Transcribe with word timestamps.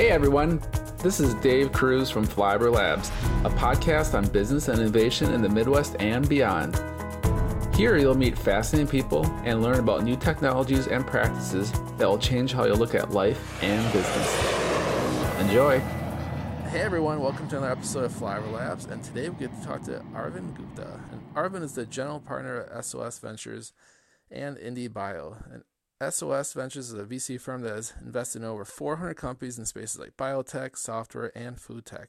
Hey 0.00 0.08
everyone, 0.08 0.62
this 1.02 1.20
is 1.20 1.34
Dave 1.34 1.72
Cruz 1.72 2.08
from 2.08 2.26
Flyover 2.26 2.72
Labs, 2.72 3.10
a 3.44 3.50
podcast 3.50 4.14
on 4.14 4.26
business 4.28 4.68
and 4.68 4.80
innovation 4.80 5.30
in 5.34 5.42
the 5.42 5.48
Midwest 5.50 5.94
and 6.00 6.26
beyond. 6.26 6.74
Here 7.76 7.98
you'll 7.98 8.16
meet 8.16 8.38
fascinating 8.38 8.88
people 8.88 9.26
and 9.44 9.62
learn 9.62 9.78
about 9.78 10.02
new 10.02 10.16
technologies 10.16 10.86
and 10.86 11.06
practices 11.06 11.70
that 11.98 12.08
will 12.08 12.16
change 12.16 12.54
how 12.54 12.64
you 12.64 12.72
look 12.72 12.94
at 12.94 13.10
life 13.10 13.62
and 13.62 13.92
business. 13.92 15.38
Enjoy! 15.38 15.80
Hey 16.70 16.80
everyone, 16.80 17.20
welcome 17.20 17.46
to 17.50 17.58
another 17.58 17.72
episode 17.72 18.04
of 18.04 18.12
Flyover 18.12 18.50
Labs, 18.50 18.86
and 18.86 19.04
today 19.04 19.28
we 19.28 19.36
get 19.36 19.54
to 19.60 19.66
talk 19.66 19.82
to 19.82 20.02
Arvind 20.14 20.56
Gupta. 20.56 20.98
And 21.12 21.34
Arvind 21.34 21.62
is 21.62 21.74
the 21.74 21.84
general 21.84 22.20
partner 22.20 22.62
at 22.62 22.86
SOS 22.86 23.18
Ventures 23.18 23.74
and 24.30 24.56
IndieBio. 24.56 25.52
And 25.52 25.62
SOS 26.02 26.54
Ventures 26.54 26.90
is 26.90 26.98
a 26.98 27.04
VC 27.04 27.38
firm 27.38 27.60
that 27.60 27.74
has 27.74 27.92
invested 28.00 28.40
in 28.40 28.48
over 28.48 28.64
400 28.64 29.14
companies 29.14 29.58
in 29.58 29.66
spaces 29.66 30.00
like 30.00 30.16
biotech, 30.16 30.78
software, 30.78 31.30
and 31.36 31.60
food 31.60 31.84
tech. 31.84 32.08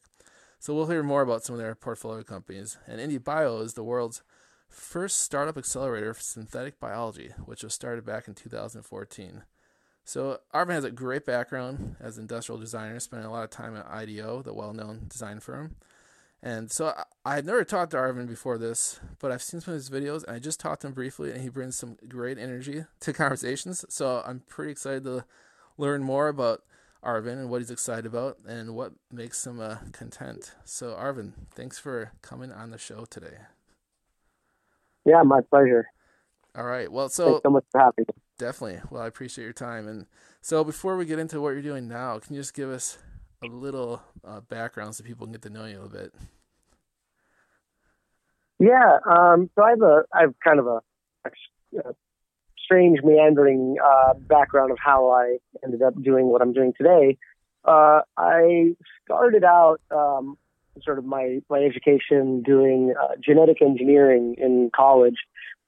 So 0.60 0.74
we'll 0.74 0.88
hear 0.88 1.04
more 1.04 1.22
about 1.22 1.44
some 1.44 1.56
of 1.56 1.62
their 1.62 1.76
portfolio 1.76 2.24
companies. 2.24 2.78
And 2.88 3.02
IndieBio 3.02 3.62
is 3.62 3.74
the 3.74 3.84
world's 3.84 4.22
first 4.70 5.18
startup 5.18 5.58
accelerator 5.58 6.14
for 6.14 6.22
synthetic 6.22 6.80
biology, 6.80 7.32
which 7.44 7.64
was 7.64 7.74
started 7.74 8.06
back 8.06 8.30
in 8.30 8.34
2014. 8.34 9.44
So 10.06 10.40
Arvin 10.54 10.72
has 10.72 10.86
a 10.86 10.92
great 10.92 11.26
background 11.26 11.98
as 12.00 12.18
an 12.18 12.24
industrial 12.24 12.62
designer, 12.62 13.00
spending 13.02 13.28
a 13.28 13.32
lot 13.32 13.44
of 13.44 13.50
time 13.50 13.76
at 13.76 13.88
IDEO, 13.88 14.42
the 14.42 14.54
well-known 14.54 15.08
design 15.10 15.42
firm. 15.42 15.76
And 16.44 16.72
so 16.72 16.94
I, 17.24 17.36
had 17.36 17.46
never 17.46 17.64
talked 17.64 17.92
to 17.92 17.98
Arvin 17.98 18.28
before 18.28 18.58
this, 18.58 19.00
but 19.20 19.32
I've 19.32 19.44
seen 19.44 19.62
some 19.62 19.76
of 19.76 19.78
his 19.78 19.92
videos 19.92 20.24
and 20.24 20.36
I 20.36 20.40
just 20.40 20.60
talked 20.60 20.82
to 20.82 20.88
him 20.88 20.94
briefly 20.94 21.32
and 21.32 21.42
he 21.42 21.50
brings 21.50 21.76
some 21.76 21.98
great 22.08 22.40
energy 22.40 22.86
to 23.02 23.14
conversations. 23.14 23.86
So 23.90 24.24
I'm 24.26 24.42
pretty 24.48 24.72
excited 24.72 25.04
to 25.04 25.26
learn 25.78 26.02
more 26.02 26.30
about 26.30 26.64
Arvin 27.04 27.34
and 27.34 27.50
what 27.50 27.62
he's 27.62 27.70
excited 27.70 28.08
about 28.08 28.38
and 28.48 28.76
what 28.76 28.94
makes 29.12 29.46
him 29.46 29.60
uh, 29.60 29.78
content. 29.92 30.54
So 30.66 30.96
Arvin, 30.96 31.34
thanks 31.54 31.78
for 31.78 32.12
coming 32.24 32.52
on 32.52 32.72
the 32.72 32.78
show 32.80 33.06
today. 33.06 33.38
Yeah, 35.06 35.22
my 35.24 35.42
pleasure. 35.42 35.88
All 36.56 36.66
right. 36.66 36.92
Well, 36.92 37.10
so 37.10 37.26
thanks 37.26 37.42
so 37.44 37.50
much 37.52 37.64
for 37.72 37.80
having 37.80 38.06
me. 38.08 38.14
Definitely. 38.38 38.82
Well, 38.90 39.04
I 39.04 39.08
appreciate 39.08 39.44
your 39.44 39.54
time. 39.54 39.88
And 39.88 40.08
so 40.42 40.64
before 40.64 40.98
we 40.98 41.06
get 41.06 41.20
into 41.20 41.40
what 41.40 41.50
you're 41.52 41.62
doing 41.62 41.88
now, 41.88 42.18
can 42.20 42.34
you 42.34 42.42
just 42.42 42.56
give 42.56 42.70
us 42.70 42.98
a 43.44 43.48
little 43.48 44.02
uh, 44.24 44.40
background 44.42 44.94
so 44.94 45.04
people 45.04 45.26
can 45.26 45.32
get 45.32 45.42
to 45.42 45.50
know 45.50 45.66
you 45.66 45.80
a 45.80 45.82
little 45.82 45.90
bit. 45.90 46.14
Yeah, 48.60 49.00
um, 49.10 49.50
so 49.56 49.64
I 49.64 49.72
have 49.72 49.82
a 49.82 50.04
I 50.14 50.22
have 50.22 50.36
kind 50.44 50.60
of 50.60 50.68
a, 50.68 50.82
a 51.26 51.96
strange 52.64 53.00
meandering 53.04 53.78
uh, 53.84 54.14
background 54.14 54.72
of 54.72 54.78
how 54.78 55.10
I 55.10 55.38
ended 55.64 55.82
up 55.82 56.00
doing 56.04 56.28
what 56.28 56.44
I'm 56.44 56.54
doing 56.54 56.74
today. 56.78 57.18
Uh, 57.66 58.02
I 58.16 58.76
started 59.04 59.44
out 59.44 59.82
um, 59.90 60.38
sort 60.84 61.00
of 61.00 61.06
my 61.06 61.40
my 61.50 61.58
education 61.58 62.44
doing 62.44 62.94
uh, 63.02 63.16
genetic 63.20 63.64
engineering 63.64 64.36
in 64.38 64.70
college, 64.76 65.18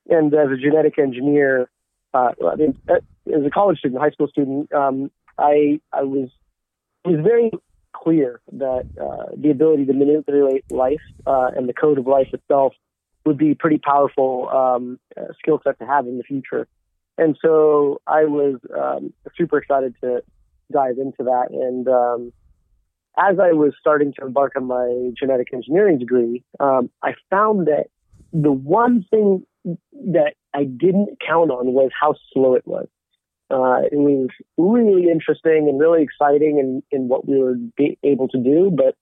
and 0.08 0.31
as 0.31 0.49
a 0.52 0.58
genetic 0.58 0.99
engineer, 0.99 1.67
uh, 2.13 2.33
I 2.47 2.55
mean, 2.55 2.80
uh, 2.87 2.97
as 3.35 3.43
a 3.43 3.49
college 3.49 3.80
student, 3.80 3.99
high 3.99 4.11
school 4.11 4.27
student, 4.27 4.71
um, 4.71 5.09
I 5.39 5.81
I 5.91 6.03
was 6.03 6.30
was 7.05 7.19
very 7.23 7.51
clear 7.93 8.41
that 8.51 8.85
uh, 9.01 9.31
the 9.37 9.51
ability 9.51 9.85
to 9.85 9.93
manipulate 9.93 10.65
life 10.69 11.01
uh, 11.25 11.49
and 11.55 11.69
the 11.69 11.73
code 11.73 11.97
of 11.97 12.07
life 12.07 12.27
itself 12.33 12.73
would 13.25 13.37
be 13.37 13.55
pretty 13.55 13.77
powerful 13.77 14.49
um, 14.49 14.99
uh, 15.15 15.31
skill 15.39 15.59
set 15.63 15.79
to 15.79 15.85
have 15.85 16.05
in 16.07 16.17
the 16.17 16.23
future. 16.23 16.67
And 17.17 17.37
so 17.41 18.01
I 18.07 18.25
was 18.25 18.55
um, 18.77 19.13
super 19.37 19.59
excited 19.59 19.95
to 20.01 20.23
dive 20.71 20.97
into 20.97 21.23
that. 21.23 21.47
And 21.51 21.87
um, 21.87 22.33
as 23.17 23.37
I 23.39 23.53
was 23.53 23.73
starting 23.79 24.13
to 24.19 24.25
embark 24.25 24.53
on 24.55 24.65
my 24.65 25.11
genetic 25.17 25.53
engineering 25.53 25.99
degree, 25.99 26.43
um, 26.59 26.89
I 27.01 27.13
found 27.29 27.67
that 27.67 27.87
the 28.33 28.52
one 28.52 29.05
thing 29.09 29.45
that 29.92 30.33
I 30.53 30.63
didn't 30.63 31.19
count 31.25 31.52
on 31.52 31.73
was 31.73 31.92
how 31.99 32.15
slow 32.33 32.55
it 32.55 32.65
was. 32.65 32.87
Uh, 33.53 33.81
it 33.91 33.95
was 33.95 34.30
really 34.58 35.11
interesting 35.11 35.69
and 35.69 35.80
really 35.80 36.02
exciting 36.02 36.58
in, 36.58 36.81
in 36.91 37.08
what 37.08 37.27
we 37.27 37.37
were 37.37 37.55
able 38.02 38.27
to 38.27 38.39
do, 38.39 38.71
but 38.75 38.95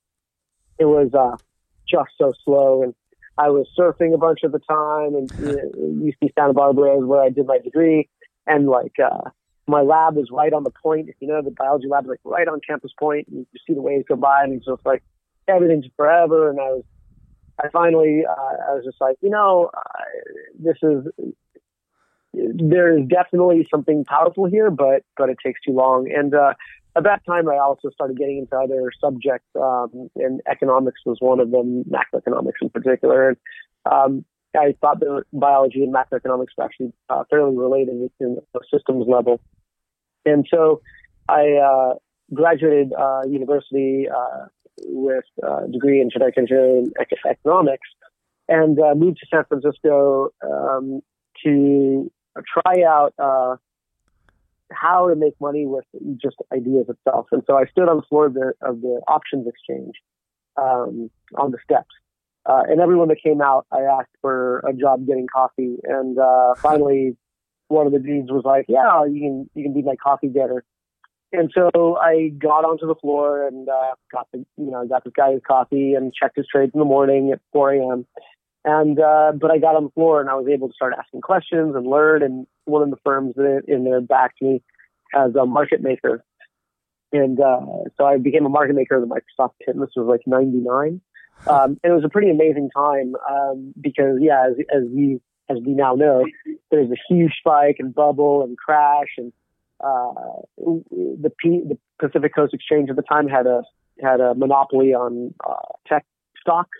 it 0.77 0.85
was 0.85 1.13
uh, 1.13 1.37
just 1.87 2.09
so 2.17 2.33
slow. 2.43 2.83
And 2.83 2.93
I 3.37 3.49
was 3.49 3.67
surfing 3.79 4.13
a 4.13 4.17
bunch 4.17 4.39
of 4.43 4.51
the 4.51 4.59
time, 4.59 5.15
and 5.15 5.31
you 5.39 5.55
know, 5.55 6.11
UC 6.11 6.33
Santa 6.37 6.53
Barbara 6.53 6.97
is 6.97 7.05
where 7.05 7.21
I 7.21 7.29
did 7.29 7.47
my 7.47 7.59
degree, 7.59 8.09
and 8.45 8.67
like 8.67 8.97
uh, 8.99 9.29
my 9.67 9.81
lab 9.81 10.17
is 10.17 10.27
right 10.31 10.51
on 10.51 10.65
the 10.65 10.73
point. 10.83 11.07
If 11.07 11.15
you 11.21 11.29
know, 11.29 11.41
the 11.41 11.51
biology 11.51 11.87
lab 11.87 12.03
is 12.03 12.09
like 12.09 12.19
right 12.25 12.47
on 12.47 12.59
campus 12.67 12.91
point, 12.99 13.29
and 13.29 13.47
you 13.53 13.59
see 13.65 13.73
the 13.73 13.81
waves 13.81 14.05
go 14.07 14.17
by, 14.17 14.43
and 14.43 14.53
it's 14.53 14.65
just 14.65 14.85
like 14.85 15.01
everything's 15.47 15.85
forever. 15.95 16.49
And 16.49 16.59
I 16.59 16.71
was, 16.71 16.83
I 17.63 17.69
finally, 17.69 18.23
uh, 18.29 18.69
I 18.69 18.73
was 18.73 18.83
just 18.83 18.99
like, 18.99 19.15
you 19.21 19.29
know, 19.29 19.71
uh, 19.73 20.03
this 20.59 20.77
is 20.83 21.05
there 22.33 22.97
is 22.97 23.05
definitely 23.07 23.67
something 23.69 24.05
powerful 24.05 24.45
here, 24.45 24.71
but 24.71 25.03
but 25.17 25.29
it 25.29 25.37
takes 25.43 25.59
too 25.65 25.73
long. 25.73 26.09
And 26.11 26.33
uh, 26.33 26.53
at 26.95 27.03
that 27.03 27.25
time, 27.25 27.49
I 27.49 27.57
also 27.57 27.89
started 27.89 28.17
getting 28.17 28.39
into 28.39 28.55
other 28.55 28.91
subjects, 28.99 29.47
um, 29.55 30.09
and 30.15 30.41
economics 30.49 31.01
was 31.05 31.17
one 31.19 31.39
of 31.39 31.51
them, 31.51 31.83
macroeconomics 31.85 32.61
in 32.61 32.69
particular. 32.69 33.29
And 33.29 33.37
um, 33.91 34.25
I 34.55 34.75
thought 34.81 34.99
that 34.99 35.23
biology 35.33 35.83
and 35.83 35.93
macroeconomics 35.93 36.47
were 36.57 36.65
actually 36.65 36.93
uh, 37.09 37.23
fairly 37.29 37.57
related 37.57 38.09
in 38.19 38.37
the 38.53 38.59
systems 38.73 39.05
level. 39.07 39.39
And 40.25 40.45
so 40.53 40.81
I 41.29 41.53
uh, 41.53 41.93
graduated 42.33 42.93
uh, 42.93 43.21
university 43.27 44.07
uh, 44.09 44.45
with 44.85 45.25
a 45.43 45.67
degree 45.71 46.01
in 46.01 46.09
genetic 46.09 46.37
engineering 46.37 46.91
and 46.97 47.07
economics 47.29 47.87
and 48.49 48.79
uh, 48.79 48.93
moved 48.95 49.19
to 49.19 49.27
San 49.33 49.45
Francisco 49.45 50.29
um, 50.43 51.01
to 51.43 52.11
try 52.47 52.83
out 52.83 53.13
uh, 53.19 53.55
how 54.71 55.09
to 55.09 55.15
make 55.15 55.33
money 55.39 55.65
with 55.65 55.85
just 56.21 56.37
ideas 56.53 56.87
itself. 56.89 57.27
And 57.31 57.43
so 57.47 57.57
I 57.57 57.65
stood 57.65 57.89
on 57.89 57.97
the 57.97 58.03
floor 58.03 58.27
of 58.27 58.33
the, 58.33 58.53
of 58.61 58.81
the 58.81 59.01
options 59.07 59.47
exchange 59.47 59.95
um, 60.57 61.09
on 61.35 61.51
the 61.51 61.57
steps. 61.63 61.89
Uh, 62.45 62.63
and 62.67 62.81
everyone 62.81 63.07
that 63.09 63.21
came 63.23 63.41
out, 63.41 63.67
I 63.71 63.81
asked 63.81 64.15
for 64.21 64.59
a 64.59 64.73
job 64.73 65.05
getting 65.05 65.27
coffee. 65.27 65.77
And 65.83 66.17
uh, 66.17 66.55
finally, 66.57 67.15
one 67.67 67.85
of 67.85 67.93
the 67.93 67.99
dudes 67.99 68.31
was 68.31 68.43
like, 68.43 68.65
"Yeah, 68.67 69.05
you 69.05 69.21
can 69.21 69.49
you 69.55 69.63
can 69.63 69.73
be 69.73 69.81
my 69.81 69.95
coffee 69.95 70.27
getter." 70.27 70.63
And 71.31 71.49
so 71.55 71.97
I 71.97 72.29
got 72.37 72.65
onto 72.65 72.85
the 72.85 72.95
floor 72.95 73.47
and 73.47 73.69
uh, 73.69 73.95
got 74.11 74.27
the 74.33 74.39
you 74.57 74.71
know 74.71 74.85
got 74.87 75.03
this 75.03 75.13
guy 75.15 75.31
his 75.31 75.41
coffee 75.47 75.93
and 75.93 76.13
checked 76.13 76.35
his 76.35 76.47
trades 76.51 76.71
in 76.73 76.79
the 76.79 76.85
morning 76.85 77.31
at 77.31 77.39
4 77.53 77.73
a.m. 77.73 78.05
And 78.63 78.99
uh, 78.99 79.31
but 79.39 79.49
I 79.49 79.57
got 79.57 79.75
on 79.75 79.85
the 79.85 79.89
floor 79.91 80.21
and 80.21 80.29
I 80.29 80.35
was 80.35 80.47
able 80.47 80.67
to 80.67 80.73
start 80.73 80.93
asking 80.97 81.21
questions 81.21 81.75
and 81.75 81.87
learn. 81.87 82.21
And 82.21 82.45
one 82.65 82.83
of 82.83 82.91
the 82.91 82.97
firms 83.03 83.33
in 83.37 83.83
there 83.83 84.01
backed 84.01 84.41
me 84.41 84.61
as 85.15 85.35
a 85.35 85.45
market 85.45 85.81
maker. 85.81 86.23
And 87.11 87.39
uh, 87.39 87.89
so 87.97 88.05
I 88.05 88.17
became 88.17 88.45
a 88.45 88.49
market 88.49 88.75
maker 88.75 88.95
of 88.95 89.07
the 89.07 89.13
Microsoft 89.13 89.53
pit. 89.65 89.75
This 89.77 89.89
was 89.95 90.07
like 90.07 90.21
'99, 90.25 91.01
um, 91.47 91.79
and 91.83 91.91
it 91.91 91.93
was 91.93 92.05
a 92.05 92.09
pretty 92.09 92.29
amazing 92.29 92.69
time 92.73 93.15
um, 93.29 93.73
because 93.81 94.19
yeah, 94.21 94.47
as, 94.47 94.53
as 94.73 94.83
we 94.89 95.19
as 95.49 95.57
we 95.65 95.73
now 95.73 95.95
know, 95.95 96.23
there's 96.69 96.89
a 96.89 97.13
huge 97.13 97.33
spike 97.37 97.77
and 97.79 97.93
bubble 97.93 98.43
and 98.43 98.57
crash, 98.57 99.09
and 99.17 99.33
uh, 99.83 100.13
the 100.57 101.31
P, 101.37 101.63
the 101.67 101.77
Pacific 101.99 102.33
Coast 102.33 102.53
Exchange 102.53 102.89
at 102.89 102.95
the 102.95 103.01
time 103.01 103.27
had 103.27 103.45
a 103.45 103.63
had 104.01 104.21
a 104.21 104.33
monopoly 104.33 104.93
on 104.93 105.33
uh, 105.45 105.73
tech 105.87 106.05
stocks 106.39 106.77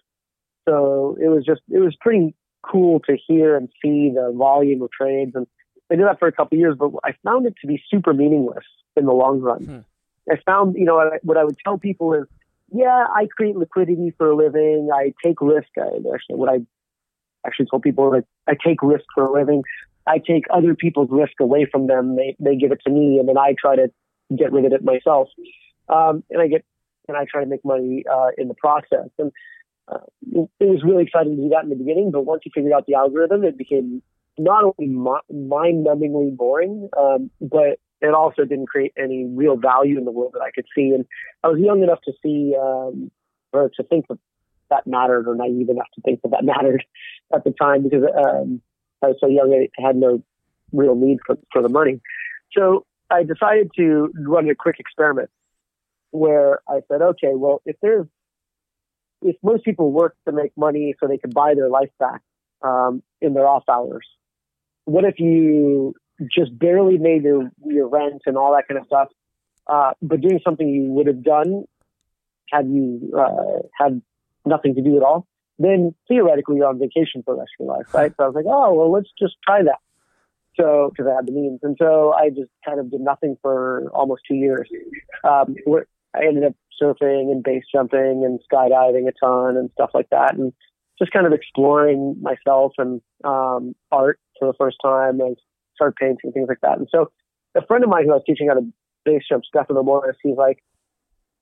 so 0.68 1.18
it 1.22 1.28
was 1.28 1.46
just, 1.46 1.62
it 1.70 1.80
was 1.80 1.96
pretty 2.00 2.36
cool 2.62 3.00
to 3.02 3.18
hear 3.28 3.56
and 3.58 3.70
see 3.84 4.12
the 4.14 4.32
volume 4.36 4.82
of 4.82 4.92
trades. 4.92 5.32
And 5.36 5.48
I 5.92 5.96
did 5.96 6.06
that 6.06 6.20
for 6.20 6.28
a 6.28 6.32
couple 6.32 6.56
of 6.56 6.60
years, 6.60 6.76
but 6.78 6.92
I 7.04 7.14
found 7.24 7.46
it 7.46 7.56
to 7.62 7.68
be 7.68 7.82
super 7.90 8.14
meaningless 8.14 8.66
in 8.96 9.06
the 9.06 9.14
long 9.14 9.42
run. 9.42 9.64
Hmm. 9.64 9.80
I 10.32 10.38
found, 10.46 10.76
you 10.76 10.86
know, 10.86 11.12
what 11.24 11.38
I 11.38 11.44
would 11.44 11.58
tell 11.64 11.78
people 11.78 12.14
is, 12.14 12.26
yeah, 12.72 13.06
I 13.14 13.28
create 13.36 13.56
liquidity 13.58 14.14
for 14.18 14.30
a 14.32 14.36
living. 14.36 14.90
I 14.94 15.14
take 15.24 15.42
risk. 15.42 15.68
I 15.78 15.98
actually, 16.14 16.36
what 16.36 16.50
I 16.50 16.60
actually 17.46 17.66
told 17.66 17.82
people 17.82 18.14
is 18.14 18.24
I 18.48 18.54
take 18.66 18.82
risk 18.82 19.04
for 19.14 19.26
a 19.26 19.34
living. 19.34 19.64
I 20.08 20.20
take 20.20 20.46
other 20.50 20.76
people's 20.76 21.10
risk 21.12 21.34
away 21.42 21.66
from 21.70 21.88
them. 21.88 22.16
They, 22.16 22.36
they 22.40 22.56
give 22.56 22.72
it 22.72 22.80
to 22.86 22.92
me 22.92 23.18
and 23.20 23.28
then 23.28 23.38
I 23.38 23.56
try 23.60 23.76
to 23.76 23.92
get 24.36 24.54
rid 24.54 24.66
of 24.66 24.74
it 24.74 24.84
myself. 24.84 25.28
Um, 25.90 26.24
and 26.30 26.42
I 26.42 26.48
get, 26.48 26.64
and 27.08 27.18
I 27.18 27.26
try 27.30 27.44
to 27.44 27.50
make 27.50 27.66
money, 27.66 28.06
uh, 28.10 28.30
in 28.38 28.48
the 28.48 28.54
process. 28.54 29.10
And 29.20 29.32
uh, 29.92 29.98
it, 30.60 30.70
was 30.70 30.84
really 30.84 31.04
exciting 31.04 31.36
to 31.36 31.42
do 31.44 31.50
that 31.50 31.64
in 31.64 31.70
the 31.70 31.76
beginning, 31.76 32.12
but 32.12 32.26
once 32.26 32.42
you 32.46 32.52
figured 32.54 32.74
out 32.74 32.86
the 32.86 32.96
algorithm, 32.96 33.44
it 33.44 33.58
became 33.58 34.02
not 34.38 34.64
only 34.64 34.88
mind-numbingly 34.88 36.36
boring, 36.36 36.90
um, 36.98 37.30
but 37.42 37.80
it 38.02 38.14
also 38.14 38.46
didn't 38.46 38.68
create 38.68 38.94
any 38.98 39.26
real 39.26 39.58
value 39.58 39.98
in 39.98 40.06
the 40.06 40.12
world 40.12 40.32
that 40.34 40.42
I 40.42 40.52
could 40.52 40.66
see. 40.76 40.90
And 40.90 41.06
I 41.44 41.48
was 41.50 41.60
young 41.60 41.84
enough 41.84 42.02
to 42.06 42.14
see 42.24 42.56
um, 42.60 43.12
or 43.54 43.70
to 43.76 43.84
think 43.84 44.08
that 44.08 44.18
that 44.70 44.88
mattered, 44.88 45.28
or 45.28 45.36
naive 45.36 45.70
enough 45.70 45.88
to 45.96 46.02
think 46.02 46.22
that 46.22 46.32
that 46.32 46.46
mattered 46.46 46.84
at 47.34 47.44
the 47.44 47.52
time 47.52 47.84
because 47.84 48.04
um, 48.04 48.62
I 49.04 49.08
was 49.08 49.18
so 49.20 49.28
young, 49.28 49.54
I 49.54 49.82
had 49.82 49.96
no 49.96 50.24
real 50.72 50.96
need 50.96 51.20
for, 51.26 51.38
for 51.52 51.62
the 51.62 51.70
money. 51.70 52.00
So 52.58 52.86
I 53.10 53.24
decided 53.24 53.72
to 53.78 54.12
run 54.18 54.50
a 54.50 54.56
quick 54.56 54.78
experiment. 54.80 55.30
where 56.12 56.60
I 56.68 56.80
said, 56.90 57.02
okay, 57.02 57.34
well, 57.36 57.62
if 57.66 57.76
there's 57.82 58.08
if 59.22 59.36
most 59.44 59.64
people 59.64 59.92
work 59.92 60.16
to 60.28 60.34
make 60.34 60.52
money 60.58 60.96
so 61.00 61.08
they 61.08 61.18
can 61.18 61.32
buy 61.32 61.54
their 61.56 61.70
life 61.70 61.90
back 62.00 62.22
um, 62.62 63.04
in 63.22 63.34
their 63.34 63.48
off 63.48 63.64
hours, 63.70 64.08
what 64.86 65.06
if 65.06 65.20
you 65.20 65.94
just 66.32 66.58
barely 66.58 66.98
made 66.98 67.24
your 67.24 67.50
your 67.66 67.88
rent 67.88 68.24
and 68.26 68.38
all 68.38 68.54
that 68.54 68.68
kind 68.68 68.80
of 68.80 68.86
stuff, 68.86 69.08
uh, 69.68 69.92
but 70.02 70.22
doing 70.22 70.40
something 70.44 70.68
you 70.68 70.84
would 70.92 71.08
have 71.08 71.24
done 71.24 71.64
had 72.50 72.68
you 72.68 73.14
uh, 73.18 73.68
had 73.78 74.02
nothing 74.46 74.76
to 74.76 74.82
do 74.82 74.98
at 74.98 75.04
all? 75.04 75.28
Then 75.58 75.94
theoretically 76.08 76.58
you're 76.58 76.68
on 76.68 76.80
vacation 76.80 77.24
for 77.24 77.36
the 77.36 77.42
rest 77.42 77.52
of 77.60 77.66
your 77.66 77.78
life, 77.78 77.88
right? 77.94 78.12
So 78.18 78.24
I 78.24 78.28
was 78.28 78.36
like, 78.36 78.46
oh 78.48 78.74
well, 78.74 78.92
let's 78.92 79.10
just 79.20 79.36
try 79.46 79.64
that. 79.64 79.80
So 80.60 80.92
because 80.92 81.10
I 81.10 81.16
had 81.16 81.26
the 81.26 81.32
means, 81.32 81.60
and 81.64 81.78
so 81.80 82.14
I 82.14 82.30
just 82.30 82.52
kind 82.66 82.80
of 82.80 82.92
did 82.92 83.02
nothing 83.02 83.38
for 83.42 83.90
almost 83.94 84.24
two 84.28 84.36
years. 84.36 84.70
Um, 85.24 85.56
I 86.16 86.26
ended 86.26 86.44
up 86.44 86.56
surfing 86.82 87.32
and 87.32 87.44
base 87.44 87.64
jumping 87.74 88.24
and 88.26 88.40
skydiving 88.52 89.08
a 89.08 89.12
ton 89.24 89.58
and 89.58 89.70
stuff 89.74 89.92
like 89.94 90.10
that, 90.12 90.36
and 90.36 90.54
just 91.00 91.12
kind 91.12 91.26
of 91.26 91.34
exploring 91.34 92.16
myself 92.22 92.74
and 92.78 93.02
um, 93.24 93.76
art 93.92 94.20
for 94.40 94.48
the 94.48 94.54
first 94.58 94.78
time 94.84 95.20
and 95.20 95.38
started 95.76 95.96
painting 95.96 96.32
things 96.32 96.48
like 96.48 96.62
that. 96.62 96.78
And 96.78 96.88
so 96.92 97.12
a 97.56 97.66
friend 97.66 97.84
of 97.84 97.90
mine 97.90 98.06
who 98.06 98.12
I 98.12 98.16
was 98.16 98.24
teaching 98.26 98.48
how 98.48 98.56
to 98.56 98.68
base 99.04 99.24
jump, 99.28 99.46
Stefano 99.46 99.84
Morris, 99.84 100.18
he's 100.22 100.38
like, 100.38 100.64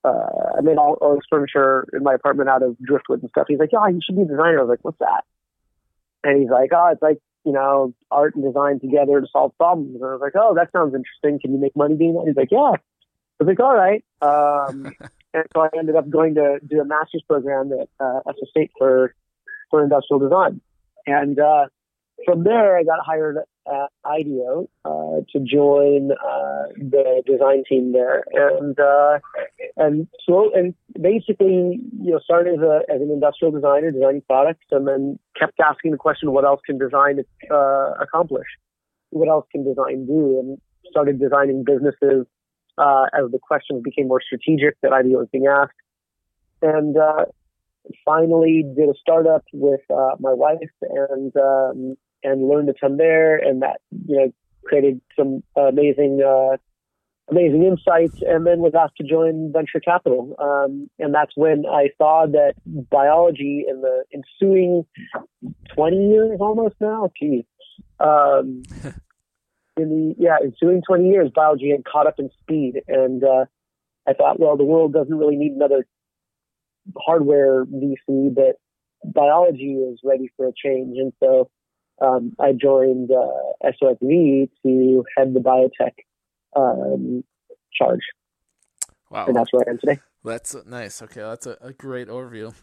uh, 0.03 0.57
I 0.57 0.61
made 0.61 0.77
all, 0.77 0.97
all 1.01 1.15
this 1.15 1.25
furniture 1.29 1.85
in 1.93 2.03
my 2.03 2.13
apartment 2.13 2.49
out 2.49 2.63
of 2.63 2.77
driftwood 2.79 3.21
and 3.21 3.29
stuff. 3.29 3.47
He's 3.49 3.59
like, 3.59 3.71
oh, 3.77 3.87
you 3.87 3.99
should 4.03 4.15
be 4.15 4.21
a 4.21 4.25
designer. 4.25 4.59
I 4.59 4.61
was 4.61 4.69
like, 4.69 4.83
what's 4.83 4.99
that? 4.99 5.23
And 6.23 6.39
he's 6.39 6.49
like, 6.49 6.69
oh, 6.73 6.89
it's 6.93 7.01
like, 7.01 7.17
you 7.45 7.51
know, 7.51 7.93
art 8.11 8.35
and 8.35 8.43
design 8.43 8.79
together 8.79 9.19
to 9.19 9.27
solve 9.31 9.51
problems. 9.57 9.95
And 9.95 10.03
I 10.03 10.13
was 10.13 10.21
like, 10.21 10.35
oh, 10.35 10.55
that 10.55 10.71
sounds 10.71 10.95
interesting. 10.95 11.39
Can 11.41 11.53
you 11.53 11.59
make 11.59 11.75
money 11.75 11.95
doing 11.95 12.13
that? 12.13 12.27
He's 12.27 12.37
like, 12.37 12.51
yeah. 12.51 12.79
I 13.39 13.43
was 13.43 13.47
like, 13.47 13.59
all 13.59 13.75
right. 13.75 14.03
Um, 14.21 14.93
and 15.33 15.43
so 15.53 15.61
I 15.61 15.69
ended 15.77 15.95
up 15.95 16.09
going 16.09 16.35
to 16.35 16.59
do 16.65 16.81
a 16.81 16.85
master's 16.85 17.23
program 17.27 17.71
at 17.71 17.89
uh, 17.99 18.21
the 18.25 18.47
State 18.49 18.71
for 18.77 19.13
for 19.69 19.83
industrial 19.83 20.19
design. 20.19 20.61
And 21.05 21.39
uh, 21.39 21.67
from 22.25 22.43
there, 22.43 22.77
I 22.77 22.83
got 22.83 22.99
hired 23.05 23.37
at 23.37 23.89
IDEO 24.05 24.67
uh, 24.83 24.89
to 25.31 25.39
join 25.39 26.11
uh, 26.11 26.63
the 26.75 27.23
design 27.25 27.63
team 27.69 27.93
there, 27.93 28.23
and 28.33 28.77
uh, 28.79 29.19
and 29.77 30.07
so 30.27 30.51
and 30.53 30.73
basically, 30.99 31.79
you 32.01 32.11
know, 32.11 32.19
started 32.19 32.55
as, 32.55 32.61
a, 32.61 32.81
as 32.93 33.01
an 33.01 33.11
industrial 33.11 33.51
designer, 33.51 33.91
designing 33.91 34.21
products, 34.21 34.65
and 34.71 34.87
then 34.87 35.19
kept 35.37 35.59
asking 35.59 35.91
the 35.91 35.97
question, 35.97 36.31
what 36.31 36.45
else 36.45 36.61
can 36.65 36.77
design 36.77 37.19
uh, 37.51 37.91
accomplish? 38.01 38.47
What 39.11 39.29
else 39.29 39.45
can 39.51 39.63
design 39.63 40.05
do? 40.05 40.39
And 40.39 40.57
started 40.89 41.19
designing 41.19 41.63
businesses 41.63 42.25
uh, 42.79 43.05
as 43.13 43.29
the 43.31 43.39
questions 43.39 43.83
became 43.83 44.07
more 44.07 44.21
strategic 44.21 44.79
that 44.81 44.93
IDEO 44.93 45.19
was 45.19 45.27
being 45.31 45.47
asked, 45.47 45.73
and 46.61 46.97
uh, 46.97 47.25
finally 48.05 48.63
did 48.75 48.89
a 48.89 48.93
startup 48.99 49.43
with 49.53 49.81
uh, 49.89 50.15
my 50.19 50.33
wife 50.33 50.71
and 50.81 51.35
um, 51.35 51.97
and 52.23 52.47
learned 52.47 52.69
a 52.69 52.73
ton 52.73 52.97
there, 52.97 53.37
and 53.37 53.61
that 53.61 53.81
you 54.07 54.17
know 54.17 54.33
created 54.63 55.01
some 55.17 55.43
amazing 55.55 56.21
uh, 56.25 56.57
amazing 57.29 57.63
insights, 57.63 58.21
and 58.21 58.45
then 58.45 58.59
was 58.59 58.73
asked 58.79 58.95
to 58.97 59.03
join 59.03 59.51
venture 59.51 59.79
capital, 59.79 60.35
um, 60.39 60.89
and 60.99 61.13
that's 61.13 61.35
when 61.35 61.65
I 61.65 61.89
saw 61.97 62.25
that 62.27 62.53
biology 62.89 63.65
in 63.67 63.81
the 63.81 64.03
ensuing 64.13 64.85
twenty 65.73 66.09
years 66.09 66.37
almost 66.39 66.75
now, 66.79 67.11
geez. 67.19 67.43
Um, 67.99 68.63
in 69.79 69.89
the 69.89 70.15
yeah 70.17 70.37
ensuing 70.43 70.81
20 70.81 71.09
years 71.09 71.29
biology 71.33 71.71
had 71.71 71.83
caught 71.85 72.07
up 72.07 72.19
in 72.19 72.29
speed 72.41 72.81
and 72.87 73.23
uh, 73.23 73.45
i 74.07 74.13
thought 74.13 74.39
well 74.39 74.57
the 74.57 74.63
world 74.63 74.93
doesn't 74.93 75.17
really 75.17 75.35
need 75.35 75.53
another 75.53 75.85
hardware 76.97 77.65
VC, 77.65 78.33
but 78.33 78.55
biology 79.03 79.73
is 79.73 79.99
ready 80.03 80.31
for 80.35 80.47
a 80.47 80.51
change. 80.55 80.97
And 80.97 81.13
so 81.21 81.49
um, 82.01 82.35
I 82.39 82.53
joined 82.53 83.11
uh, 83.11 83.69
SOSV 83.69 84.49
to 84.63 85.05
head 85.17 85.33
the 85.33 85.39
biotech 85.39 85.93
um, 86.55 87.23
charge. 87.73 88.01
Wow. 89.09 89.27
And 89.27 89.35
that's 89.35 89.51
where 89.51 89.63
I 89.67 89.71
am 89.71 89.79
today. 89.79 89.99
That's 90.23 90.55
nice. 90.65 91.01
Okay, 91.01 91.21
that's 91.21 91.47
a, 91.47 91.57
a 91.61 91.73
great 91.73 92.07
overview. 92.07 92.53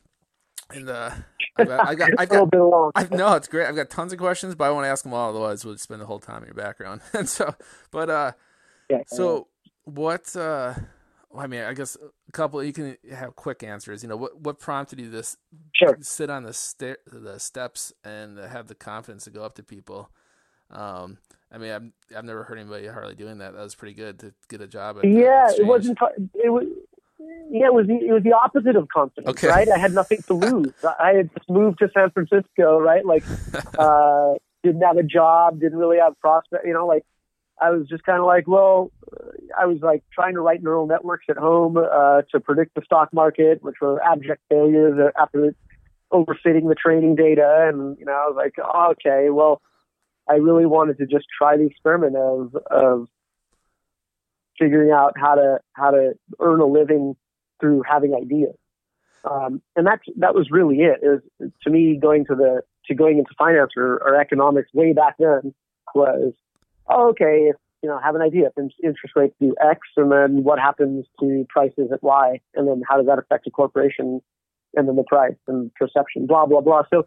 And 0.70 0.88
uh, 0.88 1.10
I've 1.56 1.68
got, 1.68 1.88
I've 1.88 1.98
got, 1.98 2.10
I've 2.18 2.28
got, 2.28 2.50
bit 2.50 2.60
long. 2.60 2.92
No, 3.10 3.34
it's 3.34 3.48
great. 3.48 3.66
I've 3.66 3.76
got 3.76 3.90
tons 3.90 4.12
of 4.12 4.18
questions, 4.18 4.54
but 4.54 4.64
I 4.64 4.70
want 4.70 4.84
to 4.84 4.88
ask 4.88 5.02
them 5.02 5.14
all. 5.14 5.30
Otherwise, 5.30 5.64
we'll 5.64 5.76
spend 5.78 6.00
the 6.00 6.06
whole 6.06 6.18
time 6.18 6.42
in 6.42 6.46
your 6.46 6.54
background. 6.54 7.00
and 7.12 7.28
so, 7.28 7.54
but 7.90 8.10
uh, 8.10 8.32
yeah. 8.90 9.02
So, 9.06 9.48
what 9.84 10.34
uh, 10.36 10.74
I 11.36 11.46
mean, 11.46 11.62
I 11.62 11.74
guess 11.74 11.96
a 11.96 12.32
couple. 12.32 12.62
You 12.62 12.72
can 12.72 12.96
have 13.12 13.36
quick 13.36 13.62
answers. 13.62 14.02
You 14.02 14.08
know, 14.08 14.16
what 14.16 14.40
what 14.40 14.58
prompted 14.58 15.00
you 15.00 15.10
this? 15.10 15.36
Sure. 15.72 15.96
Sit 16.00 16.30
on 16.30 16.44
the 16.44 16.52
stair, 16.52 16.98
the 17.06 17.38
steps, 17.38 17.92
and 18.04 18.38
have 18.38 18.68
the 18.68 18.74
confidence 18.74 19.24
to 19.24 19.30
go 19.30 19.44
up 19.44 19.54
to 19.56 19.62
people. 19.62 20.10
Um, 20.70 21.18
I 21.52 21.58
mean, 21.58 21.70
I've 21.70 22.16
I've 22.16 22.24
never 22.24 22.44
heard 22.44 22.58
anybody 22.58 22.86
hardly 22.86 23.14
doing 23.14 23.38
that. 23.38 23.54
That 23.54 23.62
was 23.62 23.74
pretty 23.74 23.94
good 23.94 24.18
to 24.20 24.34
get 24.48 24.60
a 24.60 24.66
job. 24.66 24.98
At 24.98 25.04
yeah, 25.04 25.48
it 25.50 25.66
wasn't. 25.66 25.98
It 26.34 26.50
was. 26.50 26.64
Yeah, 27.50 27.66
it 27.66 27.74
was 27.74 27.86
it 27.88 28.12
was 28.12 28.22
the 28.22 28.32
opposite 28.32 28.76
of 28.76 28.88
confidence, 28.88 29.28
okay. 29.30 29.48
right? 29.48 29.68
I 29.68 29.78
had 29.78 29.92
nothing 29.92 30.22
to 30.26 30.34
lose. 30.34 30.72
I 31.00 31.14
had 31.14 31.30
just 31.34 31.48
moved 31.48 31.78
to 31.78 31.88
San 31.94 32.10
Francisco, 32.10 32.78
right? 32.78 33.04
Like, 33.04 33.24
uh, 33.78 34.34
didn't 34.62 34.82
have 34.82 34.96
a 34.96 35.02
job, 35.02 35.60
didn't 35.60 35.78
really 35.78 35.98
have 35.98 36.18
prospect, 36.20 36.66
you 36.66 36.72
know, 36.72 36.86
like 36.86 37.04
I 37.60 37.70
was 37.70 37.88
just 37.88 38.04
kind 38.04 38.18
of 38.18 38.26
like, 38.26 38.46
well, 38.46 38.90
I 39.58 39.66
was 39.66 39.78
like 39.80 40.02
trying 40.12 40.34
to 40.34 40.40
write 40.40 40.62
neural 40.62 40.86
networks 40.86 41.26
at 41.30 41.36
home 41.36 41.76
uh, 41.78 42.22
to 42.32 42.40
predict 42.40 42.74
the 42.74 42.82
stock 42.84 43.12
market, 43.12 43.62
which 43.62 43.76
were 43.80 44.02
abject 44.02 44.42
failures 44.50 45.12
after 45.18 45.54
overfitting 46.12 46.68
the 46.68 46.74
training 46.74 47.14
data. 47.16 47.68
And, 47.68 47.96
you 47.98 48.04
know, 48.04 48.12
I 48.12 48.26
was 48.28 48.34
like, 48.36 48.54
oh, 48.62 48.92
okay, 48.92 49.30
well, 49.30 49.62
I 50.28 50.34
really 50.34 50.66
wanted 50.66 50.98
to 50.98 51.06
just 51.06 51.26
try 51.36 51.56
the 51.56 51.66
experiment 51.66 52.16
of, 52.16 52.56
of 52.70 53.08
figuring 54.58 54.90
out 54.90 55.14
how 55.16 55.34
to, 55.34 55.60
how 55.72 55.90
to 55.90 56.14
earn 56.40 56.60
a 56.60 56.66
living 56.66 57.16
through 57.60 57.82
having 57.88 58.14
ideas. 58.14 58.56
Um, 59.24 59.60
and 59.74 59.86
that's, 59.86 60.02
that 60.18 60.34
was 60.34 60.50
really 60.50 60.78
it. 60.80 61.00
To 61.62 61.70
me, 61.70 61.98
going 62.00 62.26
to 62.26 62.34
the, 62.34 62.62
to 62.86 62.94
going 62.94 63.18
into 63.18 63.34
finance 63.36 63.72
or, 63.76 63.96
or 63.96 64.20
economics 64.20 64.72
way 64.72 64.92
back 64.92 65.16
then 65.18 65.54
was 65.94 66.32
oh, 66.88 67.08
okay, 67.10 67.48
if, 67.50 67.56
you 67.82 67.88
know, 67.88 67.98
have 67.98 68.14
an 68.14 68.22
idea. 68.22 68.48
If 68.48 68.70
interest 68.82 69.14
rates 69.14 69.34
do 69.40 69.54
X, 69.62 69.80
and 69.96 70.10
then 70.10 70.44
what 70.44 70.58
happens 70.58 71.06
to 71.20 71.46
prices 71.48 71.90
at 71.92 72.02
Y, 72.02 72.40
and 72.54 72.66
then 72.66 72.82
how 72.88 72.96
does 72.96 73.06
that 73.06 73.18
affect 73.18 73.46
a 73.46 73.50
corporation, 73.50 74.20
and 74.74 74.88
then 74.88 74.96
the 74.96 75.04
price 75.04 75.36
and 75.46 75.72
perception, 75.74 76.26
blah 76.26 76.46
blah 76.46 76.60
blah. 76.60 76.82
So 76.92 77.06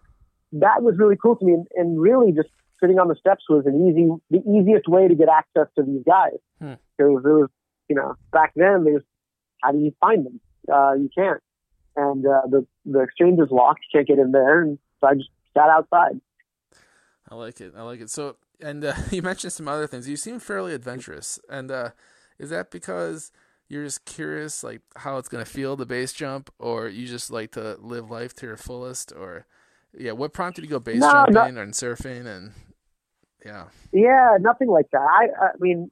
that 0.54 0.82
was 0.82 0.96
really 0.98 1.16
cool 1.16 1.36
to 1.36 1.46
me, 1.46 1.54
and, 1.54 1.68
and 1.76 2.02
really 2.02 2.32
just 2.32 2.50
sitting 2.80 3.00
on 3.00 3.08
the 3.08 3.16
steps 3.16 3.44
was 3.50 3.66
an 3.66 3.88
easy, 3.88 4.08
the 4.30 4.42
easiest 4.50 4.88
way 4.88 5.08
to 5.08 5.16
get 5.16 5.28
access 5.28 5.68
to 5.76 5.84
these 5.84 6.04
guys. 6.06 6.38
Hmm. 6.62 6.74
Because 7.00 7.24
there 7.24 7.36
was, 7.36 7.50
you 7.88 7.96
know, 7.96 8.16
back 8.32 8.52
then 8.56 8.84
there's 8.84 9.04
how 9.62 9.72
do 9.72 9.80
you 9.80 9.94
find 10.00 10.26
them? 10.26 10.40
Uh, 10.72 10.94
you 10.94 11.10
can't, 11.16 11.42
and 11.96 12.26
uh, 12.26 12.42
the 12.50 12.66
the 12.86 13.00
exchange 13.00 13.40
is 13.40 13.50
locked. 13.52 13.82
You 13.92 14.00
can't 14.00 14.08
get 14.08 14.20
in 14.20 14.32
there, 14.32 14.62
and 14.62 14.78
so 15.02 15.08
I 15.08 15.16
just 15.16 15.30
sat 15.54 15.70
outside. 15.70 16.20
I 17.30 17.36
like 17.36 17.62
it. 17.62 17.74
I 17.76 17.84
like 17.84 18.02
it. 18.02 18.10
So 18.10 18.38
and 18.62 18.84
uh, 18.84 18.94
you 19.12 19.22
mentioned 19.22 19.54
some 19.54 19.68
other 19.68 19.88
things. 19.88 20.08
You 20.08 20.18
seem 20.18 20.40
fairly 20.40 20.74
adventurous, 20.74 21.40
and 21.50 21.72
uh, 21.72 21.90
is 22.38 22.50
that 22.50 22.72
because 22.72 23.32
you're 23.68 23.84
just 23.84 24.06
curious, 24.06 24.64
like 24.64 24.82
how 24.98 25.18
it's 25.18 25.30
gonna 25.30 25.46
feel 25.46 25.76
the 25.76 25.86
base 25.86 26.14
jump, 26.14 26.52
or 26.60 26.88
you 26.88 27.08
just 27.08 27.32
like 27.32 27.52
to 27.52 27.78
live 27.80 28.10
life 28.12 28.34
to 28.36 28.46
your 28.46 28.58
fullest, 28.58 29.12
or 29.12 29.46
yeah, 29.98 30.12
what 30.12 30.34
prompted 30.34 30.64
you 30.64 30.68
to 30.68 30.72
go 30.72 30.80
base 30.80 31.00
no, 31.00 31.26
jumping 31.32 31.56
no. 31.56 31.62
and 31.62 31.74
surfing 31.74 32.26
and 32.26 32.52
yeah, 33.46 33.66
yeah, 33.92 34.38
nothing 34.40 34.68
like 34.68 34.90
that. 34.92 35.02
I, 35.02 35.46
I 35.46 35.50
mean, 35.60 35.92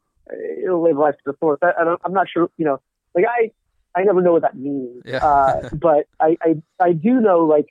it'll 0.64 0.84
live 0.84 0.98
life 0.98 1.16
to 1.16 1.22
the 1.26 1.34
fullest. 1.34 1.64
I, 1.64 1.72
I 1.78 1.96
am 2.06 2.14
not 2.14 2.28
sure, 2.32 2.50
you 2.58 2.66
know, 2.66 2.80
like 3.16 3.26
I, 3.28 3.52
I 4.00 4.04
never 4.04 4.22
know 4.22 4.34
what 4.34 4.44
that 4.44 4.56
means. 4.56 5.04
Yeah. 5.06 5.26
uh, 5.26 5.70
but 5.74 6.08
I, 6.20 6.38
I, 6.42 6.56
I 6.82 6.94
do 6.94 7.20
know, 7.20 7.46
like, 7.46 7.68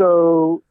so 0.00 0.62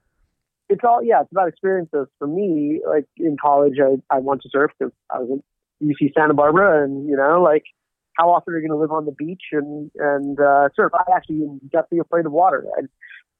it's 0.69 0.81
all 0.83 1.03
yeah, 1.03 1.21
it's 1.21 1.31
about 1.31 1.47
experiences. 1.47 2.07
For 2.19 2.27
me, 2.27 2.81
like 2.87 3.05
in 3.17 3.37
college, 3.41 3.75
I 3.79 3.97
I 4.13 4.19
went 4.19 4.41
to 4.41 4.49
surf 4.49 4.71
because 4.77 4.93
I 5.09 5.19
was 5.19 5.39
in 5.79 5.87
UC 5.87 6.13
Santa 6.13 6.33
Barbara, 6.33 6.83
and 6.83 7.07
you 7.07 7.15
know, 7.15 7.41
like 7.41 7.63
how 8.17 8.29
often 8.31 8.53
are 8.53 8.57
you 8.57 8.67
going 8.67 8.77
to 8.77 8.81
live 8.81 8.91
on 8.91 9.05
the 9.05 9.11
beach 9.11 9.43
and 9.51 9.91
and 9.95 10.39
uh, 10.39 10.69
surf? 10.75 10.91
I 10.93 11.03
actually 11.15 11.43
am 11.43 11.59
definitely 11.71 11.99
afraid 11.99 12.25
of 12.25 12.31
water. 12.31 12.65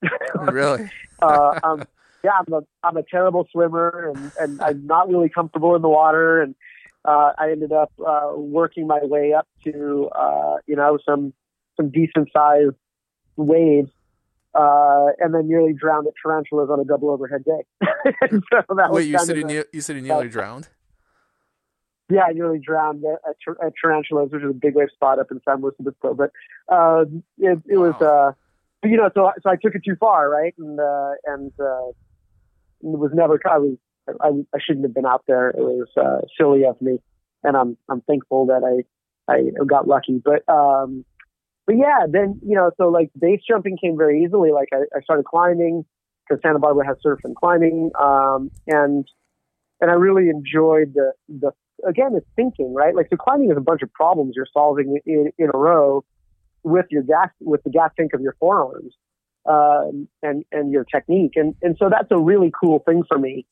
really? 0.35 0.89
uh, 1.21 1.59
um, 1.63 1.83
yeah, 2.23 2.31
I'm 2.39 2.53
a 2.53 2.61
I'm 2.83 2.97
a 2.97 3.03
terrible 3.03 3.47
swimmer, 3.51 4.13
and 4.13 4.31
and 4.39 4.61
I'm 4.61 4.85
not 4.85 5.09
really 5.09 5.29
comfortable 5.29 5.75
in 5.75 5.81
the 5.81 5.89
water, 5.89 6.41
and 6.41 6.55
uh, 7.05 7.31
I 7.37 7.51
ended 7.51 7.71
up 7.71 7.91
uh, 8.05 8.31
working 8.35 8.87
my 8.87 8.99
way 9.03 9.33
up 9.33 9.47
to 9.65 10.09
uh, 10.15 10.57
you 10.65 10.75
know 10.75 10.97
some 11.05 11.33
some 11.77 11.89
decent 11.89 12.29
sized 12.35 12.75
waves 13.35 13.89
uh, 14.53 15.07
and 15.19 15.33
then 15.33 15.47
nearly 15.47 15.73
drowned 15.73 16.07
at 16.07 16.13
tarantulas 16.21 16.69
on 16.69 16.79
a 16.79 16.85
double 16.85 17.09
overhead 17.09 17.43
day. 17.43 17.65
so 18.51 18.63
Wait, 18.91 19.07
you 19.07 19.19
said, 19.19 19.37
you, 19.37 19.43
ne- 19.43 19.63
you 19.71 19.81
said 19.81 19.95
you 19.95 20.03
nearly 20.03 20.29
drowned? 20.29 20.69
yeah, 22.09 22.23
I 22.29 22.33
nearly 22.33 22.59
drowned 22.59 23.03
at, 23.05 23.19
at, 23.27 23.65
at 23.65 23.73
Tarantulas, 23.81 24.29
which 24.31 24.43
is 24.43 24.49
a 24.49 24.53
big 24.53 24.75
wave 24.75 24.89
spot 24.93 25.19
up 25.19 25.31
in 25.31 25.41
San 25.47 25.61
Luis 25.61 25.73
Obispo. 25.79 26.13
But 26.13 26.31
uh, 26.71 27.05
it, 27.39 27.59
it 27.67 27.77
was, 27.77 27.95
uh, 28.01 28.33
you 28.87 28.97
know, 28.97 29.09
so 29.13 29.31
so 29.41 29.49
I 29.49 29.55
took 29.55 29.75
it 29.75 29.81
too 29.85 29.95
far, 29.99 30.29
right? 30.29 30.53
And 30.57 30.79
uh, 30.79 31.11
and 31.25 31.51
uh, 31.59 31.89
it 32.81 32.97
was 32.99 33.11
never. 33.13 33.39
I 33.49 33.57
was 33.57 33.77
I, 34.21 34.29
I 34.53 34.59
shouldn't 34.63 34.85
have 34.85 34.93
been 34.93 35.05
out 35.05 35.23
there. 35.27 35.49
It 35.49 35.59
was 35.59 35.87
uh, 35.97 36.25
silly 36.37 36.65
of 36.65 36.81
me, 36.81 36.97
and 37.43 37.55
I'm 37.55 37.77
I'm 37.89 38.01
thankful 38.01 38.47
that 38.47 38.63
I 38.63 39.31
I 39.31 39.51
got 39.65 39.87
lucky. 39.87 40.21
But 40.23 40.47
um, 40.51 41.05
but 41.65 41.77
yeah, 41.77 42.05
then 42.09 42.39
you 42.45 42.55
know, 42.55 42.71
so 42.77 42.89
like 42.89 43.11
base 43.19 43.41
jumping 43.47 43.77
came 43.77 43.97
very 43.97 44.23
easily. 44.23 44.51
Like 44.51 44.69
I, 44.73 44.83
I 44.95 45.01
started 45.01 45.25
climbing 45.25 45.85
because 46.27 46.41
Santa 46.41 46.59
Barbara 46.59 46.85
has 46.85 46.97
surf 47.01 47.19
and 47.23 47.35
climbing, 47.35 47.91
um, 47.99 48.51
and 48.67 49.07
and 49.81 49.91
I 49.91 49.95
really 49.95 50.29
enjoyed 50.29 50.93
the 50.93 51.13
the 51.27 51.51
again 51.87 52.13
it's 52.15 52.27
thinking 52.35 52.73
right. 52.73 52.95
Like 52.95 53.07
so, 53.09 53.17
climbing 53.17 53.51
is 53.51 53.57
a 53.57 53.61
bunch 53.61 53.81
of 53.81 53.91
problems 53.93 54.33
you're 54.35 54.47
solving 54.51 54.99
in 55.05 55.31
in 55.37 55.49
a 55.53 55.57
row 55.57 56.03
with 56.63 56.85
your 56.89 57.03
gas 57.03 57.29
with 57.39 57.63
the 57.63 57.69
gas 57.69 57.91
tank 57.97 58.11
of 58.13 58.21
your 58.21 58.35
forearms 58.39 58.93
um, 59.45 60.07
and 60.21 60.45
and 60.51 60.71
your 60.71 60.83
technique, 60.83 61.33
and 61.35 61.55
and 61.61 61.75
so 61.77 61.89
that's 61.89 62.07
a 62.11 62.19
really 62.19 62.51
cool 62.57 62.79
thing 62.79 63.03
for 63.07 63.17
me. 63.17 63.45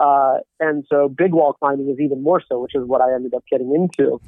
Uh, 0.00 0.38
and 0.60 0.84
so 0.90 1.08
big 1.08 1.32
wall 1.32 1.52
climbing 1.52 1.88
is 1.88 2.00
even 2.00 2.22
more 2.22 2.42
so, 2.48 2.58
which 2.60 2.74
is 2.74 2.82
what 2.84 3.00
I 3.00 3.14
ended 3.14 3.34
up 3.34 3.44
getting 3.50 3.72
into. 3.74 4.20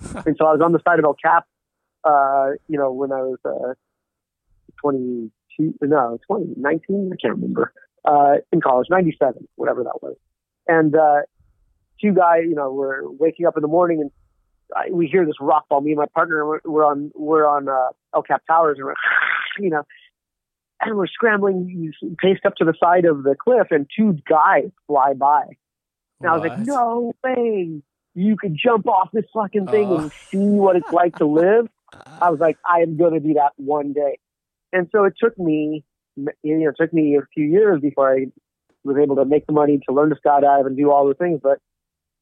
and 0.26 0.36
so 0.36 0.46
I 0.46 0.52
was 0.52 0.60
on 0.64 0.72
the 0.72 0.80
side 0.84 0.98
of 0.98 1.04
El 1.04 1.14
Cap 1.14 1.46
uh, 2.04 2.50
you 2.68 2.78
know, 2.78 2.92
when 2.92 3.12
I 3.12 3.22
was 3.22 3.38
uh, 3.44 3.74
22, 4.80 5.74
no, 5.82 6.18
2019, 6.28 7.10
I 7.12 7.16
can't 7.20 7.34
remember, 7.34 7.72
uh, 8.04 8.34
in 8.52 8.60
college, 8.60 8.88
97, 8.90 9.46
whatever 9.56 9.84
that 9.84 10.02
was. 10.02 10.16
And 10.66 10.94
uh, 10.94 11.22
two 12.00 12.12
guys, 12.12 12.42
you 12.48 12.54
know, 12.54 12.72
were 12.72 13.04
waking 13.04 13.46
up 13.46 13.56
in 13.56 13.62
the 13.62 13.68
morning 13.68 14.00
and 14.00 14.10
I, 14.74 14.90
we 14.90 15.06
hear 15.06 15.26
this 15.26 15.34
rock 15.38 15.68
fall. 15.68 15.82
Me 15.82 15.90
and 15.90 15.98
my 15.98 16.06
partner, 16.14 16.46
we're, 16.46 16.60
we're 16.64 16.84
on 16.84 17.12
we're 17.14 17.46
on 17.46 17.68
uh, 17.68 17.88
El 18.14 18.22
Cap 18.22 18.42
Towers, 18.48 18.78
and 18.78 18.86
we're, 18.86 18.94
you 19.58 19.68
know, 19.68 19.82
and 20.82 20.96
we're 20.96 21.06
scrambling, 21.06 21.68
You 21.68 22.16
paced 22.18 22.44
up 22.44 22.56
to 22.56 22.64
the 22.64 22.74
side 22.82 23.04
of 23.04 23.22
the 23.22 23.34
cliff, 23.34 23.68
and 23.70 23.86
two 23.96 24.18
guys 24.28 24.70
fly 24.86 25.14
by. 25.14 25.42
And 26.20 26.30
what? 26.30 26.32
I 26.32 26.36
was 26.36 26.48
like, 26.48 26.58
no 26.60 27.12
way, 27.24 27.82
you 28.14 28.36
could 28.36 28.56
jump 28.56 28.86
off 28.86 29.10
this 29.12 29.24
fucking 29.32 29.68
thing 29.68 29.88
uh. 29.88 29.96
and 29.96 30.12
see 30.12 30.38
what 30.38 30.76
it's 30.76 30.92
like 30.92 31.16
to 31.16 31.26
live. 31.26 31.68
I 32.20 32.30
was 32.30 32.40
like, 32.40 32.58
I 32.66 32.80
am 32.80 32.96
going 32.96 33.14
to 33.14 33.20
do 33.20 33.34
that 33.34 33.52
one 33.56 33.92
day. 33.92 34.18
And 34.72 34.88
so 34.92 35.04
it 35.04 35.14
took 35.22 35.38
me, 35.38 35.84
you 36.16 36.58
know, 36.58 36.70
it 36.70 36.76
took 36.78 36.92
me 36.92 37.16
a 37.16 37.26
few 37.34 37.44
years 37.44 37.80
before 37.80 38.14
I 38.14 38.26
was 38.84 38.96
able 38.96 39.16
to 39.16 39.24
make 39.24 39.46
the 39.46 39.52
money 39.52 39.78
to 39.86 39.94
learn 39.94 40.08
to 40.10 40.16
skydive 40.16 40.66
and 40.66 40.76
do 40.76 40.90
all 40.90 41.06
the 41.06 41.14
things. 41.14 41.40
But, 41.42 41.58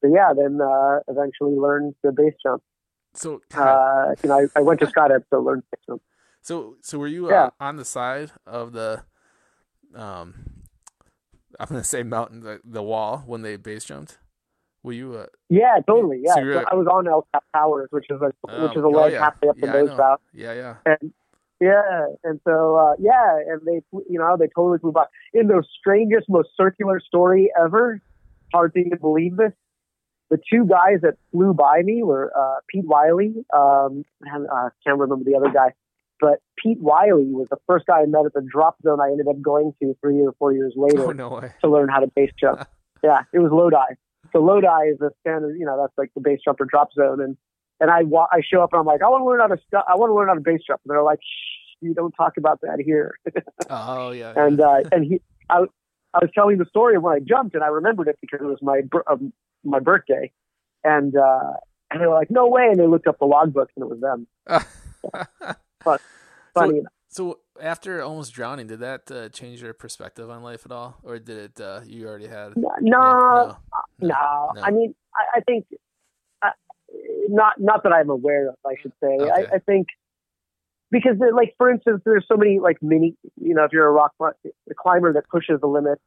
but 0.01 0.09
yeah, 0.13 0.33
then 0.35 0.59
uh, 0.61 0.99
eventually 1.07 1.55
learned 1.55 1.95
the 2.03 2.11
base 2.11 2.33
jump. 2.43 2.61
So, 3.13 3.41
uh, 3.55 4.15
you 4.21 4.29
know, 4.29 4.47
I, 4.55 4.59
I 4.59 4.61
went 4.61 4.81
to 4.81 4.87
skydive 4.87 5.23
to 5.31 5.39
learn 5.39 5.63
base 5.71 5.81
jump. 5.87 6.01
So, 6.41 6.77
so 6.81 6.97
were 6.97 7.07
you 7.07 7.27
uh, 7.27 7.31
yeah. 7.31 7.49
on 7.59 7.77
the 7.77 7.85
side 7.85 8.31
of 8.45 8.73
the, 8.73 9.03
um, 9.95 10.33
I'm 11.59 11.67
going 11.67 11.81
to 11.81 11.87
say 11.87 12.03
mountain, 12.03 12.41
the, 12.41 12.59
the 12.63 12.81
wall 12.81 13.23
when 13.25 13.41
they 13.43 13.55
base 13.57 13.85
jumped? 13.85 14.17
Were 14.83 14.93
you? 14.93 15.15
Uh, 15.15 15.27
yeah, 15.49 15.77
totally. 15.87 16.21
Yeah, 16.23 16.33
so 16.33 16.41
so 16.41 16.65
I 16.71 16.73
was 16.73 16.87
on 16.87 17.07
El 17.07 17.27
Cap 17.31 17.43
Towers, 17.53 17.89
which 17.91 18.05
is 18.09 18.19
a 18.19 18.31
oh, 18.49 18.63
which 18.63 18.75
is 18.75 18.83
a 18.83 18.87
leg 18.87 19.11
oh, 19.11 19.13
yeah. 19.13 19.19
halfway 19.19 19.49
up 19.49 19.55
yeah, 19.59 19.65
the 19.67 19.73
nose 19.73 19.97
route. 19.97 20.21
Yeah, 20.33 20.53
yeah. 20.53 20.75
And 20.87 21.13
yeah, 21.59 22.05
and 22.23 22.39
so 22.43 22.75
uh, 22.75 22.93
yeah, 22.99 23.37
and 23.47 23.61
they 23.63 23.83
you 24.09 24.17
know 24.17 24.35
they 24.39 24.47
totally 24.55 24.79
flew 24.79 24.91
by 24.91 25.05
in 25.35 25.45
the 25.45 25.63
strangest, 25.79 26.27
most 26.29 26.49
circular 26.57 26.99
story 26.99 27.51
ever. 27.63 28.01
Hard 28.51 28.73
thing 28.73 28.89
to 28.89 28.97
believe 28.97 29.37
this. 29.37 29.53
The 30.31 30.39
two 30.51 30.65
guys 30.65 31.01
that 31.03 31.15
flew 31.31 31.53
by 31.53 31.81
me 31.83 32.01
were 32.03 32.31
uh, 32.35 32.61
Pete 32.67 32.85
Wiley. 32.87 33.35
Um, 33.53 34.03
and, 34.21 34.47
uh, 34.47 34.69
can't 34.83 34.97
remember 34.97 35.25
the 35.25 35.35
other 35.35 35.51
guy, 35.53 35.73
but 36.21 36.39
Pete 36.57 36.79
Wiley 36.79 37.31
was 37.31 37.47
the 37.49 37.57
first 37.67 37.87
guy 37.87 38.01
I 38.01 38.05
met 38.05 38.25
at 38.25 38.33
the 38.33 38.47
drop 38.47 38.77
zone. 38.83 39.01
I 39.01 39.09
ended 39.09 39.27
up 39.27 39.41
going 39.41 39.73
to 39.81 39.97
three 39.99 40.21
or 40.21 40.33
four 40.39 40.53
years 40.53 40.73
later 40.77 41.07
oh, 41.07 41.11
no 41.11 41.41
to 41.61 41.69
learn 41.69 41.89
how 41.89 41.99
to 41.99 42.07
base 42.15 42.31
jump. 42.39 42.65
yeah, 43.03 43.23
it 43.33 43.39
was 43.39 43.51
Lodi 43.51 43.95
so 44.31 44.39
Lodi 44.39 44.89
is 44.89 44.97
the 44.99 45.11
standard, 45.21 45.57
you 45.57 45.65
know, 45.65 45.77
that's 45.81 45.97
like 45.97 46.11
the 46.15 46.21
base 46.21 46.39
jumper 46.43 46.65
drop 46.65 46.93
zone. 46.93 47.21
And, 47.21 47.37
and 47.79 47.89
I, 47.89 48.03
wa- 48.03 48.27
I 48.31 48.41
show 48.41 48.61
up 48.61 48.71
and 48.73 48.79
I'm 48.79 48.85
like, 48.85 49.01
I 49.01 49.09
want 49.09 49.21
to 49.21 49.25
learn 49.25 49.39
how 49.39 49.47
to, 49.47 49.57
st- 49.57 49.83
I 49.87 49.95
want 49.95 50.09
to 50.09 50.13
learn 50.13 50.27
how 50.27 50.35
to 50.35 50.41
base 50.41 50.61
jump. 50.65 50.81
And 50.85 50.91
they're 50.91 51.03
like, 51.03 51.19
Shh, 51.21 51.81
you 51.81 51.93
don't 51.93 52.11
talk 52.11 52.37
about 52.37 52.61
that 52.61 52.79
here. 52.83 53.15
oh 53.69 54.11
yeah. 54.11 54.33
and, 54.35 54.59
yeah. 54.59 54.65
uh, 54.65 54.81
and 54.91 55.05
he, 55.05 55.21
I, 55.49 55.63
I 56.13 56.19
was 56.19 56.29
telling 56.33 56.57
the 56.57 56.65
story 56.65 56.95
of 56.95 57.03
when 57.03 57.15
I 57.15 57.19
jumped 57.19 57.55
and 57.55 57.63
I 57.63 57.67
remembered 57.67 58.07
it 58.07 58.17
because 58.21 58.39
it 58.41 58.47
was 58.47 58.59
my, 58.61 58.81
um, 59.09 59.33
my 59.63 59.79
birthday. 59.79 60.31
And, 60.83 61.15
uh, 61.15 61.53
and 61.89 62.01
they 62.01 62.07
were 62.07 62.15
like, 62.15 62.31
no 62.31 62.47
way. 62.47 62.67
And 62.69 62.79
they 62.79 62.87
looked 62.87 63.07
up 63.07 63.19
the 63.19 63.25
logbook 63.25 63.69
and 63.75 63.83
it 63.83 63.89
was 63.89 63.99
them. 63.99 64.27
But 65.83 66.01
funny 66.53 66.81
so, 66.81 66.87
so 67.11 67.39
after 67.61 68.01
almost 68.01 68.33
drowning, 68.33 68.67
did 68.67 68.79
that 68.79 69.11
uh, 69.11 69.29
change 69.29 69.61
your 69.61 69.73
perspective 69.73 70.29
on 70.29 70.43
life 70.43 70.65
at 70.65 70.71
all, 70.71 70.97
or 71.03 71.19
did 71.19 71.37
it? 71.37 71.61
Uh, 71.61 71.81
you 71.85 72.07
already 72.07 72.27
had? 72.27 72.55
No, 72.55 72.71
yeah, 72.81 72.89
no, 72.89 73.57
no, 74.01 74.07
no, 74.07 74.61
I 74.63 74.71
mean, 74.71 74.95
I, 75.13 75.39
I 75.39 75.41
think 75.41 75.65
uh, 76.41 76.49
not 77.27 77.59
not 77.59 77.83
that 77.83 77.91
I'm 77.91 78.09
aware 78.09 78.49
of. 78.49 78.55
I 78.65 78.75
should 78.81 78.93
say. 79.03 79.17
Okay. 79.19 79.29
I, 79.29 79.55
I, 79.55 79.59
think 79.59 79.87
because, 80.89 81.17
like, 81.33 81.53
for 81.57 81.69
instance, 81.69 82.01
there's 82.05 82.25
so 82.27 82.37
many 82.37 82.59
like 82.59 82.77
mini. 82.81 83.15
You 83.35 83.55
know, 83.55 83.65
if 83.65 83.73
you're 83.73 83.87
a 83.87 83.91
rock 83.91 84.13
a 84.21 84.73
climber 84.75 85.13
that 85.13 85.27
pushes 85.29 85.59
the 85.59 85.67
limit. 85.67 85.99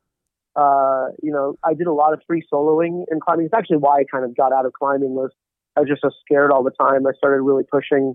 Uh, 0.56 1.08
you 1.20 1.32
know, 1.32 1.56
I 1.64 1.74
did 1.74 1.88
a 1.88 1.92
lot 1.92 2.12
of 2.12 2.20
free 2.28 2.40
soloing 2.52 3.04
in 3.10 3.18
climbing. 3.18 3.46
It's 3.46 3.54
actually 3.54 3.78
why 3.78 3.98
I 3.98 4.04
kind 4.04 4.24
of 4.24 4.36
got 4.36 4.52
out 4.52 4.66
of 4.66 4.72
climbing 4.72 5.10
was 5.10 5.32
I 5.76 5.80
was 5.80 5.88
just 5.88 6.00
so 6.00 6.10
scared 6.24 6.52
all 6.52 6.62
the 6.62 6.70
time. 6.70 7.04
I 7.08 7.12
started 7.18 7.42
really 7.42 7.64
pushing 7.64 8.14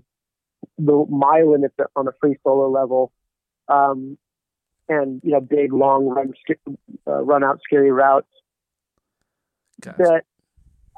the 0.84 1.06
my 1.08 1.42
limits 1.46 1.74
on 1.96 2.08
a 2.08 2.12
free 2.20 2.36
solo 2.42 2.68
level, 2.68 3.12
um, 3.68 4.18
and 4.88 5.20
you 5.24 5.32
know, 5.32 5.40
big 5.40 5.72
long 5.72 6.06
run 6.06 6.32
uh, 7.06 7.22
run 7.22 7.44
out 7.44 7.60
scary 7.64 7.90
routes. 7.90 8.28
Gotcha. 9.80 9.96
That 9.98 10.24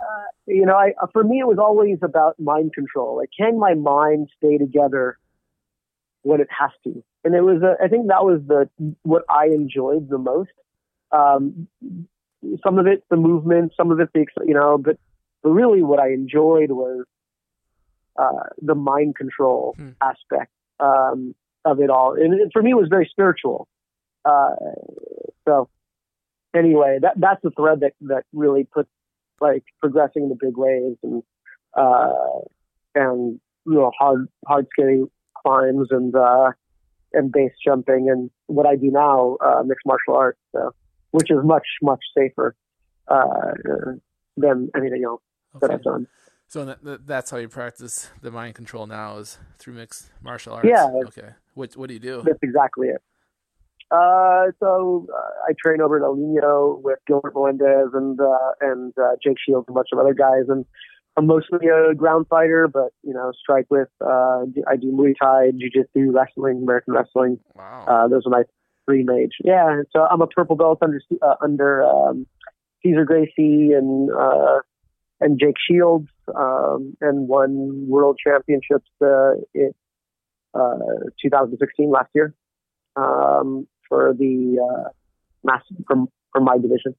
uh, 0.01 0.25
you 0.47 0.67
know, 0.67 0.75
I 0.75 0.93
for 1.13 1.23
me 1.23 1.41
it 1.41 1.47
was 1.47 1.59
always 1.59 1.99
about 2.03 2.39
mind 2.41 2.73
control. 2.75 3.17
Like, 3.17 3.31
can 3.37 3.59
my 3.59 3.75
mind 3.75 4.31
stay 4.37 4.59
together 4.59 5.19
when 6.23 6.41
it 6.41 6.49
has 6.57 6.71
to? 6.85 7.05
And 7.25 7.35
it 7.35 7.43
was, 7.43 7.63
a, 7.63 7.83
I 7.83 7.89
think 7.89 8.09
that 8.09 8.25
was 8.25 8.41
the 8.47 8.69
what 9.03 9.25
I 9.31 9.47
enjoyed 9.47 10.09
the 10.09 10.19
most. 10.19 10.51
Um, 11.13 11.69
some 12.65 12.79
of 12.79 12.87
it, 12.87 13.05
the 13.11 13.17
movement, 13.17 13.73
some 13.77 13.93
of 13.93 14.01
it, 14.01 14.09
the 14.13 14.27
you 14.45 14.55
know, 14.55 14.79
but 14.79 14.99
but 15.43 15.51
really 15.51 15.83
what 15.83 16.01
I 16.01 16.13
enjoyed 16.13 16.71
was 16.71 17.05
uh, 18.19 18.49
the 18.61 18.75
mind 18.75 19.17
control 19.17 19.75
hmm. 19.77 19.91
aspect 20.01 20.53
um, 20.81 21.35
of 21.65 21.81
it 21.81 21.91
all. 21.91 22.15
And 22.15 22.35
it, 22.35 22.51
for 22.53 22.63
me, 22.63 22.71
it 22.71 22.77
was 22.77 22.89
very 22.89 23.09
spiritual. 23.11 23.69
Uh, 24.25 24.51
so 25.47 25.69
anyway, 26.55 26.99
that 27.03 27.15
that's 27.17 27.43
the 27.43 27.51
thread 27.51 27.81
that 27.81 27.93
that 28.03 28.25
really 28.33 28.65
puts 28.65 28.89
like 29.41 29.65
progressing 29.81 30.29
the 30.29 30.37
big 30.41 30.57
waves 30.57 30.97
and 31.03 31.23
uh, 31.75 32.41
and 32.95 33.41
you 33.67 33.75
know 33.75 33.91
hard 33.99 34.29
hard 34.47 34.67
scary 34.73 35.05
climbs 35.45 35.89
and 35.91 36.15
uh, 36.15 36.51
and 37.13 37.33
base 37.33 37.53
jumping 37.65 38.09
and 38.11 38.31
what 38.47 38.67
I 38.67 38.77
do 38.77 38.91
now 38.91 39.37
uh, 39.45 39.63
mixed 39.65 39.87
martial 39.87 40.15
arts, 40.15 40.39
so, 40.53 40.73
which 41.11 41.31
is 41.31 41.39
much 41.43 41.67
much 41.83 42.01
safer 42.17 42.55
uh, 43.09 43.53
than 44.37 44.71
anything 44.77 45.03
else 45.05 45.23
okay. 45.57 45.67
that 45.67 45.75
I've 45.75 45.83
done. 45.83 46.07
So 46.53 46.67
that, 46.67 47.07
that's 47.07 47.31
how 47.31 47.39
you 47.39 47.49
practice 47.49 48.11
the 48.21 48.31
mind 48.31 48.55
control 48.55 48.87
now 48.87 49.17
is 49.17 49.39
through 49.59 49.73
mixed 49.73 50.11
martial 50.23 50.53
arts. 50.53 50.69
Yeah. 50.69 50.87
Okay. 51.07 51.31
What 51.55 51.75
What 51.79 51.89
do 51.89 51.95
you 51.95 51.99
do? 51.99 52.21
That's 52.27 52.43
exactly 52.43 52.89
it. 52.89 53.03
Uh, 53.91 54.53
so 54.61 55.07
uh, 55.11 55.49
I 55.49 55.55
train 55.59 55.81
over 55.81 55.97
at 55.97 56.03
El 56.03 56.17
Nino 56.17 56.79
with 56.85 56.99
Gilbert 57.07 57.33
Melendez 57.35 57.89
and 57.95 58.21
uh, 58.21 58.51
and 58.61 58.93
uh, 58.99 59.17
Jake 59.25 59.39
Shields 59.43 59.65
and 59.67 59.75
a 59.75 59.79
bunch 59.79 59.89
of 59.95 59.99
other 59.99 60.13
guys, 60.13 60.45
and 60.49 60.67
I'm 61.17 61.27
mostly 61.27 61.69
a 61.69 61.95
ground 61.95 62.27
fighter, 62.29 62.69
but 62.69 62.93
you 63.03 63.15
know, 63.15 63.33
strike 63.41 63.69
with. 63.71 63.89
Uh, 64.03 64.45
I 64.69 64.77
do 64.77 64.93
Muay 64.93 65.15
Thai, 65.19 65.53
Jiu 65.59 65.71
Jitsu, 65.71 66.13
wrestling, 66.13 66.65
American 66.65 66.93
wrestling. 66.93 67.41
Wow. 67.55 67.87
Uh, 67.89 68.09
those 68.09 68.27
are 68.27 68.31
my 68.31 68.43
three 68.85 69.05
major. 69.05 69.31
Yeah, 69.43 69.81
so 69.91 70.03
I'm 70.03 70.21
a 70.21 70.27
purple 70.27 70.57
belt 70.57 70.81
under 70.83 71.01
uh, 71.23 71.37
under 71.41 71.83
um, 71.83 72.27
Cesar 72.83 73.07
Gracie 73.07 73.73
and 73.73 74.11
uh, 74.11 74.61
and 75.23 75.39
Jake 75.41 75.57
Shields, 75.71 76.09
um, 76.37 76.97
and 77.01 77.29
won 77.29 77.87
world 77.89 78.19
championships 78.25 78.89
uh, 79.03 79.33
in 79.55 79.73
uh, 80.55 80.79
2016 81.21 81.91
last 81.91 82.09
year 82.15 82.35
um, 82.97 83.67
for 83.89 84.15
the 84.15 84.59
uh, 84.61 84.89
mass 85.45 85.63
from 85.87 86.09
from 86.33 86.45
my 86.45 86.57
division. 86.57 86.95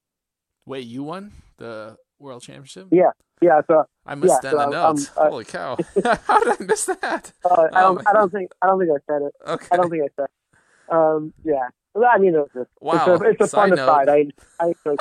Wait, 0.66 0.86
you 0.86 1.02
won 1.02 1.32
the 1.58 1.96
world 2.18 2.42
championship? 2.42 2.88
Yeah, 2.90 3.10
yeah. 3.40 3.60
So 3.66 3.84
I 4.06 4.14
missed 4.14 4.40
yeah, 4.42 4.50
that 4.50 4.52
so, 4.52 4.60
in 4.60 4.70
the 4.70 4.92
notes. 4.92 5.10
Um, 5.16 5.30
Holy 5.30 5.44
cow! 5.44 5.76
How 6.26 6.40
did 6.40 6.60
I 6.60 6.64
miss 6.64 6.86
that? 6.86 7.32
Uh, 7.44 7.68
I 7.72 7.80
don't. 7.82 8.06
I 8.06 8.12
don't 8.12 8.32
think. 8.32 8.52
I 8.62 8.66
don't 8.66 8.78
think 8.78 8.90
I 8.90 9.12
said 9.12 9.22
it. 9.22 9.32
Okay. 9.46 9.66
I 9.72 9.76
don't 9.76 9.90
think 9.90 10.02
I 10.02 10.22
said. 10.22 10.28
It. 10.28 10.94
Um. 10.94 11.32
Yeah. 11.44 11.68
Well, 11.94 12.10
I 12.12 12.18
mean, 12.18 12.34
it's 12.34 12.54
a, 12.56 12.66
wow. 12.80 13.14
It's 13.14 13.22
a, 13.22 13.28
it's 13.28 13.40
a 13.52 13.56
fun 13.56 13.72
aside. 13.72 14.08
I 14.08 14.26
I 14.58 14.72
enjoy, 14.84 14.96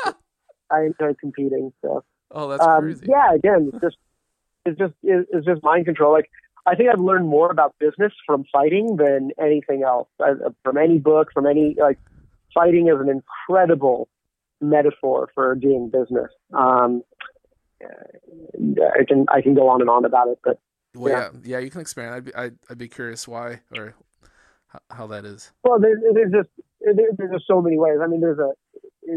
I 0.69 0.81
enjoy 0.81 1.13
competing. 1.19 1.73
So 1.81 2.03
Oh, 2.33 2.47
that's 2.49 2.63
um, 2.63 2.81
crazy. 2.83 3.05
Yeah, 3.07 3.33
again, 3.35 3.71
just 3.79 3.97
it's 4.65 4.77
just 4.77 4.93
it's 5.03 5.45
just 5.45 5.63
mind 5.63 5.85
control. 5.85 6.13
Like 6.13 6.29
I 6.65 6.75
think 6.75 6.89
I've 6.91 6.99
learned 6.99 7.27
more 7.27 7.51
about 7.51 7.75
business 7.79 8.13
from 8.25 8.45
fighting 8.51 8.95
than 8.97 9.31
anything 9.39 9.83
else. 9.83 10.07
I, 10.21 10.33
from 10.63 10.77
any 10.77 10.99
book, 10.99 11.29
from 11.33 11.45
any 11.45 11.75
like 11.79 11.99
fighting 12.53 12.87
is 12.87 12.99
an 12.99 13.09
incredible 13.09 14.07
metaphor 14.61 15.29
for 15.33 15.55
doing 15.55 15.89
business. 15.89 16.31
Um, 16.53 17.03
I 17.83 19.03
can 19.07 19.25
I 19.29 19.41
can 19.41 19.55
go 19.55 19.67
on 19.67 19.81
and 19.81 19.89
on 19.89 20.05
about 20.05 20.29
it, 20.29 20.39
but 20.43 20.59
well, 20.95 21.11
yeah, 21.11 21.29
yeah, 21.33 21.39
yeah 21.43 21.59
you 21.59 21.69
can 21.69 21.81
expand. 21.81 22.13
I'd 22.13 22.25
be, 22.25 22.35
I'd, 22.35 22.55
I'd 22.69 22.77
be 22.77 22.87
curious 22.87 23.27
why 23.27 23.59
or 23.75 23.95
how, 24.67 24.79
how 24.89 25.07
that 25.07 25.25
is. 25.25 25.51
Well, 25.63 25.79
there's, 25.79 25.99
there's 26.13 26.31
just 26.31 26.49
there's 26.81 27.31
just 27.31 27.47
so 27.47 27.61
many 27.61 27.77
ways. 27.77 27.97
I 28.01 28.07
mean, 28.07 28.21
there's 28.21 28.39
a 28.39 28.51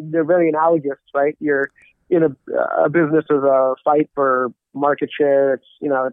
they're 0.02 0.24
very 0.24 0.48
analogous, 0.48 0.98
right? 1.14 1.36
You're 1.38 1.70
in 2.10 2.22
a, 2.22 2.82
a 2.84 2.88
business 2.88 3.24
is 3.30 3.42
a 3.42 3.74
fight 3.84 4.10
for 4.14 4.52
market 4.76 5.10
share. 5.16 5.54
It's 5.54 5.66
you 5.80 5.88
know, 5.88 6.10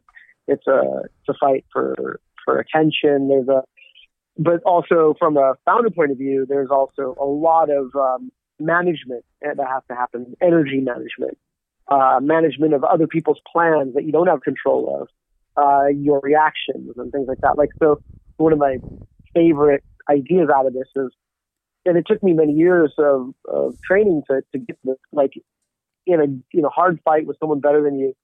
it's 0.47 0.67
a 0.67 1.01
it's 1.05 1.29
a 1.29 1.33
fight 1.39 1.65
for 1.71 2.19
for 2.45 2.59
attention. 2.59 3.27
There's 3.27 3.47
a 3.47 3.63
but 4.37 4.63
also 4.63 5.15
from 5.19 5.37
a 5.37 5.53
founder 5.65 5.89
point 5.89 6.11
of 6.11 6.17
view, 6.17 6.45
there's 6.47 6.69
also 6.71 7.15
a 7.21 7.25
lot 7.25 7.69
of 7.69 7.95
um, 7.95 8.31
management 8.59 9.23
that 9.41 9.57
has 9.59 9.83
to 9.89 9.95
happen, 9.95 10.35
energy 10.41 10.79
management, 10.79 11.37
uh, 11.87 12.19
management 12.21 12.73
of 12.73 12.83
other 12.83 13.07
people's 13.07 13.39
plans 13.51 13.93
that 13.93 14.03
you 14.05 14.11
don't 14.11 14.27
have 14.27 14.41
control 14.41 15.01
of, 15.01 15.07
uh, 15.63 15.87
your 15.87 16.19
reactions 16.21 16.93
and 16.97 17.11
things 17.11 17.27
like 17.27 17.41
that. 17.41 17.57
Like 17.57 17.69
so, 17.77 18.01
one 18.37 18.53
of 18.53 18.59
my 18.59 18.77
favorite 19.35 19.83
ideas 20.09 20.49
out 20.53 20.65
of 20.65 20.73
this 20.73 20.87
is, 20.95 21.11
and 21.85 21.97
it 21.97 22.05
took 22.07 22.23
me 22.23 22.33
many 22.33 22.53
years 22.53 22.91
of, 22.97 23.33
of 23.47 23.75
training 23.85 24.23
to 24.29 24.41
to 24.53 24.57
get 24.57 24.77
this. 24.83 24.97
Like 25.11 25.33
in 26.07 26.19
a 26.19 26.57
in 26.57 26.65
a 26.65 26.69
hard 26.69 26.99
fight 27.05 27.27
with 27.27 27.37
someone 27.39 27.59
better 27.59 27.83
than 27.83 27.99
you, 27.99 28.15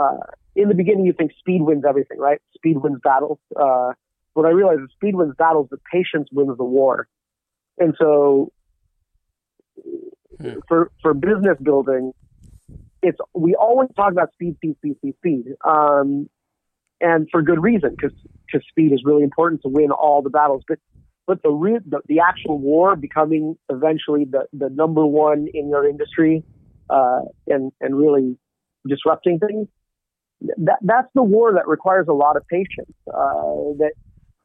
uh, 0.00 0.16
in 0.56 0.68
the 0.68 0.74
beginning 0.74 1.04
you 1.04 1.12
think 1.12 1.32
speed 1.38 1.62
wins 1.62 1.84
everything, 1.88 2.18
right? 2.18 2.40
Speed 2.54 2.78
wins 2.78 3.00
battles. 3.02 3.38
Uh, 3.54 3.92
what 4.34 4.46
I 4.46 4.50
realized 4.50 4.80
is 4.82 4.90
speed 4.92 5.14
wins 5.14 5.34
battles, 5.36 5.68
but 5.70 5.80
patience 5.92 6.28
wins 6.32 6.56
the 6.56 6.64
war. 6.64 7.08
And 7.78 7.94
so, 7.98 8.52
hmm. 10.40 10.58
for 10.68 10.90
for 11.02 11.14
business 11.14 11.58
building, 11.62 12.12
it's 13.02 13.18
we 13.34 13.54
always 13.54 13.88
talk 13.96 14.12
about 14.12 14.32
speed, 14.32 14.56
speed, 14.56 14.76
speed, 14.78 14.96
speed, 14.98 15.14
speed, 15.18 15.44
um, 15.64 16.28
and 17.00 17.28
for 17.30 17.42
good 17.42 17.62
reason 17.62 17.90
because 17.90 18.16
because 18.46 18.66
speed 18.68 18.92
is 18.92 19.02
really 19.04 19.22
important 19.22 19.62
to 19.62 19.68
win 19.68 19.90
all 19.90 20.22
the 20.22 20.30
battles. 20.30 20.62
But 20.68 20.78
but 21.26 21.42
the, 21.42 21.50
re- 21.50 21.80
the 21.86 22.00
the 22.06 22.20
actual 22.20 22.58
war 22.58 22.96
becoming 22.96 23.56
eventually 23.68 24.24
the 24.24 24.46
the 24.52 24.68
number 24.68 25.06
one 25.06 25.48
in 25.52 25.68
your 25.68 25.88
industry 25.88 26.44
uh, 26.90 27.20
and 27.46 27.72
and 27.80 27.96
really 27.96 28.36
disrupting 28.86 29.38
things. 29.38 29.68
That 30.58 30.78
that's 30.82 31.08
the 31.14 31.22
war 31.22 31.52
that 31.54 31.68
requires 31.68 32.06
a 32.08 32.14
lot 32.14 32.36
of 32.36 32.46
patience. 32.48 32.94
Uh, 33.06 33.76
that 33.78 33.92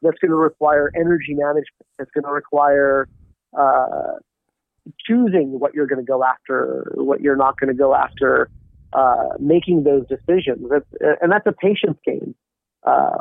that's 0.01 0.17
going 0.19 0.31
to 0.31 0.35
require 0.35 0.91
energy 0.95 1.33
management. 1.33 1.85
It's 1.99 2.11
going 2.11 2.25
to 2.25 2.31
require 2.31 3.07
uh, 3.57 4.19
choosing 5.05 5.59
what 5.59 5.73
you're 5.73 5.87
going 5.87 6.03
to 6.03 6.05
go 6.05 6.23
after, 6.23 6.91
what 6.95 7.21
you're 7.21 7.35
not 7.35 7.59
going 7.59 7.69
to 7.69 7.77
go 7.77 7.95
after, 7.95 8.49
uh, 8.93 9.29
making 9.39 9.83
those 9.83 10.05
decisions. 10.07 10.67
That's, 10.69 10.85
and 11.21 11.31
that's 11.31 11.47
a 11.47 11.53
patience 11.53 11.97
game, 12.05 12.35
uh, 12.85 13.17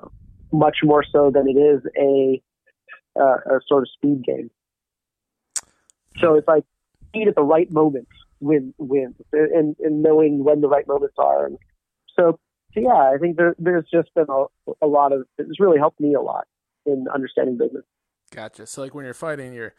much 0.52 0.78
more 0.82 1.04
so 1.10 1.30
than 1.32 1.48
it 1.48 1.58
is 1.58 1.82
a, 1.98 2.42
uh, 3.18 3.56
a 3.56 3.60
sort 3.66 3.82
of 3.82 3.88
speed 3.94 4.24
game. 4.24 4.50
So 6.18 6.34
it's 6.34 6.48
like 6.48 6.64
speed 7.08 7.28
at 7.28 7.34
the 7.34 7.42
right 7.42 7.70
moment 7.72 8.08
win 8.40 8.74
wins, 8.78 9.16
and, 9.32 9.74
and 9.78 10.02
knowing 10.02 10.44
when 10.44 10.60
the 10.60 10.68
right 10.68 10.86
moments 10.86 11.14
are. 11.18 11.46
And 11.46 11.58
so, 12.18 12.38
so 12.74 12.80
yeah, 12.80 13.12
I 13.14 13.16
think 13.20 13.36
there, 13.36 13.54
there's 13.58 13.88
just 13.90 14.12
been 14.14 14.26
a, 14.28 14.46
a 14.82 14.86
lot 14.86 15.12
of 15.12 15.26
it's 15.38 15.60
really 15.60 15.78
helped 15.78 16.00
me 16.00 16.14
a 16.14 16.20
lot 16.20 16.46
in 16.84 17.06
understanding 17.12 17.56
business. 17.56 17.84
Gotcha. 18.30 18.66
So 18.66 18.82
like 18.82 18.94
when 18.94 19.04
you're 19.04 19.14
fighting, 19.14 19.54
you're 19.54 19.74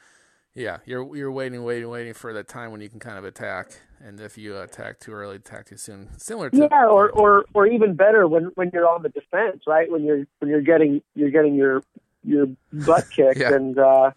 yeah, 0.56 0.78
you're 0.86 1.14
you're 1.16 1.32
waiting, 1.32 1.64
waiting, 1.66 1.90
waiting 1.90 2.14
for 2.14 2.32
that 2.32 2.48
time 2.48 2.72
when 2.72 2.80
you 2.80 2.88
can 2.88 3.00
kind 3.00 3.18
of 3.18 3.26
attack, 3.26 3.72
and 4.00 4.22
if 4.22 4.38
you 4.38 4.58
attack 4.58 5.02
too 5.02 5.12
early, 5.12 5.36
attack 5.36 5.66
too 5.66 5.76
soon, 5.76 6.08
similar 6.18 6.50
to 6.50 6.58
yeah, 6.58 6.88
or 6.88 7.10
or 7.10 7.46
or 7.54 7.68
even 7.68 7.96
better 7.96 8.26
when 8.26 8.46
when 8.56 8.72
you're 8.74 8.88
on 8.88 9.04
the 9.04 9.10
defense, 9.10 9.64
right? 9.68 9.92
When 9.92 10.06
you're 10.06 10.26
when 10.40 10.50
you're 10.50 10.62
getting 10.62 11.02
you're 11.14 11.30
getting 11.30 11.56
your 11.56 11.84
your 12.24 12.48
butt 12.72 13.10
kicked, 13.14 13.40
yeah. 13.40 13.54
and 13.54 13.78
uh, 13.78 14.12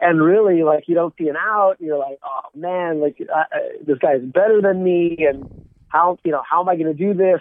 and 0.00 0.22
really 0.22 0.62
like 0.62 0.84
you 0.86 0.94
don't 0.94 1.12
see 1.18 1.28
an 1.28 1.36
out, 1.36 1.80
and 1.80 1.88
you're 1.88 1.98
like, 1.98 2.20
oh 2.22 2.48
man, 2.54 3.00
like 3.00 3.20
uh, 3.20 3.42
this 3.84 3.98
guy 3.98 4.14
is 4.14 4.22
better 4.22 4.62
than 4.62 4.84
me, 4.84 5.26
and 5.28 5.66
how 5.88 6.18
you 6.22 6.30
know 6.30 6.42
how 6.48 6.60
am 6.60 6.68
I 6.68 6.76
going 6.76 6.86
to 6.86 6.94
do 6.94 7.14
this? 7.14 7.40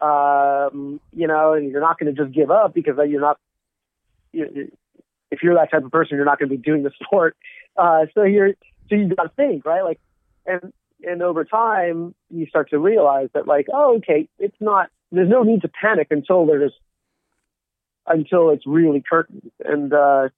Um, 0.00 1.00
you 1.14 1.26
know, 1.26 1.54
and 1.54 1.70
you're 1.70 1.80
not 1.80 1.98
going 1.98 2.14
to 2.14 2.22
just 2.22 2.34
give 2.34 2.50
up 2.50 2.74
because 2.74 2.96
you're 3.08 3.20
not 3.20 3.38
you, 4.32 4.70
if 5.30 5.42
you're 5.42 5.54
that 5.54 5.70
type 5.70 5.84
of 5.84 5.90
person, 5.90 6.16
you're 6.16 6.26
not 6.26 6.38
going 6.38 6.48
to 6.48 6.56
be 6.56 6.62
doing 6.62 6.82
the 6.82 6.92
sport. 7.02 7.36
Uh, 7.76 8.06
so 8.14 8.22
you're, 8.22 8.52
so 8.88 8.94
you 8.94 9.08
got 9.14 9.24
to 9.24 9.28
think, 9.30 9.64
right? 9.64 9.82
Like, 9.82 10.00
and, 10.46 10.72
and 11.02 11.22
over 11.22 11.44
time, 11.44 12.14
you 12.30 12.46
start 12.46 12.70
to 12.70 12.78
realize 12.78 13.28
that 13.34 13.46
like, 13.46 13.66
oh, 13.72 13.96
okay, 13.96 14.28
it's 14.38 14.56
not, 14.60 14.90
there's 15.12 15.28
no 15.28 15.42
need 15.42 15.62
to 15.62 15.68
panic 15.68 16.08
until 16.10 16.46
there's, 16.46 16.72
until 18.06 18.50
it's 18.50 18.66
really 18.66 19.02
curtains 19.08 19.50
and, 19.64 19.92
uh, 19.92 20.28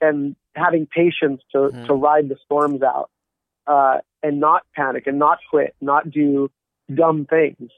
and 0.00 0.34
having 0.54 0.86
patience 0.86 1.42
to, 1.52 1.58
mm-hmm. 1.58 1.86
to 1.86 1.94
ride 1.94 2.28
the 2.28 2.36
storms 2.44 2.82
out, 2.82 3.10
uh, 3.66 3.98
and 4.22 4.40
not 4.40 4.62
panic 4.74 5.06
and 5.06 5.18
not 5.18 5.38
quit, 5.50 5.74
not 5.80 6.10
do 6.10 6.50
dumb 6.92 7.26
things, 7.26 7.70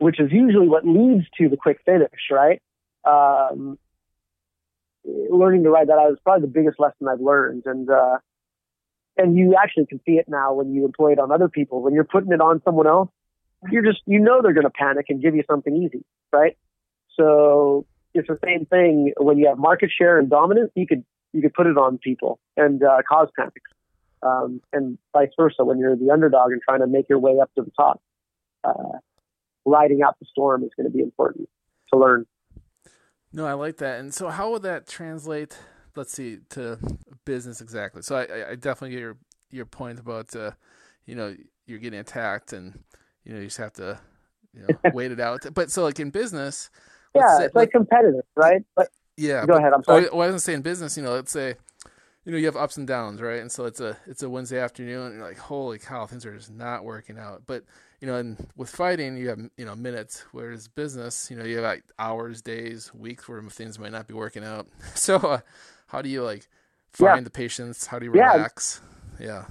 which 0.00 0.18
is 0.18 0.32
usually 0.32 0.66
what 0.66 0.86
leads 0.86 1.26
to 1.36 1.50
the 1.50 1.58
quick 1.58 1.80
finish, 1.84 2.30
right? 2.30 2.60
Um, 3.04 3.78
learning 5.04 5.62
to 5.64 5.70
ride 5.70 5.88
that 5.88 5.98
out 5.98 6.10
is 6.12 6.18
probably 6.24 6.46
the 6.46 6.52
biggest 6.52 6.80
lesson 6.80 7.06
I've 7.06 7.20
learned. 7.20 7.64
And, 7.66 7.88
uh, 7.88 8.16
and 9.18 9.36
you 9.36 9.56
actually 9.62 9.86
can 9.86 10.00
see 10.06 10.12
it 10.12 10.24
now 10.26 10.54
when 10.54 10.72
you 10.72 10.86
employ 10.86 11.12
it 11.12 11.18
on 11.18 11.30
other 11.30 11.50
people. 11.50 11.82
When 11.82 11.92
you're 11.92 12.04
putting 12.04 12.32
it 12.32 12.40
on 12.40 12.62
someone 12.64 12.86
else, 12.86 13.10
you're 13.70 13.84
just, 13.84 14.00
you 14.06 14.20
know, 14.20 14.40
they're 14.42 14.54
going 14.54 14.64
to 14.64 14.70
panic 14.70 15.06
and 15.10 15.20
give 15.20 15.34
you 15.34 15.44
something 15.48 15.76
easy, 15.76 16.02
right? 16.32 16.56
So 17.18 17.84
it's 18.14 18.28
the 18.28 18.38
same 18.42 18.64
thing 18.64 19.12
when 19.18 19.36
you 19.36 19.48
have 19.48 19.58
market 19.58 19.90
share 19.96 20.18
and 20.18 20.30
dominance, 20.30 20.70
you 20.74 20.86
could, 20.86 21.04
you 21.34 21.42
could 21.42 21.52
put 21.52 21.66
it 21.66 21.76
on 21.76 21.98
people 21.98 22.40
and, 22.56 22.82
uh, 22.82 23.02
cause 23.06 23.28
panic. 23.36 23.62
Um, 24.22 24.62
and 24.72 24.96
vice 25.12 25.28
versa 25.38 25.62
when 25.62 25.78
you're 25.78 25.96
the 25.96 26.10
underdog 26.10 26.52
and 26.52 26.62
trying 26.62 26.80
to 26.80 26.86
make 26.86 27.10
your 27.10 27.18
way 27.18 27.38
up 27.40 27.50
to 27.56 27.62
the 27.62 27.70
top. 27.70 28.00
Uh, 28.64 28.98
riding 29.70 30.02
out 30.02 30.18
the 30.18 30.26
storm 30.26 30.64
is 30.64 30.70
going 30.76 30.90
to 30.90 30.96
be 30.96 31.02
important 31.02 31.48
to 31.92 31.98
learn. 31.98 32.26
No, 33.32 33.46
I 33.46 33.52
like 33.52 33.76
that. 33.78 34.00
And 34.00 34.12
so, 34.12 34.28
how 34.28 34.50
would 34.50 34.62
that 34.62 34.88
translate? 34.88 35.56
Let's 35.96 36.12
see 36.12 36.38
to 36.50 36.78
business 37.24 37.60
exactly. 37.60 38.02
So, 38.02 38.16
I, 38.16 38.50
I 38.50 38.54
definitely 38.54 38.90
get 38.90 39.00
your 39.00 39.16
your 39.50 39.66
point 39.66 39.98
about 39.98 40.34
uh, 40.34 40.52
you 41.06 41.14
know 41.14 41.36
you're 41.66 41.78
getting 41.78 42.00
attacked, 42.00 42.52
and 42.52 42.78
you 43.24 43.32
know 43.32 43.38
you 43.38 43.46
just 43.46 43.58
have 43.58 43.72
to 43.74 43.98
you 44.52 44.62
know 44.62 44.90
wait 44.94 45.12
it 45.12 45.20
out. 45.20 45.46
But 45.54 45.70
so, 45.70 45.84
like 45.84 46.00
in 46.00 46.10
business, 46.10 46.70
yeah, 47.14 47.38
say, 47.38 47.44
it's 47.44 47.54
like, 47.54 47.66
like 47.66 47.70
competitive, 47.70 48.24
right? 48.34 48.62
But 48.74 48.88
yeah, 49.16 49.46
go 49.46 49.54
but, 49.54 49.58
ahead. 49.58 49.72
I'm 49.72 49.84
sorry. 49.84 50.08
Oh, 50.08 50.20
I 50.20 50.30
was 50.30 50.44
gonna 50.44 50.60
business, 50.60 50.96
you 50.96 51.02
know, 51.04 51.12
let's 51.12 51.32
say 51.32 51.54
you 52.24 52.32
know 52.32 52.38
you 52.38 52.46
have 52.46 52.56
ups 52.56 52.76
and 52.76 52.86
downs, 52.86 53.20
right? 53.20 53.40
And 53.40 53.50
so 53.50 53.64
it's 53.64 53.80
a 53.80 53.96
it's 54.06 54.22
a 54.22 54.30
Wednesday 54.30 54.58
afternoon, 54.58 55.06
and 55.06 55.14
you're 55.16 55.26
like, 55.26 55.38
holy 55.38 55.78
cow, 55.78 56.06
things 56.06 56.26
are 56.26 56.36
just 56.36 56.50
not 56.50 56.84
working 56.84 57.18
out. 57.18 57.42
But 57.46 57.64
you 58.00 58.06
know, 58.06 58.16
and 58.16 58.48
with 58.56 58.70
fighting, 58.70 59.16
you 59.16 59.28
have 59.28 59.38
you 59.56 59.64
know 59.64 59.74
minutes, 59.74 60.24
whereas 60.32 60.68
business, 60.68 61.30
you 61.30 61.36
know, 61.36 61.44
you 61.44 61.56
have 61.56 61.64
like 61.64 61.84
hours, 61.98 62.40
days, 62.40 62.92
weeks 62.94 63.28
where 63.28 63.42
things 63.42 63.78
might 63.78 63.92
not 63.92 64.06
be 64.06 64.14
working 64.14 64.44
out. 64.44 64.66
So, 64.94 65.16
uh, 65.16 65.40
how 65.86 66.02
do 66.02 66.08
you 66.08 66.22
like 66.22 66.48
find 66.92 67.20
yeah. 67.20 67.24
the 67.24 67.30
patience? 67.30 67.86
How 67.86 67.98
do 67.98 68.06
you 68.06 68.12
relax? 68.12 68.80
Yeah, 69.18 69.44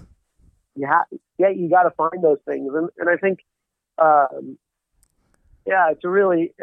yeah, 0.76 1.02
yeah. 1.10 1.18
yeah 1.38 1.50
you 1.50 1.70
got 1.70 1.84
to 1.84 1.92
find 1.92 2.24
those 2.24 2.40
things, 2.46 2.72
and 2.74 2.90
and 2.98 3.10
I 3.10 3.18
think, 3.18 3.40
um, 4.00 4.58
yeah, 5.66 5.92
it's 5.92 6.04
a 6.04 6.10
really 6.10 6.54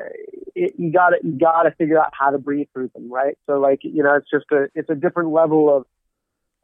it, 0.57 0.75
you 0.79 0.93
got 0.93 1.11
to 1.11 1.19
you 1.23 1.39
got 1.39 1.63
to 1.63 1.71
figure 1.73 1.99
out 1.99 2.13
how 2.13 2.31
to 2.31 2.39
breathe 2.39 2.67
through 2.73 2.91
them, 2.95 3.13
right? 3.13 3.39
So 3.47 3.61
like 3.61 3.81
you 3.83 4.03
know, 4.03 4.17
it's 4.17 4.31
just 4.31 4.47
a 4.51 4.67
it's 4.75 4.91
a 4.91 4.97
different 4.97 5.31
level 5.31 5.75
of 5.75 5.87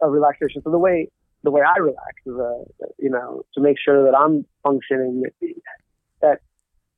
of 0.00 0.12
relaxation. 0.12 0.62
So 0.62 0.70
the 0.70 0.78
way 0.78 1.10
the 1.42 1.50
way 1.50 1.62
I 1.62 1.78
relax 1.78 2.14
is, 2.26 2.34
uh, 2.34 2.86
you 2.98 3.10
know, 3.10 3.42
to 3.54 3.60
make 3.60 3.76
sure 3.82 4.04
that 4.04 4.16
I'm 4.16 4.46
functioning 4.62 5.24
at 6.22 6.40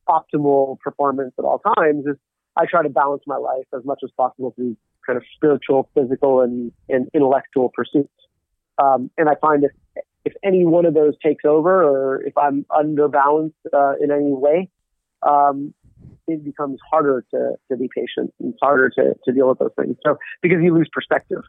optimal 0.09 0.79
performance 0.81 1.33
at 1.39 1.45
all 1.45 1.61
times 1.61 2.05
is 2.07 2.17
I 2.57 2.67
try 2.67 2.83
to 2.83 2.89
balance 2.89 3.23
my 3.27 3.37
life 3.37 3.67
as 3.75 3.85
much 3.85 4.01
as 4.05 4.11
possible 4.17 4.53
through 4.55 4.77
kind 5.07 5.17
of 5.17 5.25
spiritual, 5.35 5.89
physical, 5.95 6.41
and, 6.41 6.73
and 6.89 7.09
intellectual 7.15 7.71
pursuits. 7.75 8.13
Um, 8.79 9.11
and 9.17 9.29
I 9.29 9.35
find 9.41 9.65
if 9.65 9.73
if 10.25 10.33
any 10.43 10.65
one 10.65 10.87
of 10.87 10.95
those 10.95 11.15
takes 11.23 11.45
over, 11.45 11.85
or 11.85 12.23
if 12.23 12.37
I'm 12.39 12.65
underbalanced 12.71 13.53
uh, 13.73 13.93
in 14.01 14.11
any 14.11 14.33
way, 14.33 14.71
um, 15.23 15.75
it 16.27 16.43
becomes 16.43 16.79
harder 16.91 17.25
to, 17.33 17.57
to 17.71 17.77
be 17.77 17.91
patient. 17.95 18.33
And 18.41 18.55
it's 18.55 18.59
harder 18.63 18.89
to, 18.91 19.15
to 19.23 19.33
deal 19.33 19.49
with 19.49 19.59
those 19.59 19.73
things. 19.79 19.97
So 20.05 20.17
because 20.41 20.59
you 20.63 20.75
lose 20.75 20.89
perspective, 20.91 21.43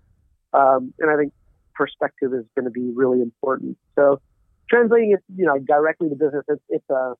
um, 0.53 0.93
and 0.99 1.09
I 1.09 1.15
think 1.15 1.31
perspective 1.75 2.33
is 2.33 2.45
going 2.55 2.65
to 2.65 2.71
be 2.71 2.91
really 2.93 3.21
important. 3.21 3.77
So, 3.95 4.21
translating 4.69 5.11
it, 5.11 5.23
you 5.35 5.45
know, 5.45 5.59
directly 5.59 6.09
to 6.09 6.15
business, 6.15 6.43
it's, 6.47 6.63
it's, 6.69 6.89
uh, 6.89 7.13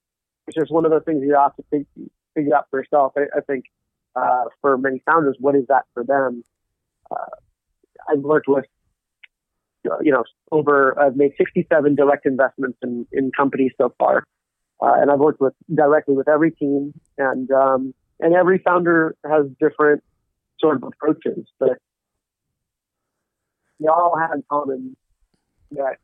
it's 0.48 0.56
just 0.56 0.72
one 0.72 0.86
of 0.86 0.92
those 0.92 1.04
things 1.06 1.22
you 1.24 1.36
have 1.36 1.56
to 1.56 1.64
think, 1.70 1.88
figure 2.34 2.56
out 2.56 2.68
for 2.70 2.80
yourself. 2.80 3.14
I, 3.18 3.22
I 3.36 3.42
think, 3.42 3.66
uh, 4.16 4.46
for 4.62 4.78
many 4.78 5.02
founders, 5.06 5.36
what 5.40 5.56
is 5.56 5.66
that 5.68 5.84
for 5.94 6.04
them? 6.04 6.44
Uh, 7.12 7.36
I've 8.10 8.20
worked 8.20 8.48
with, 8.48 8.66
you 10.02 10.12
know, 10.12 10.24
over, 10.52 11.00
I've 11.00 11.16
made 11.16 11.34
67 11.38 11.96
direct 11.96 12.26
investments 12.26 12.78
in, 12.82 13.06
in 13.12 13.32
companies 13.36 13.72
so 13.78 13.94
far. 14.00 14.24
Uh, 14.82 14.94
and 14.98 15.12
I've 15.12 15.20
worked 15.20 15.40
with 15.40 15.54
directly 15.74 16.16
with 16.16 16.28
every 16.28 16.52
team 16.52 16.94
and, 17.18 17.50
um, 17.52 17.94
and 18.20 18.34
every 18.34 18.60
founder 18.60 19.16
has 19.30 19.46
different 19.60 20.04
sort 20.60 20.78
of 20.78 20.84
approaches, 20.84 21.46
but 21.60 21.78
they 23.80 23.88
all 23.88 24.18
have 24.18 24.32
in 24.34 24.44
common 24.50 24.96
that 25.72 25.98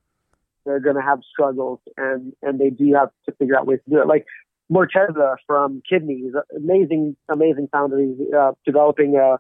they're 0.66 0.80
going 0.80 0.96
to 0.96 1.02
have 1.02 1.20
struggles 1.32 1.80
and, 1.98 2.34
and 2.42 2.60
they 2.60 2.70
do 2.70 2.94
have 2.94 3.10
to 3.26 3.32
figure 3.34 3.58
out 3.58 3.66
ways 3.66 3.80
to 3.86 3.92
do 3.92 4.02
it. 4.02 4.08
Like 4.08 4.26
Morteza 4.72 5.36
from 5.48 5.82
Kidneys, 5.88 6.34
amazing, 6.56 7.16
amazing 7.30 7.68
founder. 7.72 8.00
He's 8.00 8.34
uh, 8.34 8.52
developing 8.66 9.16
a 9.18 9.38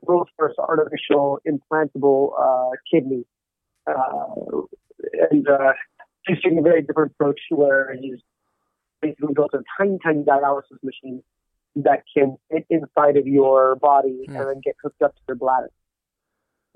world's 0.00 0.30
first 0.38 0.58
artificial 0.58 1.40
implantable 1.46 2.30
uh, 2.38 2.70
kidney. 2.92 3.24
Uh, 3.86 4.62
and 5.30 5.48
uh, 5.48 5.72
he's 6.26 6.38
taking 6.42 6.58
a 6.58 6.62
very 6.62 6.82
different 6.82 7.12
approach 7.12 7.40
where 7.50 7.94
he's 8.00 8.18
basically 9.00 9.34
built 9.34 9.54
a 9.54 9.62
tiny, 9.78 9.98
tiny 10.04 10.22
dialysis 10.22 10.82
machine 10.82 11.22
that 11.76 12.02
can 12.14 12.36
fit 12.50 12.66
inside 12.68 13.16
of 13.16 13.26
your 13.26 13.76
body 13.76 14.26
mm. 14.28 14.36
and 14.36 14.48
then 14.48 14.60
get 14.62 14.74
hooked 14.82 15.00
up 15.02 15.14
to 15.14 15.20
your 15.28 15.36
bladder. 15.36 15.70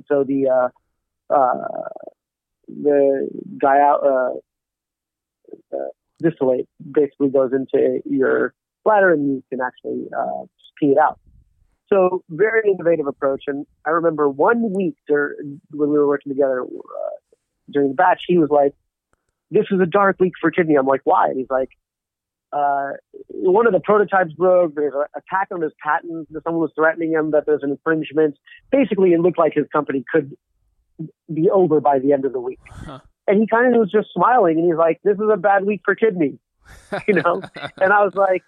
So 0.07 0.25
the 0.25 0.49
uh, 0.49 0.69
uh, 1.33 1.89
the 2.69 3.29
dial 3.59 4.41
uh, 5.73 5.77
uh, 5.77 5.89
distillate 6.21 6.69
basically 6.91 7.29
goes 7.29 7.53
into 7.53 8.01
your 8.05 8.55
bladder 8.85 9.13
and 9.13 9.27
you 9.27 9.43
can 9.51 9.61
actually 9.61 10.07
uh, 10.17 10.45
pee 10.79 10.89
it 10.89 10.99
out. 10.99 11.19
So 11.89 12.25
very 12.31 12.71
innovative 12.71 13.07
approach. 13.07 13.45
And 13.47 13.67
I 13.87 13.91
remember 13.91 14.29
one 14.29 14.73
week 14.73 14.97
when 15.09 15.61
we 15.71 15.87
were 15.87 16.07
working 16.07 16.33
together 16.33 16.63
uh, 16.63 17.17
during 17.71 17.89
the 17.89 17.95
batch, 17.95 18.23
he 18.27 18.39
was 18.39 18.49
like, 18.51 18.73
"This 19.51 19.67
is 19.71 19.79
a 19.81 19.87
dark 19.87 20.17
week 20.19 20.33
for 20.41 20.51
kidney." 20.51 20.77
I'm 20.77 20.87
like, 20.87 21.03
"Why?" 21.05 21.29
And 21.29 21.39
he's 21.39 21.51
like, 21.51 21.69
uh, 22.51 22.93
"One 23.29 23.67
of 23.67 23.75
the 23.75 23.81
prototypes 23.81 24.33
broke. 24.33 24.75
There's 24.75 24.95
an 24.95 25.05
attack 25.15 25.49
on 25.53 25.61
his 25.61 25.73
patent. 25.85 26.29
Someone 26.45 26.63
was 26.63 26.73
threatening 26.75 27.13
him 27.13 27.33
that 27.33 27.45
there's 27.45 27.63
an 27.63 27.71
infringement. 27.73 28.39
Basically, 28.71 29.13
it 29.13 29.21
looked 29.21 29.39
like 29.39 29.53
his 29.53 29.67
company 29.71 30.03
could 30.11 30.35
be 31.33 31.51
over 31.51 31.81
by 31.81 31.99
the 31.99 32.13
end 32.13 32.25
of 32.25 32.33
the 32.33 32.41
week." 32.41 32.61
Huh. 32.71 33.01
And 33.27 33.41
he 33.41 33.47
kind 33.47 33.75
of 33.75 33.81
was 33.81 33.91
just 33.91 34.09
smiling, 34.13 34.59
and 34.59 34.67
he's 34.67 34.77
like, 34.77 35.01
"This 35.05 35.17
is 35.17 35.31
a 35.33 35.37
bad 35.37 35.65
week 35.65 35.83
for 35.85 35.95
kidney," 35.95 36.39
you 37.09 37.15
know. 37.15 37.43
and 37.81 37.93
I 37.93 38.05
was 38.05 38.15
like, 38.15 38.43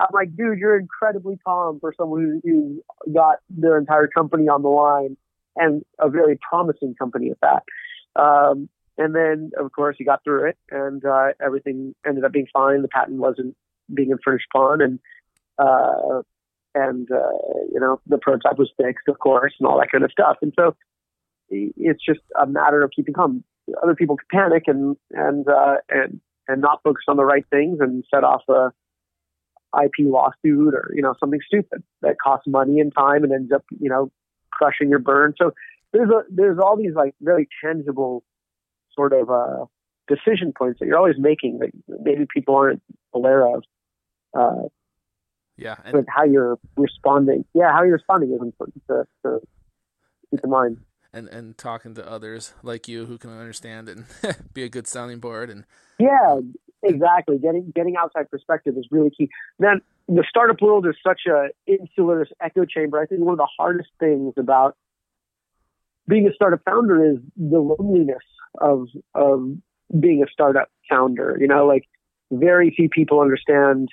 I'm 0.00 0.08
like, 0.12 0.36
dude, 0.36 0.58
you're 0.58 0.78
incredibly 0.78 1.38
calm 1.46 1.78
for 1.80 1.94
someone 1.96 2.40
who, 2.44 2.82
who 3.04 3.12
got 3.12 3.38
their 3.48 3.78
entire 3.78 4.08
company 4.08 4.48
on 4.48 4.62
the 4.62 4.68
line 4.68 5.16
and 5.56 5.84
a 6.00 6.08
very 6.08 6.38
promising 6.48 6.94
company 6.98 7.30
at 7.30 7.38
that. 7.40 8.20
Um, 8.20 8.68
and 8.98 9.14
then, 9.14 9.52
of 9.58 9.72
course, 9.72 9.96
he 9.98 10.04
got 10.04 10.22
through 10.24 10.48
it, 10.48 10.58
and 10.70 11.04
uh, 11.04 11.28
everything 11.44 11.94
ended 12.06 12.24
up 12.24 12.32
being 12.32 12.46
fine. 12.52 12.82
The 12.82 12.88
patent 12.88 13.18
wasn't 13.18 13.56
being 13.92 14.10
infringed 14.10 14.46
upon, 14.54 14.80
and 14.80 14.98
uh, 15.58 16.22
and 16.76 17.10
uh, 17.10 17.38
you 17.72 17.80
know 17.80 18.00
the 18.06 18.18
prototype 18.18 18.56
was 18.56 18.70
fixed, 18.76 19.08
of 19.08 19.18
course, 19.18 19.52
and 19.58 19.66
all 19.66 19.78
that 19.80 19.90
kind 19.90 20.04
of 20.04 20.12
stuff. 20.12 20.36
And 20.42 20.52
so 20.56 20.76
it's 21.50 22.04
just 22.04 22.20
a 22.40 22.46
matter 22.46 22.82
of 22.82 22.90
keeping 22.94 23.14
calm. 23.14 23.44
Other 23.82 23.94
people 23.94 24.16
can 24.16 24.40
panic 24.40 24.64
and 24.66 24.96
and 25.10 25.48
uh, 25.48 25.76
and 25.88 26.20
and 26.48 26.60
not 26.60 26.82
focus 26.82 27.04
on 27.08 27.16
the 27.16 27.24
right 27.24 27.44
things 27.50 27.78
and 27.80 28.04
set 28.12 28.24
off 28.24 28.42
a 28.48 28.72
IP 29.82 29.92
lawsuit 30.00 30.74
or, 30.74 30.90
you 30.94 31.02
know, 31.02 31.14
something 31.18 31.40
stupid 31.46 31.82
that 32.02 32.16
costs 32.22 32.46
money 32.46 32.80
and 32.80 32.92
time 32.94 33.24
and 33.24 33.32
ends 33.32 33.52
up, 33.52 33.64
you 33.80 33.88
know, 33.88 34.10
crushing 34.52 34.88
your 34.88 34.98
burn. 34.98 35.34
So 35.40 35.52
there's 35.92 36.10
a, 36.10 36.22
there's 36.30 36.58
all 36.58 36.76
these 36.76 36.94
like 36.94 37.14
very 37.20 37.48
tangible 37.62 38.22
sort 38.92 39.12
of, 39.12 39.30
uh, 39.30 39.64
decision 40.06 40.52
points 40.56 40.80
that 40.80 40.86
you're 40.86 40.98
always 40.98 41.16
making 41.18 41.58
that 41.60 41.70
maybe 42.02 42.26
people 42.32 42.54
aren't 42.54 42.82
aware 43.14 43.46
of. 43.46 43.64
Uh, 44.38 44.68
yeah. 45.56 45.76
And 45.84 46.06
how 46.08 46.24
you're 46.24 46.58
responding. 46.76 47.44
Yeah. 47.54 47.72
How 47.72 47.84
you're 47.84 47.94
responding 47.94 48.32
is 48.32 48.40
important 48.42 48.82
to, 48.88 49.04
to 49.24 49.40
keep 50.30 50.40
in 50.42 50.50
mind. 50.50 50.78
And, 51.14 51.28
and 51.28 51.56
talking 51.56 51.94
to 51.94 52.10
others 52.10 52.54
like 52.64 52.88
you 52.88 53.06
who 53.06 53.18
can 53.18 53.30
understand 53.30 53.88
and 53.88 54.06
be 54.52 54.64
a 54.64 54.68
good 54.68 54.88
sounding 54.88 55.20
board 55.20 55.48
and 55.48 55.64
yeah 55.96 56.40
Exactly. 56.84 57.38
Getting 57.38 57.72
getting 57.74 57.96
outside 57.96 58.30
perspective 58.30 58.74
is 58.76 58.86
really 58.90 59.10
key. 59.10 59.30
Then 59.58 59.80
the 60.06 60.24
startup 60.28 60.60
world 60.60 60.86
is 60.86 60.94
such 61.04 61.22
a 61.26 61.48
insular 61.66 62.26
echo 62.40 62.64
chamber. 62.64 63.00
I 63.00 63.06
think 63.06 63.22
one 63.22 63.32
of 63.32 63.38
the 63.38 63.48
hardest 63.58 63.88
things 63.98 64.34
about 64.36 64.76
being 66.06 66.28
a 66.28 66.34
startup 66.34 66.60
founder 66.64 67.12
is 67.12 67.18
the 67.36 67.58
loneliness 67.58 68.22
of 68.60 68.88
of 69.14 69.56
being 69.98 70.22
a 70.22 70.30
startup 70.30 70.68
founder. 70.88 71.36
You 71.40 71.48
know, 71.48 71.66
like 71.66 71.88
very 72.30 72.72
few 72.76 72.88
people 72.90 73.20
understand 73.20 73.88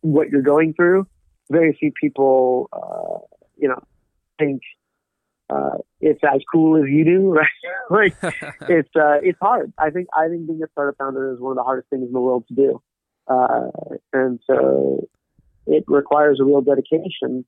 what 0.00 0.30
you're 0.30 0.42
going 0.42 0.72
through. 0.72 1.06
Very 1.50 1.76
few 1.78 1.92
people, 1.92 2.68
uh, 2.72 3.18
you 3.56 3.68
know, 3.68 3.82
think 4.38 4.62
uh, 5.50 5.78
it's 6.00 6.20
as 6.22 6.40
cool 6.52 6.76
as 6.76 6.88
you 6.88 7.04
do, 7.04 7.30
right? 7.32 7.48
like 7.90 8.16
it's 8.68 8.94
uh, 8.96 9.18
it's 9.22 9.38
hard. 9.40 9.72
I 9.78 9.90
think 9.90 10.08
I 10.16 10.28
think 10.28 10.46
being 10.46 10.62
a 10.62 10.68
startup 10.72 10.96
founder 10.98 11.32
is 11.32 11.40
one 11.40 11.52
of 11.52 11.56
the 11.56 11.62
hardest 11.62 11.88
things 11.90 12.06
in 12.06 12.12
the 12.12 12.20
world 12.20 12.44
to 12.48 12.54
do, 12.54 12.82
uh, 13.28 13.70
and 14.12 14.40
so 14.46 15.08
it 15.66 15.84
requires 15.86 16.38
a 16.40 16.44
real 16.44 16.60
dedication, 16.60 17.44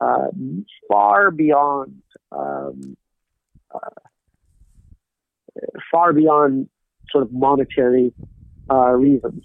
uh, 0.00 0.28
far 0.88 1.30
beyond 1.30 2.02
um, 2.30 2.96
uh, 3.74 3.78
far 5.90 6.12
beyond 6.12 6.68
sort 7.10 7.24
of 7.24 7.32
monetary 7.32 8.12
uh, 8.70 8.90
reasons, 8.90 9.44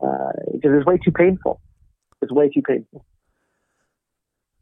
because 0.00 0.72
it's 0.76 0.86
way 0.86 0.98
too 1.04 1.12
painful. 1.12 1.60
It's 2.22 2.32
way 2.32 2.48
too 2.48 2.62
painful. 2.62 3.04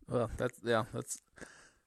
Well, 0.09 0.31
that's 0.37 0.59
yeah, 0.65 0.85
that's 0.93 1.21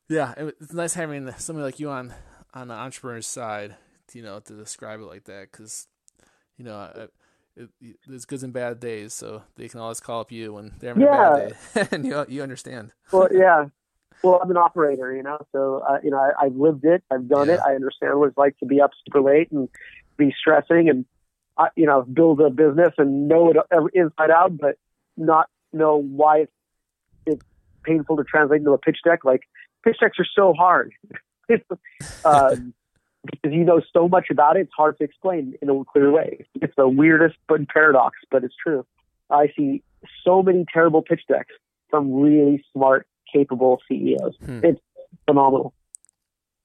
yeah, 0.10 0.34
it's 0.38 0.74
nice 0.74 0.96
having 0.96 1.32
somebody 1.38 1.66
like 1.66 1.80
you 1.80 1.90
on 1.90 2.14
on 2.54 2.68
the 2.68 2.74
entrepreneur's 2.74 3.28
side, 3.28 3.76
you 4.14 4.24
know, 4.24 4.40
to 4.40 4.54
describe 4.54 5.00
it 5.00 5.06
like 5.06 5.26
that, 5.26 5.52
because 5.52 5.88
you 6.58 6.66
know, 6.66 7.10
it, 7.56 7.70
it, 7.82 7.96
there's 8.08 8.26
good 8.26 8.42
and 8.44 8.52
bad 8.52 8.80
days, 8.80 9.14
so 9.14 9.44
they 9.56 9.70
can 9.70 9.80
always 9.80 10.00
call 10.00 10.22
up 10.22 10.32
you 10.32 10.54
when 10.54 10.74
they're 10.80 10.90
having 10.90 11.04
yeah. 11.04 11.36
a 11.36 11.50
bad 11.50 11.50
day, 11.74 11.88
and 11.92 12.06
you 12.06 12.26
you 12.28 12.44
understand. 12.44 12.92
Well, 13.12 13.30
yeah. 13.32 13.66
Well, 14.22 14.42
I'm 14.44 14.52
an 14.52 14.58
operator, 14.58 15.16
you 15.16 15.24
know, 15.24 15.38
so 15.54 15.82
uh, 15.88 16.00
you 16.04 16.10
know 16.10 16.18
I, 16.18 16.46
have 16.46 16.56
lived 16.56 16.84
it, 16.84 17.04
I've 17.10 17.30
done 17.30 17.48
yeah. 17.48 17.54
it, 17.54 17.60
I 17.66 17.76
understand 17.76 18.20
what 18.20 18.30
it's 18.30 18.38
like 18.38 18.58
to 18.58 18.66
be 18.66 18.82
up 18.82 18.92
super 19.06 19.22
late 19.22 19.52
and 19.52 19.70
be 20.18 20.34
stressing, 20.38 20.90
and 20.90 21.06
uh, 21.58 21.68
you 21.76 21.86
know 21.86 22.02
build 22.02 22.42
a 22.42 22.50
business 22.50 22.94
and 22.98 23.28
know 23.28 23.52
it 23.52 23.58
inside 23.94 24.32
out, 24.32 24.58
but 24.58 24.78
not 25.16 25.50
know 25.72 25.98
why 25.98 26.40
it's, 26.40 26.52
it's 27.26 27.46
painful 27.84 28.18
to 28.18 28.24
translate 28.24 28.60
into 28.60 28.72
a 28.72 28.78
pitch 28.78 28.98
deck. 29.06 29.24
Like 29.24 29.44
pitch 29.84 29.98
decks 30.00 30.18
are 30.20 30.28
so 30.36 30.54
hard 30.54 30.94
um, 32.26 32.74
because 33.26 33.54
you 33.54 33.64
know 33.64 33.82
so 33.94 34.08
much 34.08 34.28
about 34.32 34.58
it. 34.58 34.62
It's 34.62 34.72
hard 34.76 34.98
to 34.98 35.04
explain 35.04 35.56
in 35.62 35.70
a 35.70 35.84
clear 35.86 36.12
way. 36.12 36.46
It's 36.56 36.74
the 36.78 36.88
weirdest 36.88 37.38
but 37.48 37.68
paradox, 37.70 38.18
but 38.32 38.44
it's 38.44 38.56
true. 38.62 38.86
I 39.30 39.52
see 39.56 39.84
so 40.24 40.42
many 40.42 40.66
terrible 40.72 41.02
pitch 41.02 41.22
decks 41.28 41.54
from 41.90 42.14
really 42.14 42.64
smart, 42.74 43.08
capable 43.32 43.80
CEOs. 43.88 44.36
Hmm. 44.44 44.62
It's 44.64 44.82
phenomenal. 45.28 45.74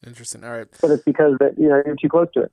Interesting. 0.06 0.44
All 0.44 0.52
right, 0.52 0.68
but 0.80 0.90
it's 0.90 1.02
because 1.04 1.36
that 1.40 1.58
you 1.58 1.68
know 1.68 1.82
you're 1.84 1.96
too 1.96 2.08
close 2.08 2.28
to 2.34 2.42
it. 2.42 2.52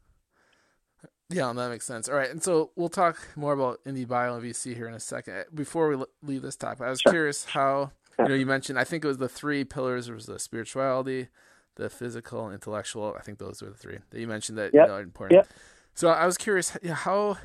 Yeah, 1.30 1.52
that 1.54 1.70
makes 1.70 1.86
sense. 1.86 2.10
All 2.10 2.16
right, 2.16 2.30
and 2.30 2.44
so 2.44 2.72
we'll 2.76 2.90
talk 2.90 3.18
more 3.36 3.54
about 3.54 3.84
indie 3.86 4.08
bio 4.08 4.36
and 4.36 4.44
VC 4.44 4.76
here 4.76 4.88
in 4.88 4.94
a 4.94 5.00
second. 5.00 5.46
Before 5.54 5.88
we 5.90 6.04
leave 6.22 6.42
this 6.42 6.56
topic, 6.56 6.82
I 6.82 6.90
was 6.90 7.00
sure. 7.00 7.12
curious 7.12 7.46
how 7.46 7.92
you 8.20 8.28
know, 8.28 8.36
you 8.36 8.46
mentioned 8.46 8.80
I 8.80 8.84
think 8.84 9.04
it 9.04 9.08
was 9.08 9.18
the 9.18 9.30
three 9.30 9.64
pillars. 9.64 10.10
Was 10.10 10.26
the 10.26 10.40
spirituality, 10.40 11.28
the 11.76 11.90
physical, 11.90 12.46
and 12.46 12.54
intellectual. 12.54 13.16
I 13.18 13.22
think 13.22 13.40
those 13.40 13.62
were 13.62 13.70
the 13.70 13.78
three 13.78 14.00
that 14.10 14.20
you 14.20 14.28
mentioned 14.28 14.58
that 14.58 14.74
yep. 14.74 14.84
you 14.84 14.88
know 14.88 14.96
are 14.96 15.02
important. 15.02 15.38
Yep. 15.38 15.48
So 15.94 16.10
I 16.10 16.26
was 16.26 16.38
curious 16.38 16.78
how, 16.84 17.38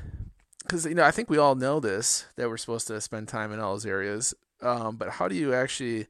because 0.59 0.85
you 0.85 0.95
know 0.95 1.03
I 1.03 1.11
think 1.11 1.29
we 1.29 1.37
all 1.37 1.55
know 1.55 1.79
this 1.79 2.25
that 2.35 2.49
we're 2.49 2.57
supposed 2.57 2.87
to 2.87 2.99
spend 3.01 3.27
time 3.27 3.51
in 3.51 3.59
all 3.59 3.73
those 3.73 3.85
areas, 3.85 4.33
um, 4.61 4.95
but 4.95 5.09
how 5.09 5.27
do 5.27 5.35
you 5.35 5.53
actually 5.53 6.07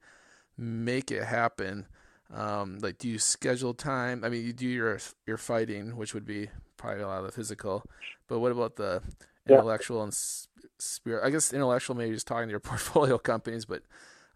make 0.57 1.11
it 1.11 1.23
happen? 1.23 1.87
Um, 2.33 2.79
like, 2.79 2.97
do 2.97 3.07
you 3.07 3.19
schedule 3.19 3.73
time? 3.73 4.23
I 4.23 4.29
mean, 4.29 4.45
you 4.45 4.53
do 4.53 4.67
your 4.67 4.99
your 5.25 5.37
fighting, 5.37 5.95
which 5.95 6.13
would 6.13 6.25
be 6.25 6.49
probably 6.75 7.03
a 7.03 7.07
lot 7.07 7.19
of 7.19 7.25
the 7.25 7.31
physical, 7.31 7.83
but 8.27 8.39
what 8.39 8.51
about 8.51 8.75
the 8.75 9.01
intellectual 9.47 10.03
and 10.03 10.13
spirit? 10.13 11.25
I 11.25 11.29
guess 11.29 11.53
intellectual 11.53 11.95
maybe 11.95 12.13
just 12.13 12.27
talking 12.27 12.47
to 12.47 12.51
your 12.51 12.59
portfolio 12.59 13.17
companies, 13.17 13.65
but 13.65 13.83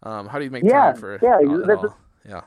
um, 0.02 0.28
how 0.28 0.38
do 0.38 0.44
you 0.44 0.50
make 0.50 0.64
yeah, 0.64 0.92
time 0.92 0.96
for 0.96 1.18
yeah, 1.22 1.36
uh, 1.36 1.66
that's 1.66 1.94
yeah. 2.28 2.40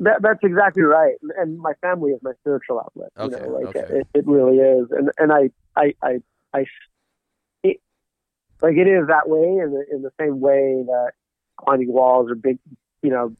That, 0.00 0.22
that's 0.22 0.40
exactly 0.42 0.82
right. 0.82 1.14
And 1.38 1.58
my 1.58 1.72
family 1.80 2.10
is 2.10 2.20
my 2.22 2.32
spiritual 2.40 2.80
outlet. 2.80 3.10
Okay, 3.16 3.36
You 3.36 3.50
know, 3.50 3.58
like 3.58 3.76
okay. 3.76 3.98
it, 3.98 4.08
it 4.14 4.26
really 4.26 4.58
is. 4.58 4.88
And 4.90 5.10
and 5.18 5.32
I 5.32 5.50
I 5.76 5.94
I, 6.02 6.18
I 6.52 6.64
it, 7.62 7.80
like 8.60 8.74
it 8.76 8.88
is 8.88 9.06
that 9.08 9.28
way 9.28 9.62
in 9.62 9.70
the 9.70 9.84
in 9.92 10.02
the 10.02 10.10
same 10.20 10.40
way 10.40 10.82
that 10.86 11.12
climbing 11.56 11.92
walls 11.92 12.30
or 12.30 12.34
big 12.34 12.58
you 13.02 13.10
know 13.10 13.34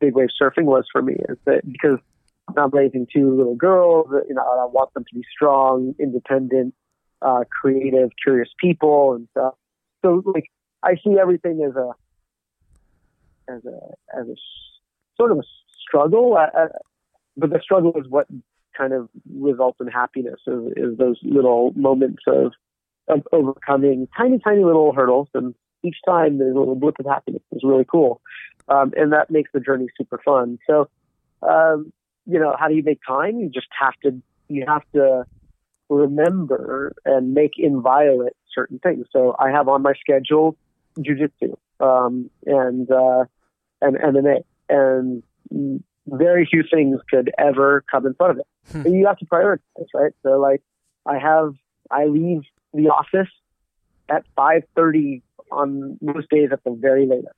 big 0.00 0.14
wave 0.14 0.30
surfing 0.40 0.64
was 0.64 0.84
for 0.90 1.02
me. 1.02 1.14
Is 1.28 1.38
that 1.44 1.62
because 1.70 1.98
I'm 2.56 2.70
raising 2.70 3.06
two 3.12 3.36
little 3.36 3.54
girls, 3.54 4.08
you 4.10 4.34
know, 4.34 4.42
and 4.52 4.60
I 4.60 4.64
want 4.64 4.92
them 4.94 5.04
to 5.04 5.14
be 5.14 5.22
strong, 5.32 5.94
independent, 6.00 6.74
uh, 7.22 7.44
creative, 7.50 8.10
curious 8.22 8.48
people 8.58 9.14
and 9.14 9.28
stuff. 9.30 9.54
So 10.02 10.22
like 10.24 10.50
I 10.82 10.96
see 10.96 11.18
everything 11.20 11.62
as 11.68 11.76
a 11.76 11.92
as 13.50 13.64
a 13.64 14.18
as 14.18 14.28
a 14.28 14.34
sort 15.16 15.32
of 15.32 15.38
a 15.38 15.42
struggle, 15.80 16.36
uh, 16.36 16.66
but 17.36 17.50
the 17.50 17.60
struggle 17.62 17.92
is 17.96 18.06
what 18.08 18.26
kind 18.76 18.92
of 18.92 19.08
results 19.34 19.78
in 19.80 19.88
happiness. 19.88 20.40
Is, 20.46 20.72
is 20.76 20.98
those 20.98 21.18
little 21.22 21.72
moments 21.74 22.22
of 22.26 22.52
of 23.08 23.26
overcoming 23.32 24.08
tiny, 24.16 24.38
tiny 24.38 24.64
little 24.64 24.92
hurdles, 24.92 25.28
and 25.34 25.54
each 25.82 25.96
time 26.06 26.38
there's 26.38 26.54
a 26.54 26.58
little 26.58 26.76
blip 26.76 26.98
of 27.00 27.06
happiness. 27.06 27.42
It's 27.52 27.64
really 27.64 27.86
cool, 27.90 28.20
um, 28.68 28.92
and 28.96 29.12
that 29.12 29.30
makes 29.30 29.50
the 29.52 29.60
journey 29.60 29.86
super 29.98 30.20
fun. 30.24 30.58
So, 30.66 30.88
um, 31.42 31.92
you 32.26 32.38
know, 32.38 32.54
how 32.58 32.68
do 32.68 32.74
you 32.74 32.82
make 32.82 33.00
time? 33.06 33.40
You 33.40 33.48
just 33.48 33.68
have 33.78 33.94
to. 34.04 34.20
You 34.48 34.64
have 34.66 34.82
to 34.94 35.26
remember 35.88 36.92
and 37.04 37.34
make 37.34 37.52
inviolate 37.56 38.32
certain 38.54 38.78
things. 38.78 39.06
So 39.12 39.34
I 39.38 39.50
have 39.50 39.68
on 39.68 39.82
my 39.82 39.92
schedule 40.00 40.56
jujitsu 40.98 41.56
um, 41.80 42.30
and 42.46 42.90
uh, 42.90 43.24
and 43.80 43.96
MMA, 43.96 44.42
and 44.68 45.22
very 46.06 46.46
few 46.50 46.62
things 46.72 47.00
could 47.10 47.30
ever 47.38 47.84
come 47.90 48.06
in 48.06 48.14
front 48.14 48.32
of 48.32 48.38
it. 48.38 48.46
Hmm. 48.72 48.94
You 48.94 49.06
have 49.06 49.18
to 49.18 49.26
prioritize, 49.26 49.86
right? 49.94 50.12
So 50.22 50.38
like, 50.38 50.62
I 51.06 51.18
have 51.18 51.54
I 51.90 52.06
leave 52.06 52.42
the 52.74 52.88
office 52.88 53.30
at 54.08 54.24
five 54.36 54.62
thirty 54.76 55.22
on 55.50 55.98
most 56.00 56.28
days 56.30 56.50
at 56.52 56.62
the 56.64 56.72
very 56.72 57.06
latest. 57.06 57.34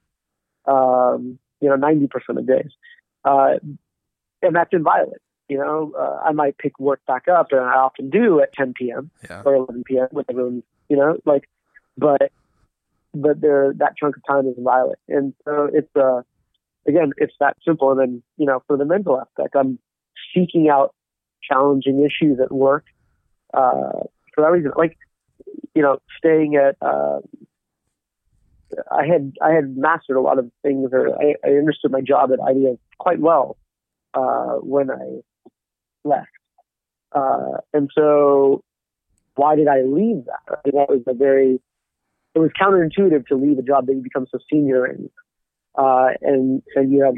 Um, 0.67 1.39
you 1.61 1.69
know, 1.69 1.77
ninety 1.77 2.07
percent 2.07 2.39
of 2.39 2.47
days, 2.47 2.71
uh, 3.25 3.55
and 4.43 4.55
that's 4.55 4.73
inviolate. 4.73 5.19
You 5.49 5.59
know, 5.59 5.93
uh, 5.99 6.21
I 6.25 6.33
might 6.33 6.57
pick 6.57 6.79
work 6.79 7.01
back 7.07 7.29
up, 7.29 7.49
and 7.51 7.61
I 7.61 7.75
often 7.75 8.09
do 8.09 8.41
at 8.41 8.55
10 8.55 8.73
p.m 8.75 9.11
Yeah. 9.29 9.43
or 9.45 9.55
11 9.57 9.85
p.m. 9.85 10.09
with 10.11 10.25
everyone, 10.31 10.63
you 10.89 10.97
know, 10.97 11.19
like, 11.27 11.47
but, 11.99 12.31
but 13.13 13.39
there, 13.43 13.75
that 13.77 13.95
chunk 13.99 14.17
of 14.17 14.23
time 14.27 14.47
is 14.47 14.55
violent. 14.59 14.99
And 15.09 15.35
so 15.45 15.69
it's, 15.71 15.95
uh, 15.95 16.23
again, 16.87 17.13
it's 17.17 17.35
that 17.41 17.57
simple. 17.67 17.91
And 17.91 18.01
then, 18.01 18.23
you 18.37 18.47
know, 18.47 18.63
for 18.67 18.77
the 18.77 18.85
mental 18.85 19.21
aspect, 19.21 19.55
I'm 19.57 19.79
seeking 20.35 20.69
out 20.69 20.95
challenging 21.43 22.05
issues 22.05 22.39
at 22.41 22.53
work, 22.53 22.85
uh, 23.55 24.05
for 24.35 24.43
that 24.43 24.51
reason. 24.51 24.73
Like, 24.77 24.97
you 25.75 25.83
know, 25.83 25.99
staying 26.19 26.57
at, 26.57 26.77
uh, 26.81 27.21
I 28.91 29.07
had, 29.07 29.33
I 29.43 29.53
had 29.53 29.77
mastered 29.77 30.17
a 30.17 30.21
lot 30.21 30.39
of 30.39 30.51
things 30.63 30.91
or 30.93 31.11
I, 31.21 31.35
I 31.45 31.51
understood 31.51 31.91
my 31.91 32.01
job 32.01 32.31
at 32.33 32.41
IDEO 32.41 32.79
quite 32.99 33.21
well, 33.21 33.57
uh, 34.15 34.57
when 34.61 34.91
I 34.91 35.21
left. 36.05 36.29
Uh, 37.13 37.59
and 37.75 37.91
so 37.95 38.63
why 39.35 39.57
did 39.57 39.69
I 39.69 39.83
leave 39.83 40.25
that? 40.27 40.41
I 40.49 40.57
mean, 40.65 40.75
that 40.75 40.89
was 40.89 41.03
a 41.07 41.15
very, 41.15 41.61
it 42.35 42.39
was 42.39 42.51
counterintuitive 42.61 43.27
to 43.27 43.37
leave 43.37 43.59
a 43.59 43.63
job 43.63 43.87
that 43.87 43.95
you 43.95 44.03
become 44.03 44.27
so 44.31 44.39
senior 44.51 44.87
in, 44.87 45.11
uh, 45.77 46.09
and 46.21 46.63
and 46.75 46.93
you 46.93 47.05
have 47.05 47.15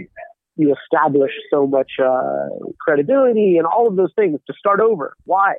you 0.57 0.75
establish 0.85 1.33
so 1.53 1.67
much 1.67 1.93
uh, 2.03 2.49
credibility 2.81 3.57
and 3.59 3.67
all 3.67 3.89
of 3.89 3.97
those 3.97 4.13
things 4.15 4.39
to 4.47 4.55
start 4.59 4.81
over. 4.81 5.17
Why? 5.25 5.55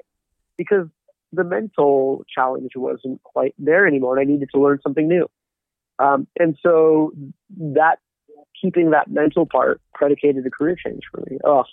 Because 0.57 0.87
the 1.33 1.43
mental 1.43 2.23
challenge 2.33 2.71
wasn't 2.75 3.21
quite 3.23 3.53
there 3.57 3.85
anymore, 3.87 4.17
and 4.17 4.27
I 4.27 4.31
needed 4.31 4.49
to 4.53 4.61
learn 4.61 4.79
something 4.81 5.07
new. 5.07 5.27
Um, 5.99 6.27
and 6.39 6.57
so 6.61 7.11
that 7.57 7.99
keeping 8.61 8.91
that 8.91 9.09
mental 9.09 9.45
part 9.45 9.81
predicated 9.93 10.45
a 10.45 10.49
career 10.49 10.75
change 10.83 11.01
for 11.11 11.21
me. 11.29 11.37
Oh, 11.43 11.63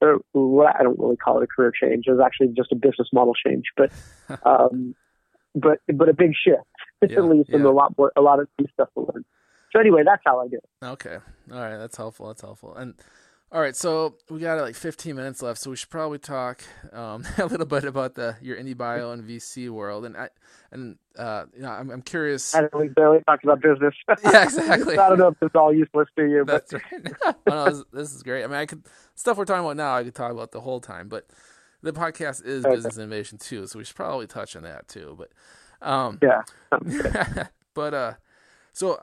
or 0.00 0.18
what 0.32 0.74
I 0.78 0.82
don't 0.82 0.98
really 0.98 1.16
call 1.16 1.40
it 1.40 1.44
a 1.44 1.46
career 1.46 1.72
change. 1.72 2.04
It 2.06 2.10
was 2.10 2.20
actually 2.24 2.48
just 2.56 2.72
a 2.72 2.76
business 2.76 3.08
model 3.12 3.34
change, 3.34 3.64
but 3.76 3.90
um, 4.44 4.94
but 5.54 5.78
but 5.94 6.08
a 6.08 6.14
big 6.14 6.32
shift 6.34 6.62
Yeah, 7.02 7.18
at 7.18 7.24
least, 7.24 7.50
and 7.50 7.64
a 7.64 7.70
lot 7.70 7.96
more, 7.96 8.12
a 8.16 8.20
lot 8.20 8.40
of 8.40 8.48
new 8.58 8.66
stuff 8.74 8.88
to 8.94 9.00
learn. 9.00 9.24
So 9.72 9.80
anyway, 9.80 10.02
that's 10.04 10.22
how 10.24 10.40
I 10.40 10.48
do 10.48 10.56
it. 10.56 10.84
Okay. 10.84 11.18
All 11.52 11.58
right. 11.58 11.76
That's 11.76 11.96
helpful. 11.96 12.28
That's 12.28 12.40
helpful. 12.40 12.74
And 12.74 12.94
all 13.52 13.60
right. 13.60 13.76
So 13.76 14.16
we 14.28 14.40
got 14.40 14.60
like 14.60 14.74
15 14.74 15.14
minutes 15.14 15.40
left. 15.40 15.60
So 15.60 15.70
we 15.70 15.76
should 15.76 15.90
probably 15.90 16.18
talk 16.18 16.62
um, 16.92 17.24
a 17.38 17.46
little 17.46 17.66
bit 17.66 17.84
about 17.84 18.14
the 18.14 18.36
your 18.42 18.56
indie 18.56 18.76
bio 18.76 19.12
and 19.12 19.22
VC 19.22 19.70
world. 19.70 20.04
And 20.04 20.16
I 20.16 20.30
and 20.72 20.98
uh, 21.16 21.44
you 21.54 21.62
know, 21.62 21.70
I'm 21.70 21.90
I'm 21.90 22.02
curious. 22.02 22.54
I 22.54 22.62
don't 22.62 22.76
we 22.76 22.88
barely 22.88 23.20
talked 23.26 23.44
about 23.44 23.60
business. 23.60 23.94
Yeah, 24.24 24.44
exactly. 24.44 24.98
I 24.98 25.08
don't 25.08 25.18
know 25.18 25.28
if 25.28 25.36
it's 25.40 25.54
all 25.54 25.72
useless 25.72 26.08
to 26.16 26.24
you, 26.24 26.44
but 26.44 26.72
right. 26.72 27.36
well, 27.46 27.66
no, 27.66 27.70
this, 27.70 27.84
this 27.92 28.14
is 28.14 28.22
great. 28.22 28.44
I 28.44 28.46
mean, 28.46 28.56
I 28.56 28.66
could 28.66 28.84
stuff 29.14 29.36
we're 29.38 29.44
talking 29.44 29.64
about 29.64 29.76
now. 29.76 29.94
I 29.94 30.04
could 30.04 30.14
talk 30.14 30.32
about 30.32 30.52
the 30.52 30.60
whole 30.60 30.80
time, 30.80 31.08
but 31.08 31.26
the 31.82 31.92
podcast 31.92 32.44
is 32.44 32.64
Okay. 32.64 32.74
business 32.74 32.98
innovation 32.98 33.38
too, 33.38 33.66
so 33.66 33.78
we 33.78 33.84
should 33.84 33.96
probably 33.96 34.26
touch 34.26 34.56
on 34.56 34.64
that 34.64 34.88
too. 34.88 35.16
But 35.16 35.30
um, 35.86 36.18
yeah. 36.22 36.42
but 37.74 37.94
uh, 37.94 38.12
so 38.72 39.00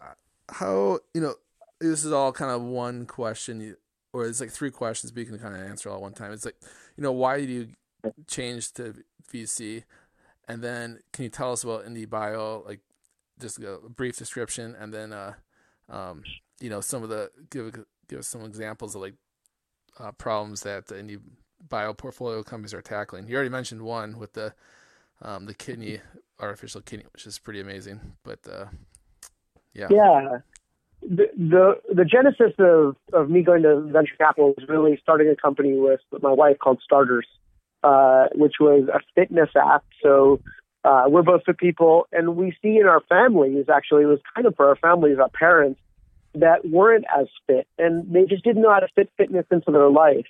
how 0.49 0.99
you 1.13 1.21
know 1.21 1.35
this 1.79 2.05
is 2.05 2.11
all 2.11 2.31
kind 2.31 2.51
of 2.51 2.61
one 2.61 3.05
question, 3.05 3.75
or 4.11 4.25
it's 4.25 4.41
like 4.41 4.51
three 4.51 4.71
questions, 4.71 5.11
but 5.11 5.21
you 5.21 5.25
can 5.25 5.39
kind 5.39 5.55
of 5.55 5.61
answer 5.61 5.89
all 5.89 5.97
at 5.97 6.01
one 6.01 6.13
time. 6.13 6.31
It's 6.31 6.45
like 6.45 6.57
you 6.97 7.03
know 7.03 7.11
why 7.11 7.39
did 7.39 7.49
you 7.49 7.69
change 8.27 8.73
to 8.73 8.95
VC, 9.31 9.83
and 10.47 10.61
then 10.61 10.99
can 11.11 11.23
you 11.23 11.29
tell 11.29 11.51
us 11.51 11.63
about 11.63 11.85
indie 11.85 12.09
bio, 12.09 12.63
like 12.65 12.81
just 13.39 13.59
a 13.59 13.79
brief 13.89 14.17
description, 14.17 14.75
and 14.79 14.93
then 14.93 15.13
uh, 15.13 15.33
um, 15.89 16.23
you 16.59 16.69
know 16.69 16.81
some 16.81 17.03
of 17.03 17.09
the 17.09 17.31
give 17.49 17.85
give 18.07 18.19
us 18.19 18.27
some 18.27 18.43
examples 18.43 18.95
of 18.95 19.01
like 19.01 19.15
uh, 19.99 20.11
problems 20.11 20.61
that 20.61 20.87
the 20.87 20.95
indie 20.95 21.19
bio 21.69 21.93
portfolio 21.93 22.43
companies 22.43 22.73
are 22.73 22.81
tackling. 22.81 23.27
You 23.27 23.35
already 23.35 23.49
mentioned 23.49 23.81
one 23.81 24.17
with 24.17 24.33
the 24.33 24.53
um, 25.21 25.45
the 25.45 25.53
kidney 25.53 25.99
artificial 26.39 26.81
kidney, 26.81 27.05
which 27.13 27.25
is 27.25 27.39
pretty 27.39 27.61
amazing. 27.61 27.99
But 28.23 28.39
uh, 28.49 28.65
yeah, 29.73 29.87
Yeah. 29.89 30.37
The, 31.01 31.27
the 31.35 31.81
the 31.93 32.05
genesis 32.05 32.53
of, 32.59 32.95
of 33.11 33.29
me 33.29 33.43
going 33.43 33.63
to 33.63 33.81
venture 33.81 34.15
capital 34.17 34.53
was 34.57 34.69
really 34.69 34.97
starting 35.01 35.27
a 35.27 35.35
company 35.35 35.77
with 35.77 35.99
my 36.21 36.31
wife 36.31 36.57
called 36.59 36.79
Starters, 36.81 37.27
uh, 37.83 38.27
which 38.35 38.53
was 38.59 38.87
a 38.87 38.99
fitness 39.13 39.49
app. 39.53 39.83
So 40.01 40.39
uh, 40.85 41.03
we're 41.07 41.23
both 41.23 41.43
fit 41.45 41.57
people, 41.57 42.07
and 42.13 42.37
we 42.37 42.55
see 42.61 42.77
in 42.77 42.85
our 42.85 43.01
families 43.09 43.65
actually 43.73 44.03
it 44.03 44.07
was 44.07 44.19
kind 44.33 44.47
of 44.47 44.55
for 44.55 44.69
our 44.69 44.77
families, 44.77 45.17
our 45.19 45.27
parents 45.27 45.81
that 46.35 46.67
weren't 46.69 47.05
as 47.19 47.27
fit, 47.47 47.67
and 47.77 48.11
they 48.13 48.23
just 48.23 48.43
didn't 48.45 48.61
know 48.61 48.71
how 48.71 48.79
to 48.79 48.87
fit 48.95 49.09
fitness 49.17 49.45
into 49.51 49.71
their 49.71 49.89
life. 49.89 50.25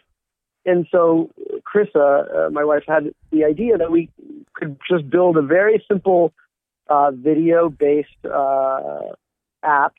And 0.65 0.87
so 0.91 1.29
Chrissa, 1.71 2.47
uh, 2.47 2.49
my 2.49 2.63
wife, 2.63 2.83
had 2.87 3.13
the 3.31 3.43
idea 3.43 3.77
that 3.77 3.91
we 3.91 4.09
could 4.55 4.77
just 4.89 5.09
build 5.09 5.37
a 5.37 5.41
very 5.41 5.83
simple 5.87 6.33
uh, 6.89 7.11
video-based 7.11 8.25
uh, 8.25 8.99
app 9.63 9.93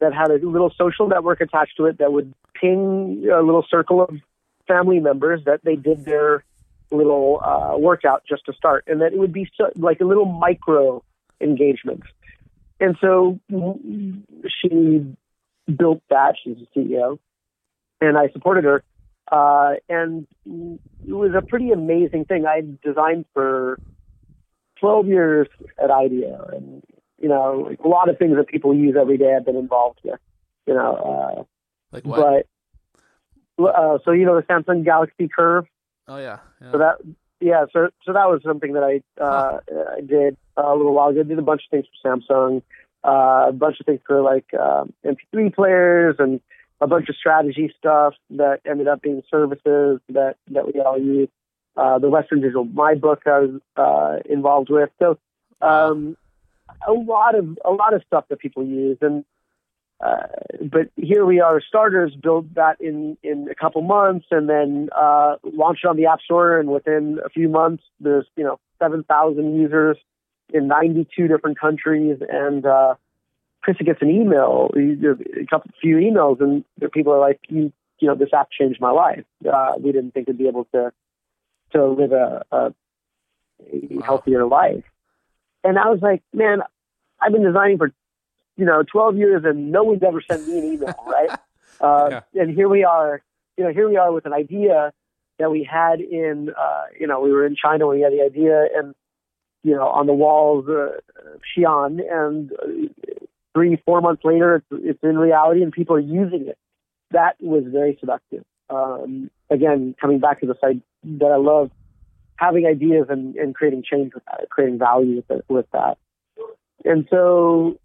that 0.00 0.12
had 0.12 0.30
a 0.30 0.34
little 0.34 0.72
social 0.76 1.08
network 1.08 1.40
attached 1.40 1.76
to 1.78 1.86
it 1.86 1.98
that 1.98 2.12
would 2.12 2.34
ping 2.54 3.26
a 3.32 3.40
little 3.40 3.64
circle 3.68 4.02
of 4.02 4.14
family 4.66 5.00
members 5.00 5.42
that 5.44 5.60
they 5.64 5.76
did 5.76 6.04
their 6.04 6.44
little 6.90 7.40
uh, 7.42 7.76
workout 7.76 8.22
just 8.28 8.44
to 8.46 8.52
start, 8.52 8.84
and 8.86 9.00
that 9.00 9.12
it 9.12 9.18
would 9.18 9.32
be 9.32 9.48
so, 9.56 9.70
like 9.76 10.00
a 10.00 10.04
little 10.04 10.26
micro 10.26 11.02
engagement. 11.40 12.02
And 12.78 12.96
so 13.00 13.40
she 13.48 15.16
built 15.66 16.02
that. 16.10 16.34
She's 16.42 16.56
a 16.58 16.78
CEO, 16.78 17.18
and 18.00 18.16
I 18.16 18.28
supported 18.28 18.64
her. 18.64 18.82
Uh, 19.30 19.74
and 19.88 20.26
it 20.46 21.12
was 21.12 21.32
a 21.36 21.42
pretty 21.42 21.72
amazing 21.72 22.26
thing. 22.26 22.46
I 22.46 22.62
designed 22.84 23.24
for 23.34 23.80
12 24.80 25.06
years 25.06 25.48
at 25.82 25.90
IDEO, 25.90 26.50
and 26.52 26.82
you 27.20 27.28
know, 27.28 27.66
like 27.68 27.80
a 27.80 27.88
lot 27.88 28.08
of 28.08 28.18
things 28.18 28.36
that 28.36 28.46
people 28.48 28.74
use 28.74 28.96
every 29.00 29.16
day. 29.18 29.34
I've 29.34 29.44
been 29.44 29.56
involved 29.56 30.00
with, 30.04 30.20
you 30.66 30.74
know. 30.74 31.46
like 31.92 32.04
Uh, 32.04 32.08
what? 32.08 32.46
but 33.56 33.66
uh, 33.74 33.98
so 34.04 34.12
you 34.12 34.24
know 34.26 34.36
the 34.36 34.42
Samsung 34.42 34.84
Galaxy 34.84 35.28
Curve. 35.34 35.66
oh 36.08 36.18
yeah, 36.18 36.38
yeah. 36.60 36.72
So 36.72 36.78
that 36.78 36.96
yeah, 37.40 37.64
so 37.72 37.88
so 38.04 38.12
that 38.12 38.28
was 38.28 38.42
something 38.42 38.72
that 38.74 38.82
I 38.84 39.02
uh, 39.22 39.60
I 39.96 40.00
did 40.00 40.36
a 40.56 40.74
little 40.74 40.94
while 40.94 41.08
ago. 41.08 41.20
I 41.20 41.22
Did 41.22 41.38
a 41.38 41.42
bunch 41.42 41.62
of 41.66 41.70
things 41.70 41.86
for 42.02 42.16
Samsung, 42.16 42.62
uh, 43.04 43.48
a 43.48 43.52
bunch 43.52 43.80
of 43.80 43.86
things 43.86 44.00
for 44.06 44.20
like 44.22 44.52
um, 44.54 44.92
MP3 45.04 45.54
players 45.54 46.16
and 46.18 46.40
a 46.80 46.86
bunch 46.86 47.08
of 47.08 47.16
strategy 47.16 47.72
stuff 47.78 48.14
that 48.30 48.60
ended 48.66 48.88
up 48.88 49.02
being 49.02 49.22
services 49.30 50.00
that 50.10 50.36
that 50.48 50.66
we 50.66 50.80
all 50.80 50.98
use. 50.98 51.28
Uh, 51.76 51.98
the 51.98 52.08
Western 52.08 52.40
Digital 52.40 52.64
My 52.64 52.94
Book 52.94 53.22
I 53.26 53.38
was 53.40 53.60
uh, 53.76 54.16
involved 54.30 54.70
with. 54.70 54.88
So 54.98 55.18
um, 55.60 56.16
a 56.86 56.92
lot 56.92 57.34
of 57.34 57.58
a 57.64 57.70
lot 57.70 57.94
of 57.94 58.02
stuff 58.06 58.24
that 58.28 58.38
people 58.38 58.64
use 58.64 58.98
and 59.00 59.24
uh, 60.00 60.26
but 60.70 60.90
here 60.96 61.24
we 61.24 61.40
are, 61.40 61.60
starters, 61.60 62.14
build 62.14 62.54
that 62.54 62.80
in, 62.80 63.16
in 63.22 63.48
a 63.50 63.54
couple 63.54 63.80
months 63.80 64.26
and 64.30 64.48
then 64.48 64.90
uh, 64.94 65.36
launch 65.42 65.80
it 65.84 65.86
on 65.86 65.96
the 65.96 66.06
App 66.06 66.20
Store. 66.20 66.60
And 66.60 66.68
within 66.68 67.18
a 67.24 67.30
few 67.30 67.48
months, 67.48 67.82
there's, 67.98 68.26
you 68.36 68.44
know, 68.44 68.58
7,000 68.78 69.56
users 69.56 69.96
in 70.52 70.68
92 70.68 71.28
different 71.28 71.58
countries. 71.58 72.18
And 72.28 72.66
uh, 72.66 72.96
Chris 73.62 73.78
gets 73.78 74.02
an 74.02 74.10
email, 74.10 74.70
a 74.76 75.46
couple 75.46 75.70
few 75.80 75.96
emails, 75.96 76.40
and 76.40 76.64
people 76.92 77.14
are 77.14 77.20
like, 77.20 77.40
you, 77.48 77.72
you 77.98 78.08
know, 78.08 78.14
this 78.14 78.34
app 78.34 78.50
changed 78.50 78.80
my 78.80 78.90
life. 78.90 79.24
Uh, 79.50 79.72
we 79.80 79.92
didn't 79.92 80.12
think 80.12 80.28
we'd 80.28 80.38
be 80.38 80.48
able 80.48 80.66
to 80.66 80.92
to 81.72 81.84
live 81.84 82.12
a, 82.12 82.44
a, 82.52 82.74
a 83.72 84.02
healthier 84.04 84.46
life. 84.46 84.84
And 85.66 85.78
I 85.78 85.88
was 85.88 86.00
like, 86.00 86.22
man, 86.32 86.60
I've 87.20 87.32
been 87.32 87.44
designing 87.44 87.78
for 87.78 87.92
you 88.56 88.64
know, 88.64 88.82
12 88.82 89.16
years 89.16 89.42
and 89.44 89.70
no 89.70 89.84
one's 89.84 90.02
ever 90.02 90.22
sent 90.22 90.46
me 90.48 90.58
an 90.58 90.64
email, 90.64 90.94
right? 91.06 91.30
Uh, 91.80 92.08
yeah. 92.10 92.42
And 92.42 92.54
here 92.54 92.68
we 92.68 92.84
are, 92.84 93.22
you 93.56 93.64
know, 93.64 93.72
here 93.72 93.88
we 93.88 93.96
are 93.96 94.12
with 94.12 94.26
an 94.26 94.32
idea 94.32 94.92
that 95.38 95.50
we 95.50 95.68
had 95.70 96.00
in, 96.00 96.50
uh, 96.58 96.84
you 96.98 97.06
know, 97.06 97.20
we 97.20 97.30
were 97.30 97.46
in 97.46 97.54
China 97.54 97.86
when 97.86 97.98
we 97.98 98.02
had 98.02 98.12
the 98.12 98.22
idea 98.22 98.66
and, 98.74 98.94
you 99.62 99.74
know, 99.74 99.88
on 99.88 100.06
the 100.06 100.14
walls, 100.14 100.66
uh, 100.68 100.98
Xi'an, 101.56 102.00
and 102.10 102.52
uh, 102.52 103.14
three, 103.54 103.80
four 103.84 104.00
months 104.00 104.22
later, 104.24 104.56
it's, 104.56 104.66
it's 104.84 105.02
in 105.02 105.18
reality 105.18 105.62
and 105.62 105.72
people 105.72 105.96
are 105.96 106.00
using 106.00 106.46
it. 106.46 106.56
That 107.10 107.36
was 107.40 107.64
very 107.66 107.96
seductive. 108.00 108.44
Um, 108.70 109.30
again, 109.50 109.94
coming 110.00 110.18
back 110.18 110.40
to 110.40 110.46
the 110.46 110.56
site 110.60 110.80
that 111.04 111.30
I 111.30 111.36
love 111.36 111.70
having 112.36 112.66
ideas 112.66 113.06
and, 113.08 113.34
and 113.36 113.54
creating 113.54 113.82
change 113.90 114.14
with 114.14 114.24
that, 114.26 114.48
creating 114.50 114.78
value 114.78 115.16
with, 115.16 115.30
it, 115.30 115.44
with 115.48 115.66
that. 115.72 115.98
And 116.84 117.06
so 117.10 117.78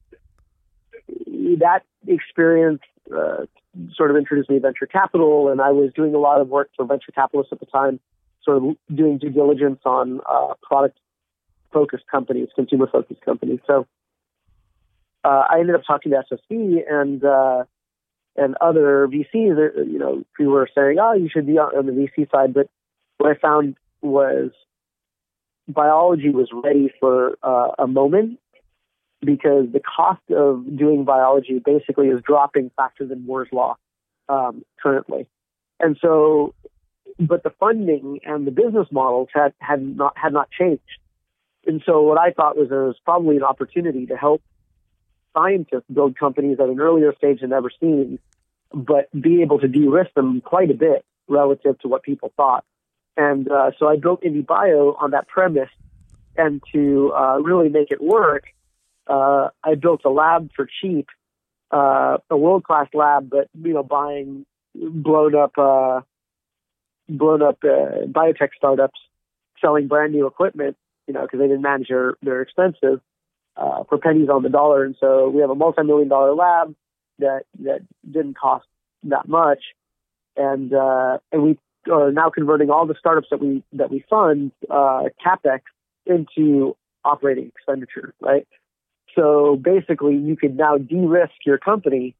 that 1.07 1.83
experience 2.07 2.81
uh, 3.15 3.45
sort 3.95 4.11
of 4.11 4.17
introduced 4.17 4.49
me 4.49 4.57
to 4.57 4.61
venture 4.61 4.85
capital, 4.85 5.49
and 5.49 5.61
I 5.61 5.71
was 5.71 5.91
doing 5.95 6.13
a 6.13 6.17
lot 6.17 6.41
of 6.41 6.49
work 6.49 6.69
for 6.75 6.85
venture 6.85 7.11
capitalists 7.11 7.53
at 7.53 7.59
the 7.59 7.65
time, 7.65 7.99
sort 8.43 8.57
of 8.57 8.75
doing 8.93 9.17
due 9.17 9.29
diligence 9.29 9.79
on 9.85 10.19
uh, 10.29 10.53
product 10.61 10.97
focused 11.71 12.05
companies, 12.07 12.49
consumer 12.55 12.87
focused 12.91 13.21
companies. 13.21 13.59
So 13.65 13.87
uh, 15.23 15.43
I 15.49 15.59
ended 15.59 15.75
up 15.75 15.83
talking 15.85 16.11
to 16.11 16.23
SOSV 16.31 16.79
and 16.89 17.23
uh, 17.23 17.63
and 18.35 18.55
other 18.59 19.07
VCs. 19.07 19.87
You 19.87 19.99
know, 19.99 20.23
who 20.37 20.49
were 20.49 20.69
saying, 20.75 20.97
"Oh, 20.99 21.13
you 21.13 21.29
should 21.29 21.45
be 21.45 21.57
on 21.57 21.85
the 21.85 21.91
VC 21.91 22.29
side," 22.29 22.53
but 22.53 22.69
what 23.17 23.31
I 23.31 23.39
found 23.39 23.75
was 24.01 24.51
biology 25.67 26.29
was 26.29 26.49
ready 26.51 26.91
for 26.99 27.37
uh, 27.43 27.71
a 27.79 27.87
moment 27.87 28.39
because 29.21 29.67
the 29.71 29.79
cost 29.79 30.21
of 30.31 30.65
doing 30.77 31.05
biology 31.05 31.61
basically 31.63 32.07
is 32.07 32.21
dropping 32.21 32.71
faster 32.75 33.05
than 33.05 33.25
Moore's 33.25 33.49
law 33.51 33.75
um, 34.27 34.63
currently. 34.81 35.27
And 35.79 35.97
so, 36.01 36.53
but 37.19 37.43
the 37.43 37.51
funding 37.59 38.19
and 38.23 38.45
the 38.47 38.51
business 38.51 38.87
models 38.91 39.29
had, 39.33 39.53
had 39.59 39.81
not 39.97 40.17
had 40.17 40.33
not 40.33 40.49
changed. 40.51 40.81
And 41.65 41.81
so, 41.85 42.01
what 42.01 42.19
I 42.19 42.31
thought 42.31 42.57
was 42.57 42.69
there 42.69 42.85
was 42.85 42.97
probably 43.05 43.37
an 43.37 43.43
opportunity 43.43 44.07
to 44.07 44.17
help 44.17 44.41
scientists 45.35 45.85
build 45.93 46.17
companies 46.17 46.57
at 46.59 46.69
an 46.69 46.79
earlier 46.79 47.13
stage 47.15 47.41
than 47.41 47.53
ever 47.53 47.69
seen, 47.79 48.19
but 48.73 49.09
be 49.19 49.41
able 49.41 49.59
to 49.59 49.67
de-risk 49.67 50.13
them 50.13 50.41
quite 50.41 50.71
a 50.71 50.73
bit 50.73 51.05
relative 51.27 51.79
to 51.79 51.87
what 51.87 52.03
people 52.03 52.31
thought. 52.35 52.65
And 53.17 53.49
uh, 53.51 53.71
so, 53.77 53.87
I 53.87 53.97
built 53.97 54.23
IndieBio 54.23 54.95
on 55.01 55.11
that 55.11 55.27
premise, 55.27 55.69
and 56.37 56.61
to 56.71 57.11
uh, 57.13 57.37
really 57.39 57.69
make 57.69 57.91
it 57.91 58.01
work 58.01 58.45
uh, 59.07 59.49
I 59.63 59.75
built 59.75 60.01
a 60.05 60.09
lab 60.09 60.51
for 60.55 60.67
cheap, 60.81 61.07
uh, 61.71 62.17
a 62.29 62.37
world 62.37 62.63
class 62.63 62.87
lab, 62.93 63.29
but 63.29 63.49
you 63.61 63.73
know, 63.73 63.83
buying 63.83 64.45
blown 64.75 65.35
up, 65.35 65.57
uh, 65.57 66.01
blown 67.09 67.41
up 67.41 67.59
uh, 67.63 68.05
biotech 68.05 68.49
startups 68.55 68.99
selling 69.59 69.87
brand 69.87 70.13
new 70.13 70.27
equipment, 70.27 70.77
you 71.07 71.13
know, 71.13 71.21
because 71.21 71.39
they 71.39 71.47
didn't 71.47 71.61
manage 71.61 71.87
their 71.89 72.15
their 72.21 72.41
expenses 72.41 72.99
uh, 73.57 73.83
for 73.89 73.97
pennies 73.97 74.29
on 74.29 74.43
the 74.43 74.49
dollar. 74.49 74.83
And 74.83 74.95
so 74.99 75.29
we 75.29 75.41
have 75.41 75.49
a 75.49 75.55
multi 75.55 75.83
million 75.83 76.07
dollar 76.07 76.33
lab 76.33 76.75
that 77.19 77.43
that 77.59 77.81
didn't 78.09 78.37
cost 78.37 78.65
that 79.03 79.27
much, 79.27 79.63
and 80.37 80.73
uh, 80.73 81.17
and 81.31 81.43
we 81.43 81.57
are 81.91 82.11
now 82.11 82.29
converting 82.29 82.69
all 82.69 82.85
the 82.85 82.95
startups 82.99 83.27
that 83.31 83.39
we 83.39 83.63
that 83.73 83.89
we 83.89 84.03
fund 84.09 84.51
uh, 84.69 85.03
capex 85.25 85.61
into 86.05 86.75
operating 87.03 87.47
expenditure, 87.47 88.13
right? 88.19 88.47
So 89.15 89.57
basically, 89.61 90.15
you 90.15 90.35
could 90.37 90.55
now 90.55 90.77
de-risk 90.77 91.33
your 91.45 91.57
company 91.57 92.15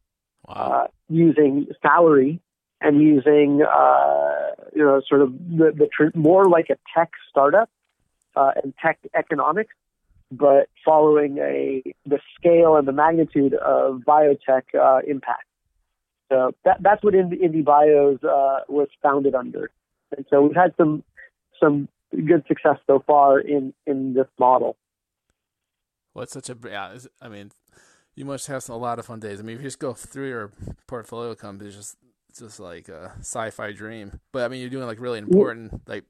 wow. 0.48 0.54
uh, 0.84 0.88
using 1.10 1.68
salary 1.82 2.40
and 2.82 3.02
using, 3.02 3.62
uh, 3.62 4.52
you 4.76 4.84
know, 4.84 5.02
sort 5.08 5.22
of 5.22 5.34
the, 5.34 5.72
the 5.76 5.88
tr- 5.96 6.18
more 6.18 6.50
like 6.50 6.70
a 6.70 6.78
tech 6.96 7.12
startup 7.30 7.70
uh, 8.36 8.52
and 8.62 8.74
tech 8.82 9.00
economics, 9.16 9.74
but 10.32 10.68
following 10.84 11.38
a 11.38 11.84
the 12.06 12.20
scale 12.38 12.76
and 12.76 12.88
the 12.88 12.92
magnitude 12.92 13.54
of 13.54 14.02
biotech 14.08 14.64
uh, 14.78 15.02
impact. 15.08 15.46
So 16.32 16.54
that, 16.64 16.78
that's 16.82 17.04
what 17.04 17.14
IndieBio's 17.14 18.24
uh, 18.24 18.62
was 18.70 18.88
founded 19.04 19.36
under, 19.36 19.70
and 20.16 20.26
so 20.30 20.42
we've 20.42 20.56
had 20.56 20.74
some 20.78 21.04
some 21.62 21.90
good 22.12 22.46
success 22.48 22.78
so 22.88 23.04
far 23.06 23.38
in 23.38 23.74
in 23.86 24.14
this 24.14 24.28
model. 24.40 24.78
Well, 26.14 26.24
it's 26.24 26.32
such 26.32 26.50
a 26.50 26.56
yeah. 26.64 26.98
I 27.22 27.28
mean, 27.28 27.52
you 28.16 28.24
must 28.24 28.48
have 28.48 28.68
a 28.70 28.76
lot 28.76 28.98
of 28.98 29.08
fun 29.08 29.20
days. 29.20 29.42
I 29.42 29.44
mean, 29.44 29.58
if 29.58 29.62
you 29.62 29.68
just 29.68 29.80
go 29.80 29.92
through 29.94 30.30
your 30.30 30.52
portfolio 30.88 31.36
companies, 31.36 31.76
just 31.76 31.98
it's 32.30 32.40
just 32.40 32.62
like 32.62 32.88
a 32.88 33.12
sci-fi 33.20 33.74
dream. 33.74 34.22
But 34.32 34.44
I 34.44 34.48
mean, 34.48 34.62
you're 34.62 34.70
doing 34.70 34.88
like 34.88 35.02
really 35.02 35.20
important, 35.20 35.82
like 35.86 36.06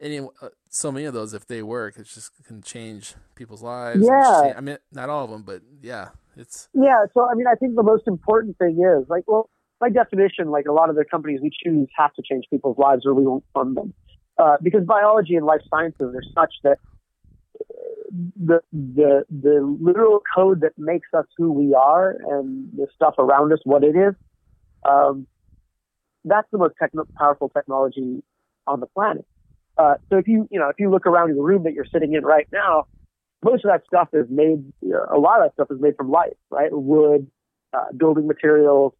any 0.00 0.18
uh, 0.18 0.48
so 0.70 0.90
many 0.90 1.06
of 1.06 1.14
those. 1.14 1.34
If 1.34 1.46
they 1.46 1.62
work, 1.62 1.96
it 1.98 2.06
just 2.06 2.32
can 2.48 2.62
change 2.62 3.14
people's 3.36 3.62
lives. 3.62 4.04
Yeah. 4.04 4.54
I 4.56 4.60
mean, 4.60 4.78
not 4.90 5.08
all 5.08 5.24
of 5.24 5.30
them, 5.30 5.42
but 5.42 5.62
yeah, 5.80 6.08
it's 6.36 6.68
yeah. 6.74 7.06
So 7.14 7.28
I 7.30 7.34
mean, 7.34 7.46
I 7.46 7.54
think 7.54 7.76
the 7.76 7.82
most 7.82 8.08
important 8.08 8.58
thing 8.58 8.82
is 8.82 9.08
like, 9.08 9.24
well, 9.26 9.48
by 9.82 9.88
definition, 9.90 10.48
like 10.48 10.66
a 10.66 10.72
lot 10.72 10.90
of 10.90 10.96
the 10.96 11.04
companies 11.04 11.40
we 11.42 11.50
choose 11.50 11.88
have 11.96 12.14
to 12.14 12.22
change 12.22 12.44
people's 12.48 12.78
lives, 12.78 13.02
or 13.04 13.14
we 13.14 13.26
won't 13.26 13.44
fund 13.52 13.76
them. 13.76 13.92
Uh, 14.38 14.56
because 14.62 14.84
biology 14.84 15.34
and 15.34 15.44
life 15.44 15.60
sciences 15.68 16.14
are 16.14 16.22
such 16.40 16.54
that 16.62 16.78
the 18.12 18.60
the 18.72 19.24
the 19.28 19.76
literal 19.80 20.22
code 20.34 20.60
that 20.60 20.72
makes 20.78 21.08
us 21.16 21.26
who 21.36 21.50
we 21.52 21.74
are 21.74 22.16
and 22.30 22.68
the 22.76 22.86
stuff 22.94 23.14
around 23.18 23.52
us 23.52 23.58
what 23.64 23.82
it 23.82 23.96
is 23.96 24.14
um, 24.88 25.26
that's 26.24 26.46
the 26.52 26.58
most 26.58 26.74
powerful 27.18 27.48
technology 27.48 28.22
on 28.66 28.80
the 28.80 28.86
planet 28.86 29.24
uh, 29.78 29.94
so 30.10 30.18
if 30.18 30.28
you 30.28 30.46
you 30.50 30.58
know 30.58 30.68
if 30.68 30.76
you 30.78 30.90
look 30.90 31.06
around 31.06 31.34
the 31.34 31.40
room 31.40 31.64
that 31.64 31.72
you're 31.72 31.86
sitting 31.92 32.14
in 32.14 32.22
right 32.22 32.48
now 32.52 32.84
most 33.42 33.64
of 33.64 33.70
that 33.70 33.82
stuff 33.86 34.08
is 34.12 34.26
made 34.30 34.62
a 35.10 35.18
lot 35.18 35.40
of 35.40 35.46
that 35.46 35.52
stuff 35.54 35.68
is 35.74 35.80
made 35.80 35.96
from 35.96 36.10
life 36.10 36.36
right 36.50 36.70
wood 36.72 37.26
uh, 37.72 37.86
building 37.96 38.26
materials 38.26 38.92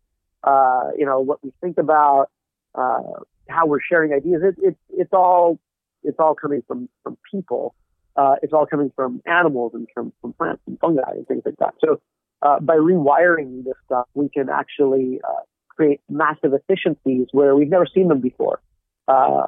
uh, 0.45 0.91
you 0.97 1.07
know 1.07 1.21
what 1.21 1.43
we 1.43 1.53
think 1.61 1.79
about 1.79 2.29
uh, 2.75 3.03
how 3.49 3.67
we're 3.67 3.81
sharing 3.81 4.13
ideas 4.13 4.43
it, 4.45 4.55
it, 4.63 4.77
it's 4.91 5.13
all 5.13 5.59
it's 6.03 6.19
all 6.19 6.35
coming 6.35 6.63
from 6.67 6.89
from 7.03 7.17
people 7.31 7.75
uh, 8.17 8.35
it's 8.43 8.53
all 8.53 8.67
coming 8.67 8.93
from 8.95 9.23
animals 9.27 9.73
and 9.75 9.89
from, 9.95 10.13
from 10.21 10.33
plants 10.35 10.63
and 10.67 10.79
fungi 10.81 11.11
and 11.11 11.27
things 11.27 11.43
like 11.45 11.57
that. 11.59 11.75
So 11.85 12.01
uh, 12.43 12.61
by 12.61 12.77
rewiring 12.77 13.65
this 13.65 13.75
stuff, 13.87 14.07
we 14.15 14.29
can 14.29 14.49
actually 14.51 15.21
uh, 15.27 15.43
create 15.69 16.01
massive 16.11 16.53
efficiencies 16.53 17.29
where 17.33 17.57
we've 17.57 17.71
never 17.71 17.87
seen 17.87 18.09
them 18.09 18.21
before. 18.21 18.61
Uh, 19.09 19.47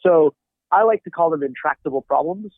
so 0.00 0.34
I 0.70 0.82
like 0.82 1.02
to 1.04 1.10
call 1.10 1.30
them 1.30 1.42
intractable 1.42 2.02
problems. 2.02 2.52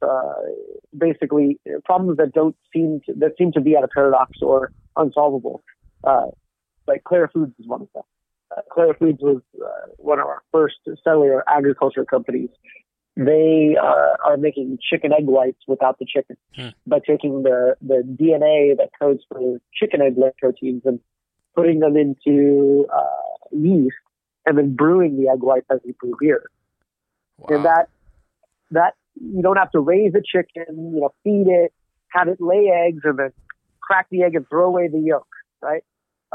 Basically, 0.96 1.60
problems 1.84 2.16
that 2.16 2.32
don't 2.32 2.56
seem 2.72 3.00
to, 3.06 3.12
that 3.18 3.32
seem 3.38 3.52
to 3.52 3.60
be 3.60 3.76
at 3.76 3.84
a 3.84 3.88
paradox 3.88 4.32
or 4.42 4.72
unsolvable. 4.96 5.62
Uh, 6.02 6.26
like 6.86 7.04
Clara 7.04 7.28
Foods 7.32 7.52
is 7.58 7.66
one 7.66 7.82
of 7.82 7.88
them. 7.94 8.02
Uh, 8.56 8.60
Clara 8.72 8.94
Foods 8.94 9.18
was 9.20 9.42
uh, 9.60 9.90
one 9.96 10.18
of 10.18 10.26
our 10.26 10.42
first 10.52 10.76
cellular 11.02 11.42
agriculture 11.48 12.04
companies 12.04 12.50
they 13.16 13.76
uh, 13.82 14.16
are 14.26 14.36
making 14.36 14.78
chicken 14.90 15.10
egg 15.12 15.24
whites 15.24 15.62
without 15.66 15.98
the 15.98 16.04
chicken 16.04 16.36
hmm. 16.54 16.68
by 16.86 16.98
taking 16.98 17.42
the, 17.42 17.74
the 17.80 18.02
DNA 18.04 18.76
that 18.76 18.90
codes 19.00 19.22
for 19.28 19.58
chicken 19.74 20.02
egg 20.02 20.14
white 20.16 20.36
proteins 20.36 20.82
and 20.84 21.00
putting 21.54 21.80
them 21.80 21.96
into 21.96 22.86
uh, 22.94 23.56
yeast 23.56 23.96
and 24.44 24.58
then 24.58 24.76
brewing 24.76 25.16
the 25.16 25.30
egg 25.30 25.40
whites 25.40 25.66
as 25.70 25.80
you 25.84 25.94
brew 25.94 26.14
beer. 26.20 26.44
Wow. 27.38 27.56
And 27.56 27.64
that 27.64 27.88
that 28.70 28.94
you 29.14 29.42
don't 29.42 29.56
have 29.56 29.70
to 29.70 29.80
raise 29.80 30.12
a 30.14 30.20
chicken, 30.20 30.92
you 30.94 31.00
know, 31.00 31.14
feed 31.24 31.46
it, 31.48 31.72
have 32.08 32.28
it 32.28 32.38
lay 32.38 32.70
eggs, 32.86 33.00
and 33.04 33.18
then 33.18 33.32
crack 33.80 34.08
the 34.10 34.24
egg 34.24 34.34
and 34.34 34.46
throw 34.48 34.66
away 34.66 34.88
the 34.88 34.98
yolk, 34.98 35.28
right? 35.62 35.84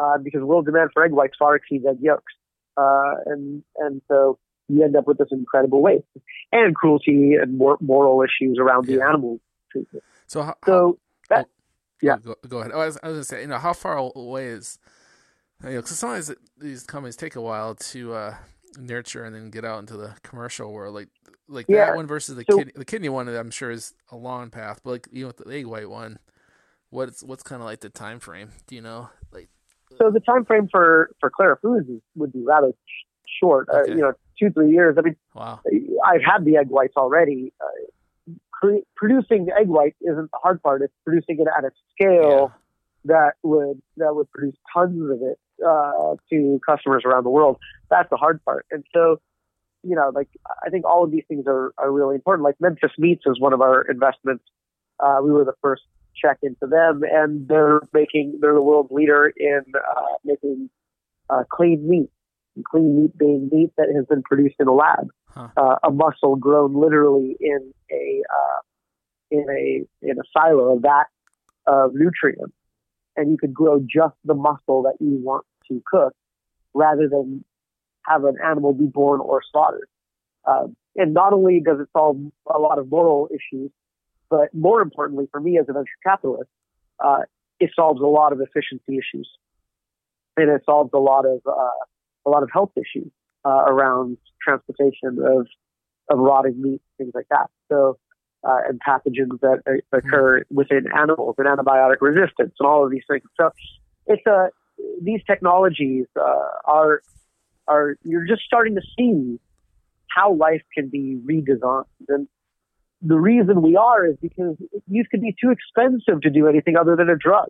Uh, 0.02 0.18
because 0.18 0.42
world 0.42 0.66
demand 0.66 0.90
for 0.94 1.04
egg 1.04 1.12
whites 1.12 1.36
far 1.38 1.56
exceeds 1.56 1.86
egg 1.86 1.98
yolks, 2.02 2.34
uh, 2.78 3.14
and 3.28 3.64
and 3.78 4.02
so 4.08 4.40
you 4.68 4.84
end 4.84 4.96
up 4.96 5.06
with 5.06 5.18
this 5.18 5.28
incredible 5.32 5.82
waste 5.82 6.06
and 6.52 6.74
cruelty 6.74 7.34
and 7.40 7.58
mor- 7.58 7.78
moral 7.82 8.24
issues 8.24 8.58
around 8.60 8.88
yeah. 8.88 8.96
the 8.96 9.04
animal 9.04 9.40
treatment. 9.72 10.04
So, 10.28 10.44
how, 10.44 10.56
so 10.66 10.98
that, 11.30 11.46
oh, 11.46 11.50
yeah, 12.02 12.18
go, 12.24 12.36
go, 12.48 12.60
ahead. 12.60 12.72
Oh, 12.74 12.80
I 12.80 12.86
was, 12.86 12.98
I 13.04 13.08
was 13.10 13.14
going 13.14 13.22
to 13.22 13.24
say, 13.26 13.42
you 13.42 13.48
know, 13.48 13.58
how 13.58 13.74
far 13.74 13.98
away 14.16 14.48
is 14.48 14.80
You 15.64 15.72
know, 15.72 15.82
cause 15.82 16.00
sometimes 16.00 16.32
these 16.58 16.84
companies 16.84 17.16
take 17.16 17.36
a 17.36 17.42
while 17.42 17.76
to 17.76 18.14
uh, 18.14 18.36
nurture 18.80 19.26
and 19.26 19.36
then 19.36 19.50
get 19.50 19.66
out 19.66 19.80
into 19.80 19.98
the 19.98 20.16
commercial 20.24 20.72
world. 20.72 20.96
Like 20.96 21.10
like 21.48 21.66
yeah. 21.70 21.88
that 21.88 21.96
one 21.96 22.08
versus 22.08 22.36
the 22.36 22.46
so, 22.50 22.58
kidney. 22.58 22.74
The 22.76 22.86
kidney 22.86 23.10
one, 23.10 23.28
I'm 23.28 23.52
sure, 23.52 23.70
is 23.70 23.94
a 24.10 24.16
long 24.16 24.50
path. 24.50 24.82
But 24.84 24.92
like 24.92 25.08
you 25.12 25.26
know, 25.26 25.32
the 25.32 25.54
egg 25.54 25.68
white 25.68 25.90
one, 25.90 26.18
what's 26.90 27.24
what's 27.24 27.44
kind 27.44 27.62
of 27.62 27.68
like 27.68 27.82
the 27.82 27.90
time 27.90 28.20
frame? 28.20 28.50
Do 28.68 28.76
you 28.76 28.82
know? 28.82 29.10
So 29.98 30.12
the 30.12 30.20
time 30.20 30.46
frame 30.46 30.68
for 30.72 31.12
for 31.20 31.30
Clara 31.30 31.58
Foods 31.62 31.88
would 32.16 32.34
be 32.34 32.44
rather 32.44 32.72
short. 33.40 33.70
Uh, 33.70 33.78
okay. 33.78 33.92
Uh, 33.92 33.96
you 33.96 34.02
know, 34.02 34.14
two 34.40 34.50
three 34.52 34.72
years. 34.72 34.96
I 34.98 35.02
mean, 35.02 35.16
wow. 35.34 35.60
I've 36.06 36.24
had 36.24 36.46
the 36.46 36.58
egg 36.58 36.70
whites 36.70 36.94
already. 36.98 37.54
Uh, 37.60 38.34
cre- 38.52 38.86
producing 38.96 39.48
egg 39.58 39.68
white 39.68 39.96
isn't 40.02 40.32
the 40.32 40.38
hard 40.42 40.62
part. 40.62 40.82
It's 40.82 40.94
producing 41.04 41.40
it 41.40 41.48
at 41.56 41.64
a 41.64 41.72
scale 41.94 42.52
yeah. 43.06 43.16
that 43.16 43.34
would 43.44 43.82
that 43.98 44.16
would 44.16 44.32
produce 44.32 44.56
tons 44.74 45.10
of 45.10 45.22
it 45.22 45.40
uh, 45.66 46.16
to 46.30 46.60
customers 46.66 47.04
around 47.06 47.24
the 47.24 47.30
world. 47.30 47.58
That's 47.90 48.10
the 48.10 48.18
hard 48.18 48.44
part. 48.46 48.66
And 48.72 48.84
so, 48.94 49.20
you 49.84 49.96
know, 49.96 50.12
like 50.14 50.30
I 50.66 50.70
think 50.70 50.86
all 50.86 51.04
of 51.04 51.12
these 51.12 51.24
things 51.28 51.46
are 51.48 51.74
are 51.78 51.92
really 51.92 52.16
important. 52.16 52.44
Like 52.44 52.56
Memphis 52.60 52.92
Meats 52.98 53.24
is 53.26 53.40
one 53.40 53.54
of 53.54 53.62
our 53.62 53.82
investments. 53.82 54.44
Uh, 55.00 55.20
we 55.24 55.32
were 55.32 55.46
the 55.46 55.56
first 55.62 55.84
check 56.16 56.38
into 56.44 56.68
them, 56.68 57.02
and 57.10 57.48
they're 57.48 57.82
making 57.94 58.40
they're 58.42 58.54
the 58.54 58.62
world's 58.62 58.92
leader 58.92 59.32
in 59.36 59.62
uh, 59.76 60.16
making 60.24 60.70
uh, 61.30 61.44
clean 61.50 61.88
meat. 61.88 62.10
And 62.56 62.66
clean 62.66 63.02
meat 63.02 63.18
being 63.18 63.50
meat 63.52 63.72
that 63.78 63.88
has 63.96 64.06
been 64.08 64.24
produced 64.24 64.56
in 64.60 64.68
a 64.68 64.74
lab, 64.74 65.08
huh. 65.30 65.48
uh, 65.56 65.76
a 65.84 65.92
muscle 65.92 66.36
grown 66.36 66.74
literally 66.74 67.38
in 67.40 67.74
a 67.90 68.24
uh, 68.30 68.60
in 69.32 69.46
a 69.50 70.06
in 70.06 70.20
a 70.20 70.24
silo, 70.34 70.76
of 70.76 70.82
that 70.82 71.06
of 71.66 71.92
nutrients, 71.94 72.54
and 73.16 73.32
you 73.32 73.38
could 73.38 73.54
grow 73.54 73.80
just 73.80 74.16
the 74.26 74.34
muscle 74.34 74.84
that 74.84 74.96
you 75.00 75.18
want 75.24 75.46
to 75.70 75.82
cook, 75.90 76.14
rather 76.74 77.08
than 77.10 77.46
have 78.06 78.26
an 78.26 78.36
animal 78.44 78.74
be 78.74 78.86
born 78.86 79.22
or 79.22 79.42
slaughtered. 79.52 79.88
Uh, 80.44 80.68
and 80.96 81.14
not 81.14 81.34
only 81.34 81.62
does 81.64 81.80
it 81.80 81.88
solve 81.94 82.18
a 82.54 82.60
lot 82.60 82.80
of 82.80 82.90
moral 82.90 83.30
issues, 83.32 83.72
but 84.32 84.54
more 84.54 84.82
importantly 84.82 85.28
for 85.30 85.42
me 85.42 85.60
as 85.60 85.66
a 85.70 85.74
venture 85.74 85.92
capitalist, 86.04 86.50
uh, 87.04 87.20
it 87.60 87.70
solves 87.76 88.02
a 88.02 88.06
lot 88.06 88.32
of 88.32 88.40
efficiency 88.40 88.98
issues, 88.98 89.30
and 90.38 90.50
it 90.50 90.64
solves 90.66 90.90
a 90.94 90.98
lot 90.98 91.26
of 91.26 91.42
uh, 91.46 91.84
a 92.26 92.30
lot 92.30 92.42
of 92.42 92.50
health 92.52 92.72
issues 92.78 93.12
uh, 93.46 93.66
around 93.68 94.18
transportation 94.42 95.20
of 95.24 95.46
of 96.10 96.18
rotting 96.18 96.60
meat, 96.60 96.82
things 96.98 97.12
like 97.14 97.28
that. 97.30 97.50
So, 97.70 97.98
uh, 98.44 98.62
and 98.68 98.80
pathogens 98.80 99.40
that 99.42 99.82
occur 99.92 100.44
within 100.50 100.86
animals 100.98 101.36
and 101.38 101.48
antibiotic 101.48 101.98
resistance 102.00 102.54
and 102.60 102.68
all 102.68 102.86
of 102.86 102.92
these 102.92 103.04
things. 103.08 103.24
So, 103.40 103.52
it's 104.08 104.26
a 104.26 104.50
these 105.02 105.22
technologies 105.28 106.06
uh, 106.20 106.50
are 106.66 107.02
are 107.68 107.98
you're 108.04 108.26
just 108.26 108.44
starting 108.44 108.76
to 108.76 108.82
see 108.98 109.40
how 110.08 110.34
life 110.34 110.62
can 110.74 110.90
be 110.90 111.20
redesigned 111.26 111.86
and 112.08 112.28
the 113.02 113.18
reason 113.18 113.62
we 113.62 113.76
are 113.76 114.06
is 114.06 114.16
because 114.22 114.56
it 114.60 115.08
to 115.12 115.18
be 115.18 115.36
too 115.42 115.52
expensive 115.52 116.22
to 116.22 116.30
do 116.30 116.48
anything 116.48 116.76
other 116.78 116.96
than 116.96 117.10
a 117.10 117.18
drug. 117.18 117.50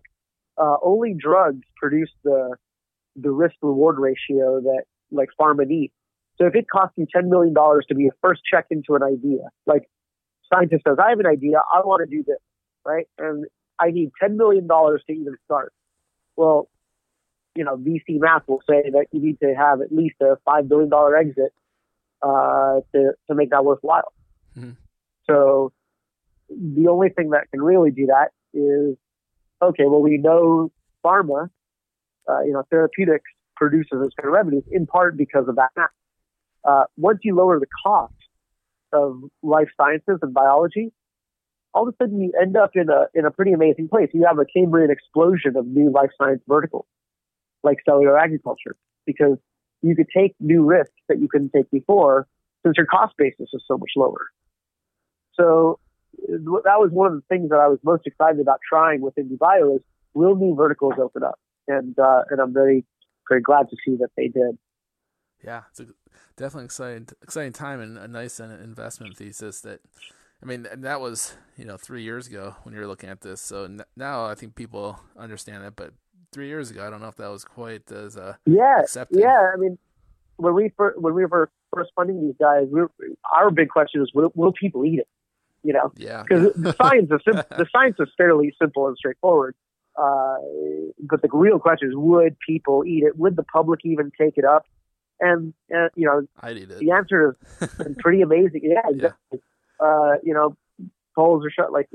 Uh, 0.57 0.77
only 0.81 1.15
drugs 1.17 1.61
produce 1.75 2.11
the 2.23 2.55
the 3.15 3.31
risk 3.31 3.55
reward 3.61 3.97
ratio 3.99 4.61
that 4.61 4.83
like 5.11 5.29
pharma 5.39 5.67
needs. 5.67 5.93
So 6.37 6.45
if 6.45 6.55
it 6.55 6.65
costs 6.71 6.97
you 6.97 7.05
ten 7.13 7.29
million 7.29 7.53
dollars 7.53 7.85
to 7.89 7.95
be 7.95 8.07
a 8.07 8.11
first 8.21 8.41
check 8.49 8.67
into 8.69 8.95
an 8.95 9.03
idea, 9.03 9.49
like 9.65 9.89
scientist 10.53 10.83
says, 10.87 10.97
I 11.03 11.09
have 11.09 11.19
an 11.19 11.25
idea, 11.25 11.57
I 11.57 11.81
want 11.85 12.07
to 12.07 12.15
do 12.15 12.23
this, 12.25 12.39
right? 12.85 13.07
And 13.17 13.45
I 13.79 13.91
need 13.91 14.11
ten 14.19 14.37
million 14.37 14.67
dollars 14.67 15.03
to 15.07 15.13
even 15.13 15.35
start. 15.45 15.73
Well, 16.35 16.69
you 17.55 17.65
know, 17.65 17.75
VC 17.75 18.19
math 18.19 18.43
will 18.47 18.61
say 18.69 18.89
that 18.91 19.07
you 19.11 19.21
need 19.21 19.39
to 19.41 19.53
have 19.53 19.81
at 19.81 19.91
least 19.91 20.15
a 20.21 20.37
five 20.45 20.69
billion 20.69 20.89
dollar 20.89 21.17
exit 21.17 21.53
uh, 22.21 22.79
to 22.93 23.11
to 23.27 23.35
make 23.35 23.49
that 23.49 23.65
worthwhile. 23.65 24.13
Mm-hmm. 24.57 24.71
So 25.30 25.72
the 26.49 26.88
only 26.88 27.09
thing 27.09 27.30
that 27.32 27.49
can 27.51 27.61
really 27.61 27.91
do 27.91 28.07
that 28.07 28.30
is, 28.53 28.97
okay, 29.61 29.84
well, 29.86 30.01
we 30.01 30.17
know 30.17 30.72
pharma, 31.05 31.49
uh, 32.30 32.41
you 32.41 32.53
know, 32.53 32.63
therapeutics 32.69 33.30
produces 33.55 34.01
its 34.05 34.15
kind 34.15 34.28
of 34.28 34.34
revenues 34.34 34.63
in 34.72 34.88
part 34.88 35.17
because 35.17 35.47
of 35.47 35.55
that 35.55 35.89
Uh, 36.63 36.84
once 36.97 37.19
you 37.24 37.36
lower 37.36 37.59
the 37.59 37.67
cost 37.84 38.13
of 38.93 39.19
life 39.41 39.69
sciences 39.78 40.19
and 40.22 40.34
biology, 40.34 40.91
all 41.74 41.88
of 41.88 41.93
a 41.93 42.03
sudden 42.03 42.22
you 42.22 42.32
end 42.39 42.57
up 42.57 42.72
in 42.76 42.89
a 42.89 43.07
in 43.13 43.26
a 43.26 43.32
pretty 43.32 43.53
amazing 43.53 43.88
place. 43.88 44.09
You 44.13 44.26
have 44.28 44.39
a 44.39 44.45
Cambrian 44.45 44.91
explosion 44.91 45.55
of 45.55 45.65
new 45.65 45.89
life 45.91 46.11
science 46.17 46.41
verticals, 46.47 46.86
like 47.63 47.78
cellular 47.86 48.17
agriculture, 48.17 48.76
because 49.05 49.38
you 49.82 49.95
could 49.95 50.09
take 50.15 50.36
new 50.39 50.63
risks 50.63 51.01
that 51.07 51.19
you 51.19 51.28
couldn't 51.28 51.51
take 51.55 51.69
before 51.72 52.28
since 52.63 52.78
your 52.78 52.86
cost 52.86 53.15
basis 53.17 53.49
is 53.53 53.63
so 53.67 53.78
much 53.78 53.91
lower. 53.95 54.28
So 55.36 55.79
that 56.27 56.79
was 56.79 56.91
one 56.91 57.07
of 57.07 57.13
the 57.13 57.23
things 57.29 57.49
that 57.49 57.59
I 57.59 57.67
was 57.67 57.79
most 57.84 58.05
excited 58.05 58.39
about 58.39 58.59
trying 58.67 59.01
with 59.01 59.15
IndieBio 59.15 59.77
is 59.77 59.82
will 60.13 60.36
new 60.36 60.55
verticals 60.55 60.93
open 61.01 61.23
up, 61.23 61.39
and 61.67 61.97
uh, 61.97 62.23
and 62.29 62.39
I'm 62.39 62.53
very 62.53 62.86
very 63.29 63.41
glad 63.41 63.69
to 63.69 63.77
see 63.86 63.95
that 63.97 64.09
they 64.17 64.27
did. 64.27 64.57
Yeah, 65.43 65.63
it's 65.69 65.79
a 65.79 65.88
definitely 66.38 66.65
exciting 66.65 67.07
exciting 67.21 67.53
time 67.53 67.79
and 67.79 67.97
a 67.97 68.07
nice 68.07 68.39
investment 68.39 69.17
thesis 69.17 69.61
that. 69.61 69.82
I 70.43 70.47
mean, 70.47 70.65
that 70.75 70.99
was 70.99 71.36
you 71.55 71.65
know 71.65 71.77
three 71.77 72.01
years 72.01 72.25
ago 72.25 72.55
when 72.63 72.73
you 72.73 72.82
were 72.82 72.88
looking 72.88 73.09
at 73.09 73.21
this. 73.21 73.41
So 73.41 73.69
now 73.95 74.25
I 74.25 74.34
think 74.34 74.55
people 74.55 74.99
understand 75.15 75.63
it, 75.63 75.75
but 75.75 75.93
three 76.32 76.47
years 76.47 76.71
ago, 76.71 76.86
I 76.86 76.89
don't 76.89 77.01
know 77.01 77.09
if 77.09 77.17
that 77.17 77.29
was 77.29 77.45
quite 77.45 77.91
as 77.91 78.17
uh, 78.17 78.36
yeah, 78.45 78.79
accepted. 78.82 79.19
yeah. 79.19 79.51
I 79.53 79.57
mean, 79.57 79.77
when 80.38 80.53
we 80.55 80.71
first, 80.75 80.99
when 80.99 81.13
we 81.13 81.25
were 81.25 81.51
first 81.73 81.91
funding 81.95 82.25
these 82.25 82.36
guys, 82.39 82.67
we 82.71 82.82
were, 82.82 82.91
our 83.32 83.51
big 83.51 83.69
question 83.69 84.01
was, 84.01 84.11
will, 84.13 84.32
will 84.36 84.53
people 84.53 84.86
eat 84.86 84.99
it? 84.99 85.07
You 85.64 85.74
know, 85.74 85.91
yeah, 85.95 86.24
because 86.28 86.53
the 86.55 86.74
science 86.82 87.09
is 87.12 87.22
sim- 87.26 87.43
the 87.57 87.68
science 87.72 87.95
is 87.99 88.09
fairly 88.18 88.53
simple 88.62 88.88
and 88.88 88.97
straightforward. 88.97 89.55
Uh, 89.95 90.38
but 90.99 91.22
the 91.22 91.30
real 91.34 91.59
question 91.59 91.89
is, 91.89 91.95
would 91.95 92.38
people 92.47 92.84
eat 92.86 93.03
it? 93.03 93.18
Would 93.18 93.36
the 93.36 93.43
public 93.43 93.82
even 93.84 94.12
take 94.20 94.38
it 94.38 94.45
up? 94.45 94.66
And, 95.20 95.53
uh, 95.74 95.89
you 95.95 96.05
know, 96.05 96.26
I'd 96.39 96.57
eat 96.57 96.72
it. 96.72 96.80
The 96.80 96.91
answer 96.91 97.38
is 97.59 97.95
pretty 97.99 98.22
amazing. 98.22 98.62
Yeah, 98.64 98.82
exactly. 98.89 99.39
Yeah. 99.80 99.86
Uh, 99.86 100.14
you 100.24 100.34
know, 100.34 100.55
polls 101.16 101.45
are 101.45 101.51
shut. 101.51 101.72
Like, 101.72 101.89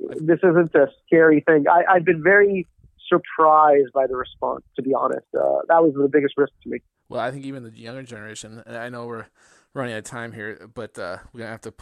this 0.00 0.38
isn't 0.42 0.74
a 0.74 0.88
scary 1.06 1.40
thing. 1.46 1.66
I, 1.70 1.84
I've 1.88 2.04
been 2.04 2.22
very 2.22 2.66
surprised 3.08 3.92
by 3.92 4.06
the 4.06 4.16
response. 4.16 4.64
To 4.76 4.82
be 4.82 4.92
honest, 4.94 5.26
uh, 5.34 5.60
that 5.68 5.82
was 5.82 5.92
the 5.94 6.08
biggest 6.08 6.34
risk 6.36 6.52
to 6.64 6.68
me. 6.68 6.78
Well, 7.08 7.20
I 7.20 7.30
think 7.30 7.44
even 7.44 7.62
the 7.62 7.70
younger 7.70 8.02
generation. 8.02 8.62
And 8.66 8.76
I 8.76 8.88
know 8.88 9.06
we're 9.06 9.26
running 9.74 9.92
out 9.92 9.98
of 9.98 10.04
time 10.04 10.32
here, 10.32 10.68
but 10.72 10.98
uh, 10.98 11.18
we're 11.32 11.40
gonna 11.40 11.50
have 11.50 11.60
to 11.62 11.74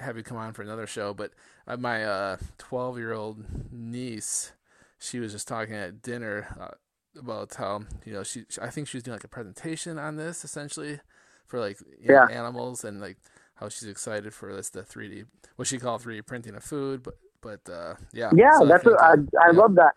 have 0.00 0.16
you 0.16 0.22
come 0.22 0.36
on 0.36 0.52
for 0.52 0.62
another 0.62 0.86
show, 0.86 1.14
but 1.14 1.32
uh, 1.66 1.76
my 1.76 2.36
12 2.58 2.94
uh, 2.94 2.98
year 2.98 3.12
old 3.12 3.44
niece, 3.70 4.52
she 4.98 5.18
was 5.18 5.32
just 5.32 5.48
talking 5.48 5.74
at 5.74 6.02
dinner 6.02 6.46
uh, 6.60 6.74
about 7.18 7.54
how 7.54 7.82
you 8.04 8.12
know 8.12 8.22
she, 8.22 8.44
I 8.60 8.70
think 8.70 8.88
she 8.88 8.96
was 8.96 9.04
doing 9.04 9.14
like 9.14 9.24
a 9.24 9.28
presentation 9.28 9.98
on 9.98 10.16
this 10.16 10.44
essentially 10.44 11.00
for 11.46 11.60
like 11.60 11.78
yeah. 12.00 12.24
know, 12.24 12.26
animals 12.28 12.84
and 12.84 13.00
like 13.00 13.18
how 13.56 13.68
she's 13.68 13.88
excited 13.88 14.32
for 14.32 14.54
this 14.54 14.70
the 14.70 14.82
3D 14.82 15.26
what 15.56 15.68
she 15.68 15.78
called 15.78 16.02
3D 16.02 16.26
printing 16.26 16.54
of 16.54 16.64
food, 16.64 17.02
but 17.02 17.14
but 17.40 17.72
uh, 17.72 17.94
yeah 18.12 18.30
yeah 18.34 18.58
so 18.58 18.66
that's 18.66 18.86
I, 18.86 18.90
what, 18.90 19.02
I, 19.02 19.12
I 19.12 19.16
yeah. 19.52 19.58
love 19.58 19.74
that. 19.74 19.94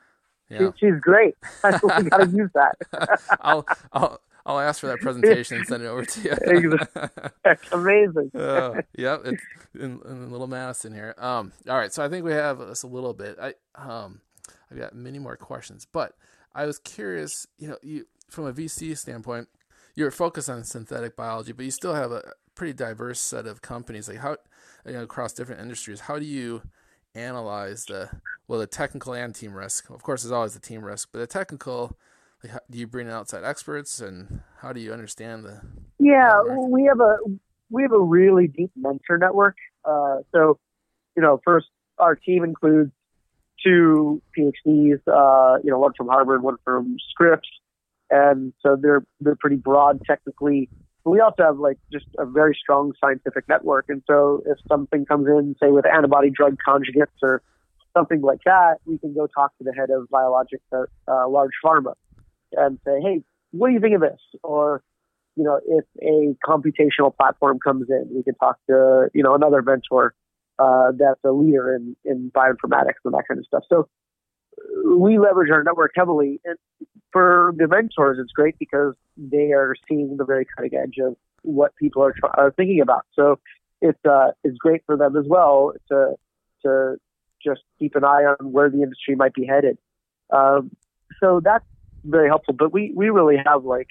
Yeah. 0.49 0.71
She, 0.75 0.87
she's 0.87 0.99
great. 0.99 1.35
I 1.63 1.71
we 2.01 2.09
got 2.09 2.17
to 2.17 2.27
use 2.27 2.51
that. 2.53 2.75
I'll 3.41 3.65
I'll 3.93 4.19
I'll 4.45 4.59
ask 4.59 4.79
for 4.79 4.87
that 4.87 4.99
presentation 5.01 5.57
and 5.57 5.67
send 5.67 5.83
it 5.83 5.87
over 5.87 6.05
to 6.05 6.21
you. 6.21 6.77
That's 7.43 7.71
amazing. 7.71 8.31
uh, 8.35 8.81
yep, 8.97 9.21
it's 9.25 9.43
in, 9.73 9.99
in 10.05 10.31
Little 10.31 10.47
Madison 10.47 10.93
here. 10.93 11.15
Um, 11.17 11.51
all 11.67 11.77
right, 11.77 11.93
so 11.93 12.03
I 12.03 12.09
think 12.09 12.25
we 12.25 12.31
have 12.33 12.61
us 12.61 12.83
a 12.83 12.87
little 12.87 13.13
bit. 13.13 13.37
I 13.41 13.53
um, 13.75 14.21
I've 14.71 14.77
got 14.77 14.95
many 14.95 15.19
more 15.19 15.35
questions, 15.35 15.87
but 15.91 16.13
I 16.53 16.65
was 16.65 16.79
curious. 16.79 17.47
You 17.57 17.69
know, 17.69 17.77
you 17.81 18.05
from 18.29 18.45
a 18.45 18.53
VC 18.53 18.97
standpoint, 18.97 19.47
you're 19.95 20.11
focused 20.11 20.49
on 20.49 20.63
synthetic 20.63 21.15
biology, 21.15 21.51
but 21.51 21.65
you 21.65 21.71
still 21.71 21.95
have 21.95 22.11
a 22.11 22.33
pretty 22.53 22.73
diverse 22.73 23.19
set 23.19 23.47
of 23.47 23.61
companies. 23.61 24.07
Like 24.07 24.19
how, 24.19 24.37
you 24.85 24.93
know, 24.93 25.03
across 25.03 25.33
different 25.33 25.61
industries. 25.61 26.01
How 26.01 26.19
do 26.19 26.25
you 26.25 26.61
analyze 27.15 27.85
the 27.85 28.09
well 28.47 28.59
the 28.59 28.67
technical 28.67 29.13
and 29.13 29.33
team 29.33 29.53
risk? 29.53 29.89
Of 29.89 30.03
course, 30.03 30.23
there's 30.23 30.31
always 30.31 30.53
the 30.53 30.59
team 30.59 30.83
risk, 30.83 31.09
but 31.11 31.19
the 31.19 31.27
technical 31.27 31.97
do 32.69 32.77
you 32.77 32.87
bring 32.87 33.07
in 33.07 33.13
outside 33.13 33.43
experts 33.43 33.99
and 33.99 34.41
how 34.61 34.73
do 34.73 34.79
you 34.79 34.93
understand 34.93 35.43
the 35.43 35.61
yeah 35.99 36.41
we 36.41 36.83
have 36.83 36.99
a 36.99 37.17
we 37.69 37.83
have 37.83 37.91
a 37.91 37.99
really 37.99 38.47
deep 38.47 38.71
mentor 38.75 39.17
network. 39.17 39.57
Uh, 39.83 40.17
so 40.33 40.59
you 41.15 41.21
know 41.21 41.39
first 41.43 41.67
our 41.97 42.15
team 42.15 42.43
includes 42.43 42.91
two 43.63 44.21
phds 44.37 44.99
uh, 45.07 45.57
you 45.63 45.71
know 45.71 45.79
one 45.79 45.93
from 45.97 46.07
harvard 46.07 46.43
one 46.43 46.57
from 46.63 46.97
scripps 47.09 47.47
and 48.09 48.53
so 48.61 48.77
they're 48.79 49.05
they're 49.21 49.35
pretty 49.35 49.55
broad 49.55 50.01
technically. 50.05 50.69
But 51.03 51.11
we 51.11 51.19
also 51.19 51.43
have 51.43 51.59
like 51.59 51.77
just 51.91 52.07
a 52.17 52.25
very 52.25 52.57
strong 52.59 52.93
scientific 53.03 53.47
network 53.47 53.85
and 53.89 54.01
so 54.07 54.43
if 54.45 54.57
something 54.67 55.05
comes 55.05 55.27
in 55.27 55.55
say 55.61 55.69
with 55.69 55.85
antibody 55.85 56.29
drug 56.29 56.57
conjugates 56.67 57.21
or 57.21 57.41
something 57.95 58.21
like 58.21 58.41
that 58.45 58.77
we 58.85 58.97
can 58.97 59.13
go 59.13 59.27
talk 59.27 59.57
to 59.57 59.63
the 59.63 59.73
head 59.73 59.89
of 59.89 60.07
biologics 60.09 60.65
at 60.73 60.89
uh, 61.07 61.27
large 61.27 61.51
pharma 61.63 61.93
and 62.53 62.79
say, 62.85 62.99
hey, 63.01 63.23
what 63.51 63.67
do 63.67 63.73
you 63.73 63.79
think 63.79 63.95
of 63.95 64.01
this? 64.01 64.19
Or, 64.43 64.83
you 65.35 65.43
know, 65.43 65.59
if 65.65 65.85
a 66.01 66.35
computational 66.45 67.15
platform 67.15 67.59
comes 67.59 67.87
in, 67.89 68.09
we 68.13 68.23
can 68.23 68.35
talk 68.35 68.57
to, 68.67 69.09
you 69.13 69.23
know, 69.23 69.35
another 69.35 69.61
mentor 69.61 70.13
uh, 70.59 70.91
that's 70.97 71.19
a 71.25 71.31
leader 71.31 71.75
in, 71.75 71.95
in 72.05 72.31
bioinformatics 72.31 73.03
and 73.03 73.13
that 73.13 73.23
kind 73.27 73.39
of 73.39 73.45
stuff. 73.45 73.63
So 73.69 73.87
we 74.85 75.19
leverage 75.19 75.51
our 75.51 75.63
network 75.63 75.91
heavily. 75.95 76.39
And 76.45 76.57
for 77.11 77.53
the 77.57 77.67
mentors, 77.67 78.17
it's 78.19 78.31
great 78.31 78.57
because 78.57 78.95
they 79.17 79.51
are 79.51 79.75
seeing 79.87 80.17
the 80.17 80.25
very 80.25 80.45
cutting 80.55 80.75
edge 80.75 80.97
of 81.01 81.15
what 81.41 81.75
people 81.75 82.03
are, 82.03 82.13
try- 82.13 82.33
are 82.37 82.51
thinking 82.51 82.81
about. 82.81 83.05
So 83.13 83.39
it's 83.81 84.03
uh, 84.05 84.31
it's 84.43 84.57
great 84.57 84.83
for 84.85 84.97
them 84.97 85.15
as 85.15 85.25
well 85.27 85.73
to 85.89 86.15
to 86.63 86.95
just 87.43 87.61
keep 87.77 87.95
an 87.95 88.03
eye 88.03 88.23
on 88.39 88.51
where 88.51 88.69
the 88.69 88.81
industry 88.81 89.15
might 89.15 89.33
be 89.33 89.45
headed. 89.45 89.77
Um, 90.31 90.75
so 91.19 91.39
that's 91.43 91.65
very 92.05 92.27
helpful. 92.27 92.53
But 92.53 92.73
we 92.73 92.91
we 92.95 93.09
really 93.09 93.37
have 93.43 93.63
like 93.63 93.89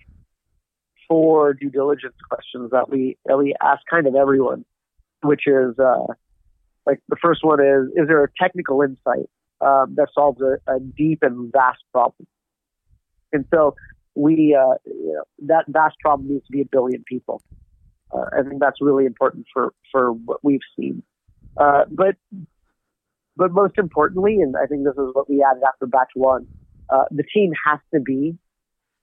four 1.08 1.54
due 1.54 1.70
diligence 1.70 2.16
questions 2.28 2.70
that 2.70 2.88
we 2.88 3.16
that 3.26 3.36
we 3.36 3.54
ask 3.62 3.82
kind 3.90 4.06
of 4.06 4.14
everyone, 4.14 4.64
which 5.22 5.42
is 5.46 5.78
uh, 5.78 6.06
like 6.86 7.00
the 7.08 7.16
first 7.20 7.44
one 7.44 7.60
is 7.60 7.88
is 7.96 8.08
there 8.08 8.24
a 8.24 8.28
technical 8.40 8.82
insight 8.82 9.28
um, 9.60 9.94
that 9.96 10.08
solves 10.14 10.40
a, 10.40 10.58
a 10.70 10.80
deep 10.80 11.20
and 11.22 11.52
vast 11.52 11.82
problem? 11.92 12.26
And 13.32 13.44
so 13.52 13.74
we 14.14 14.56
uh, 14.58 14.74
you 14.86 15.14
know, 15.14 15.24
that 15.46 15.64
vast 15.68 15.96
problem 16.00 16.28
needs 16.28 16.46
to 16.46 16.52
be 16.52 16.60
a 16.60 16.66
billion 16.70 17.04
people. 17.04 17.42
Uh, 18.12 18.26
I 18.38 18.42
think 18.42 18.60
that's 18.60 18.80
really 18.80 19.06
important 19.06 19.46
for 19.52 19.72
for 19.90 20.12
what 20.12 20.40
we've 20.42 20.60
seen. 20.78 21.02
Uh, 21.56 21.84
but 21.90 22.16
but 23.36 23.50
most 23.50 23.78
importantly, 23.78 24.40
and 24.40 24.54
I 24.56 24.66
think 24.66 24.84
this 24.84 24.94
is 24.94 25.10
what 25.12 25.28
we 25.28 25.42
added 25.42 25.62
after 25.66 25.86
batch 25.86 26.10
one, 26.14 26.46
uh, 26.94 27.04
the 27.10 27.24
team 27.34 27.52
has 27.66 27.80
to 27.92 28.00
be 28.00 28.38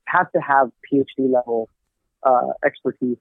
has 0.08 0.28
to 0.36 0.42
have 0.42 0.72
PhD 0.88 1.32
level 1.32 1.70
uh, 2.24 2.54
expertise. 2.66 3.18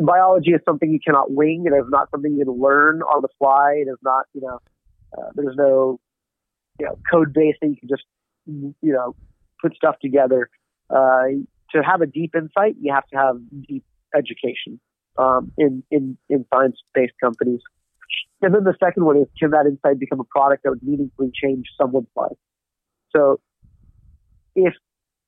Biology 0.00 0.50
is 0.50 0.60
something 0.64 0.90
you 0.90 1.00
cannot 1.04 1.32
wing. 1.32 1.64
It 1.66 1.74
is 1.74 1.86
not 1.88 2.10
something 2.10 2.32
you 2.36 2.44
can 2.44 2.60
learn 2.60 3.02
on 3.02 3.22
the 3.22 3.28
fly. 3.38 3.82
It 3.84 3.88
is 3.88 3.96
not, 4.02 4.26
you 4.34 4.42
know, 4.42 4.58
uh, 5.16 5.30
there's 5.34 5.56
no, 5.56 5.98
you 6.78 6.86
know, 6.86 6.98
code 7.10 7.32
base 7.32 7.56
that 7.60 7.68
you 7.68 7.76
can 7.76 7.88
just, 7.88 8.04
you 8.46 8.74
know, 8.82 9.14
put 9.60 9.74
stuff 9.74 9.96
together. 10.02 10.50
Uh, 10.90 11.24
to 11.72 11.82
have 11.82 12.00
a 12.02 12.06
deep 12.06 12.34
insight, 12.34 12.76
you 12.80 12.92
have 12.92 13.06
to 13.08 13.16
have 13.16 13.36
deep 13.68 13.84
education 14.14 14.80
um, 15.16 15.52
in 15.56 15.82
in 15.90 16.16
in 16.28 16.44
science-based 16.52 17.14
companies. 17.22 17.60
And 18.42 18.54
then 18.54 18.64
the 18.64 18.76
second 18.82 19.04
one 19.04 19.16
is 19.16 19.28
can 19.38 19.50
that 19.50 19.66
insight 19.66 19.98
become 19.98 20.20
a 20.20 20.24
product 20.24 20.64
that 20.64 20.70
would 20.70 20.82
meaningfully 20.82 21.30
change 21.34 21.66
someone's 21.80 22.08
life? 22.16 22.36
So 23.14 23.40
if 24.54 24.74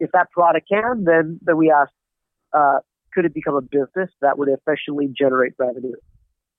if 0.00 0.10
that 0.12 0.30
product 0.30 0.68
can, 0.68 1.04
then 1.04 1.38
then 1.42 1.56
we 1.56 1.70
ask, 1.70 1.90
uh, 2.52 2.78
could 3.14 3.24
it 3.24 3.34
become 3.34 3.54
a 3.54 3.60
business 3.60 4.10
that 4.20 4.38
would 4.38 4.48
efficiently 4.48 5.12
generate 5.16 5.52
revenue? 5.58 5.96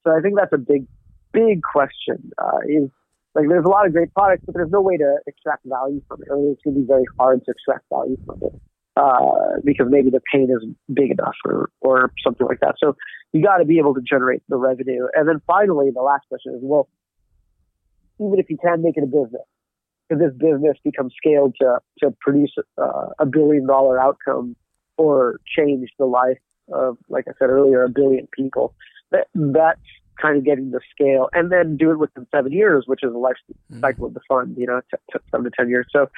So 0.04 0.12
I 0.16 0.22
think 0.22 0.36
that's 0.38 0.54
a 0.54 0.58
big 0.58 0.88
big 1.32 1.62
question. 1.62 2.32
Uh, 2.38 2.60
is 2.68 2.90
like 3.36 3.46
there's 3.50 3.66
a 3.66 3.70
lot 3.70 3.86
of 3.86 3.94
great 3.94 4.14
products, 4.14 4.44
but 4.46 4.56
there's 4.56 4.72
no 4.72 4.82
way 4.82 4.98
to 4.98 5.18
extract 5.28 5.66
value 5.66 6.02
from 6.08 6.22
it. 6.22 6.28
I 6.32 6.36
mean, 6.36 6.52
it's 6.54 6.62
going 6.64 6.76
to 6.76 6.82
be 6.82 6.88
very 6.88 7.06
hard 7.20 7.44
to 7.46 7.52
extract 7.52 7.86
value 7.92 8.18
from 8.26 8.40
it 8.44 8.62
uh, 8.96 9.60
because 9.64 9.88
maybe 9.90 10.10
the 10.10 10.22
pain 10.32 10.50
isn't 10.56 10.78
big 10.94 11.12
enough 11.12 11.36
or 11.46 11.70
or 11.82 12.12
something 12.24 12.48
like 12.48 12.60
that. 12.62 12.76
So 12.80 12.96
you 13.32 13.44
got 13.44 13.58
to 13.58 13.66
be 13.66 13.80
able 13.80 13.94
to 13.96 14.02
generate 14.02 14.44
the 14.50 14.58
revenue. 14.58 15.08
And 15.14 15.28
then 15.28 15.42
finally, 15.48 15.90
the 15.94 16.02
last 16.02 16.28
question 16.30 16.54
is, 16.54 16.60
well, 16.62 16.88
even 18.20 18.40
if 18.40 18.50
you 18.50 18.58
can 18.58 18.84
make 18.84 18.98
it 18.98 19.04
a 19.04 19.08
business, 19.08 19.48
this 20.16 20.34
business 20.38 20.78
becomes 20.84 21.14
scaled 21.18 21.56
to 21.62 21.80
to 22.00 22.12
produce 22.22 22.54
uh, 22.78 23.10
a 23.20 23.26
billion 23.26 23.68
dollar 23.68 24.00
outcome 24.00 24.56
or 24.98 25.40
change 25.46 25.90
the 25.98 26.06
life 26.06 26.40
of, 26.72 26.98
like 27.10 27.26
I 27.28 27.32
said 27.40 27.50
earlier, 27.50 27.84
a 27.84 27.90
billion 27.90 28.28
people, 28.28 28.74
that 29.12 29.28
that's 29.34 29.80
kind 30.22 30.38
of 30.38 30.46
getting 30.46 30.72
the 30.72 30.80
scale, 30.92 31.30
and 31.34 31.52
then 31.52 31.76
do 31.78 31.92
it 31.92 31.98
within 31.98 32.28
seven 32.34 32.52
years, 32.52 32.84
which 32.86 33.04
is 33.04 33.12
the 33.12 33.18
life 33.18 33.36
mm-hmm. 33.52 33.82
cycle 33.82 34.06
of 34.06 34.14
the 34.14 34.22
fund, 34.28 34.56
you 34.58 34.68
know, 34.68 34.82
t- 34.92 34.98
t- 35.12 35.20
seven 35.32 35.44
to 35.46 35.52
ten 35.58 35.70
years. 35.70 35.88
So, 35.92 36.10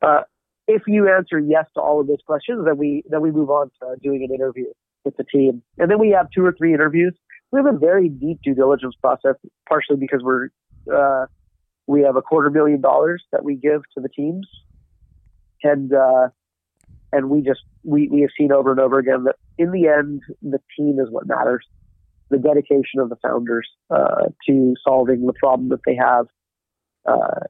uh, 0.00 0.22
if 0.66 0.82
you 0.86 1.08
answer 1.08 1.38
yes 1.38 1.66
to 1.74 1.80
all 1.80 2.00
of 2.00 2.06
those 2.06 2.22
questions, 2.26 2.64
then 2.64 2.78
we 2.78 3.02
then 3.08 3.20
we 3.20 3.30
move 3.30 3.50
on 3.50 3.70
to 3.80 3.96
doing 4.02 4.24
an 4.24 4.34
interview 4.34 4.66
with 5.04 5.16
the 5.16 5.24
team, 5.24 5.62
and 5.78 5.90
then 5.90 5.98
we 5.98 6.10
have 6.10 6.30
two 6.30 6.44
or 6.44 6.52
three 6.52 6.72
interviews. 6.72 7.14
We 7.50 7.58
have 7.58 7.66
a 7.66 7.76
very 7.76 8.08
deep 8.08 8.40
due 8.42 8.54
diligence 8.54 8.94
process, 9.00 9.36
partially 9.68 9.96
because 9.96 10.22
we're 10.22 10.48
uh, 10.92 11.26
we 11.86 12.02
have 12.02 12.16
a 12.16 12.22
quarter 12.22 12.50
million 12.50 12.80
dollars 12.80 13.22
that 13.32 13.44
we 13.44 13.56
give 13.56 13.82
to 13.94 14.00
the 14.00 14.08
teams, 14.08 14.48
and 15.62 15.92
uh, 15.92 16.28
and 17.12 17.30
we 17.30 17.42
just 17.42 17.60
we 17.84 18.08
we 18.08 18.20
have 18.22 18.30
seen 18.38 18.52
over 18.52 18.70
and 18.70 18.80
over 18.80 18.98
again 18.98 19.24
that 19.24 19.36
in 19.58 19.72
the 19.72 19.88
end 19.88 20.22
the 20.42 20.60
team 20.76 20.98
is 20.98 21.08
what 21.10 21.26
matters, 21.26 21.66
the 22.30 22.38
dedication 22.38 23.00
of 23.00 23.08
the 23.08 23.16
founders 23.16 23.68
uh, 23.90 24.26
to 24.46 24.74
solving 24.86 25.26
the 25.26 25.34
problem 25.34 25.68
that 25.70 25.80
they 25.84 25.96
have, 25.96 26.26
uh, 27.06 27.46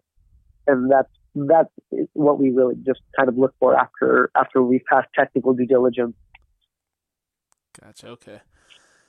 and 0.67 0.91
that's 0.91 1.11
that's 1.35 1.71
what 2.13 2.39
we 2.39 2.51
really 2.51 2.77
just 2.87 3.01
kind 3.17 3.29
of 3.29 3.37
look 3.39 3.55
for 3.59 3.75
after 3.75 4.31
after 4.37 4.63
we've 4.63 4.85
passed 4.91 5.09
technical 5.15 5.55
due 5.55 5.67
diligence. 5.67 6.15
Gotcha. 7.81 8.09
Okay. 8.09 8.41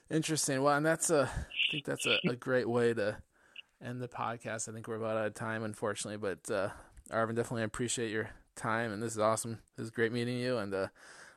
Interesting. 0.10 0.62
Well, 0.62 0.76
and 0.78 0.86
that's 0.86 1.10
a 1.10 1.30
I 1.34 1.72
think 1.72 1.86
that's 1.86 2.06
a, 2.06 2.20
a 2.30 2.36
great 2.36 2.70
way 2.70 2.94
to 2.94 3.18
end 3.84 4.02
the 4.02 4.08
podcast. 4.08 4.70
I 4.70 4.72
think 4.72 4.88
we're 4.88 4.96
about 4.96 5.18
out 5.18 5.28
of 5.28 5.34
time, 5.34 5.64
unfortunately. 5.64 6.18
But 6.18 6.54
uh, 6.54 6.70
Arvind, 7.12 7.36
definitely 7.36 7.64
appreciate 7.64 8.12
your 8.12 8.30
time, 8.56 8.92
and 8.92 9.02
this 9.02 9.14
is 9.14 9.20
awesome. 9.20 9.60
This 9.78 9.86
is 9.86 9.92
great 9.92 10.12
meeting 10.12 10.38
you 10.38 10.58
and 10.58 10.74
uh, 10.74 10.88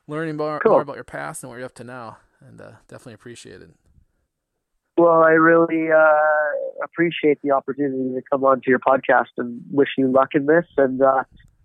learning 0.06 0.36
more, 0.36 0.60
cool. 0.60 0.72
more, 0.72 0.82
about 0.82 0.96
your 0.96 1.04
past 1.04 1.42
and 1.42 1.50
what 1.50 1.56
you're 1.56 1.66
up 1.66 1.74
to 1.74 1.84
now, 1.84 2.18
and 2.40 2.60
uh, 2.60 2.72
definitely 2.88 3.14
appreciate 3.14 3.62
it. 3.62 3.70
Well, 4.98 5.22
I 5.22 5.32
really 5.32 5.90
uh, 5.92 6.84
appreciate 6.84 7.42
the 7.42 7.50
opportunity 7.50 8.14
to 8.14 8.22
come 8.30 8.44
on 8.44 8.62
to 8.62 8.70
your 8.70 8.78
podcast 8.78 9.28
and 9.36 9.60
wish 9.70 9.90
you 9.98 10.10
luck 10.10 10.30
in 10.32 10.46
this. 10.46 10.64
And 10.78 11.02
uh, 11.02 11.24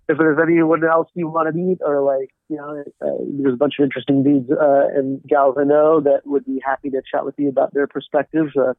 if 0.10 0.18
there's 0.18 0.38
anyone 0.42 0.84
else 0.84 1.08
you 1.14 1.30
want 1.30 1.48
to 1.48 1.54
meet, 1.58 1.78
or 1.80 2.02
like, 2.02 2.30
you 2.50 2.58
know, 2.58 2.84
uh, 3.02 3.24
there's 3.40 3.54
a 3.54 3.58
bunch 3.58 3.76
of 3.80 3.84
interesting 3.86 4.24
dudes 4.24 4.52
uh, 4.52 4.88
and 4.94 5.24
gals 5.24 5.56
I 5.58 5.64
know 5.64 6.02
that 6.02 6.22
would 6.26 6.44
be 6.44 6.62
happy 6.66 6.90
to 6.90 7.02
chat 7.10 7.24
with 7.24 7.36
you 7.38 7.48
about 7.48 7.74
their 7.74 7.88
perspectives. 7.88 8.52
Uh, 8.58 8.74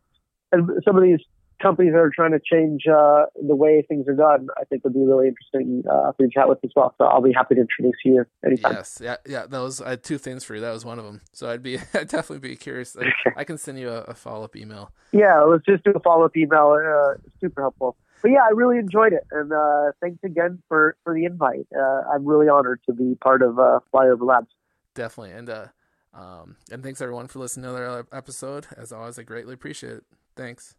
and 0.53 0.68
some 0.84 0.96
of 0.96 1.03
these 1.03 1.20
companies 1.62 1.92
that 1.92 1.98
are 1.98 2.10
trying 2.14 2.32
to 2.32 2.40
change 2.40 2.82
uh, 2.86 3.26
the 3.36 3.54
way 3.54 3.84
things 3.88 4.08
are 4.08 4.14
done, 4.14 4.48
I 4.60 4.64
think 4.64 4.84
would 4.84 4.94
be 4.94 5.00
really 5.00 5.28
interesting 5.28 5.84
uh, 5.88 6.12
for 6.12 6.24
you 6.24 6.28
to 6.28 6.34
chat 6.34 6.48
with 6.48 6.58
as 6.64 6.70
well. 6.74 6.94
So 6.98 7.04
I'll 7.04 7.22
be 7.22 7.32
happy 7.32 7.54
to 7.54 7.60
introduce 7.60 7.96
you 8.04 8.24
anytime. 8.44 8.72
Yes, 8.72 9.00
yeah, 9.02 9.16
yeah. 9.26 9.46
That 9.46 9.60
was 9.60 9.80
I 9.80 9.90
had 9.90 10.02
two 10.02 10.18
things 10.18 10.44
for 10.44 10.54
you. 10.54 10.60
That 10.60 10.72
was 10.72 10.84
one 10.84 10.98
of 10.98 11.04
them. 11.04 11.20
So 11.32 11.48
I'd 11.48 11.62
be 11.62 11.78
I'd 11.94 12.08
definitely 12.08 12.40
be 12.40 12.56
curious. 12.56 12.96
I, 12.96 13.12
I 13.36 13.44
can 13.44 13.58
send 13.58 13.78
you 13.78 13.88
a, 13.90 14.02
a 14.02 14.14
follow 14.14 14.44
up 14.44 14.56
email. 14.56 14.90
Yeah, 15.12 15.40
let's 15.42 15.64
just 15.64 15.84
do 15.84 15.92
a 15.92 16.00
follow 16.00 16.24
up 16.24 16.36
email. 16.36 16.76
Uh, 16.78 17.14
super 17.40 17.62
helpful. 17.62 17.96
But 18.22 18.30
yeah, 18.30 18.42
I 18.48 18.52
really 18.54 18.78
enjoyed 18.78 19.12
it, 19.12 19.26
and 19.32 19.52
uh, 19.52 19.92
thanks 20.00 20.22
again 20.24 20.62
for 20.68 20.96
for 21.04 21.14
the 21.14 21.24
invite. 21.24 21.66
Uh, 21.76 22.02
I'm 22.12 22.24
really 22.24 22.48
honored 22.48 22.80
to 22.86 22.92
be 22.92 23.16
part 23.16 23.42
of 23.42 23.58
uh, 23.58 23.80
Flyover 23.92 24.26
Labs. 24.26 24.48
Definitely, 24.94 25.32
and 25.32 25.50
uh, 25.50 25.66
um, 26.14 26.56
and 26.70 26.82
thanks 26.82 27.00
everyone 27.00 27.26
for 27.26 27.40
listening 27.40 27.64
to 27.64 27.70
another 27.70 28.06
episode. 28.12 28.66
As 28.76 28.92
always, 28.92 29.18
I 29.18 29.22
greatly 29.22 29.54
appreciate 29.54 29.94
it. 29.94 30.04
Thanks. 30.36 30.76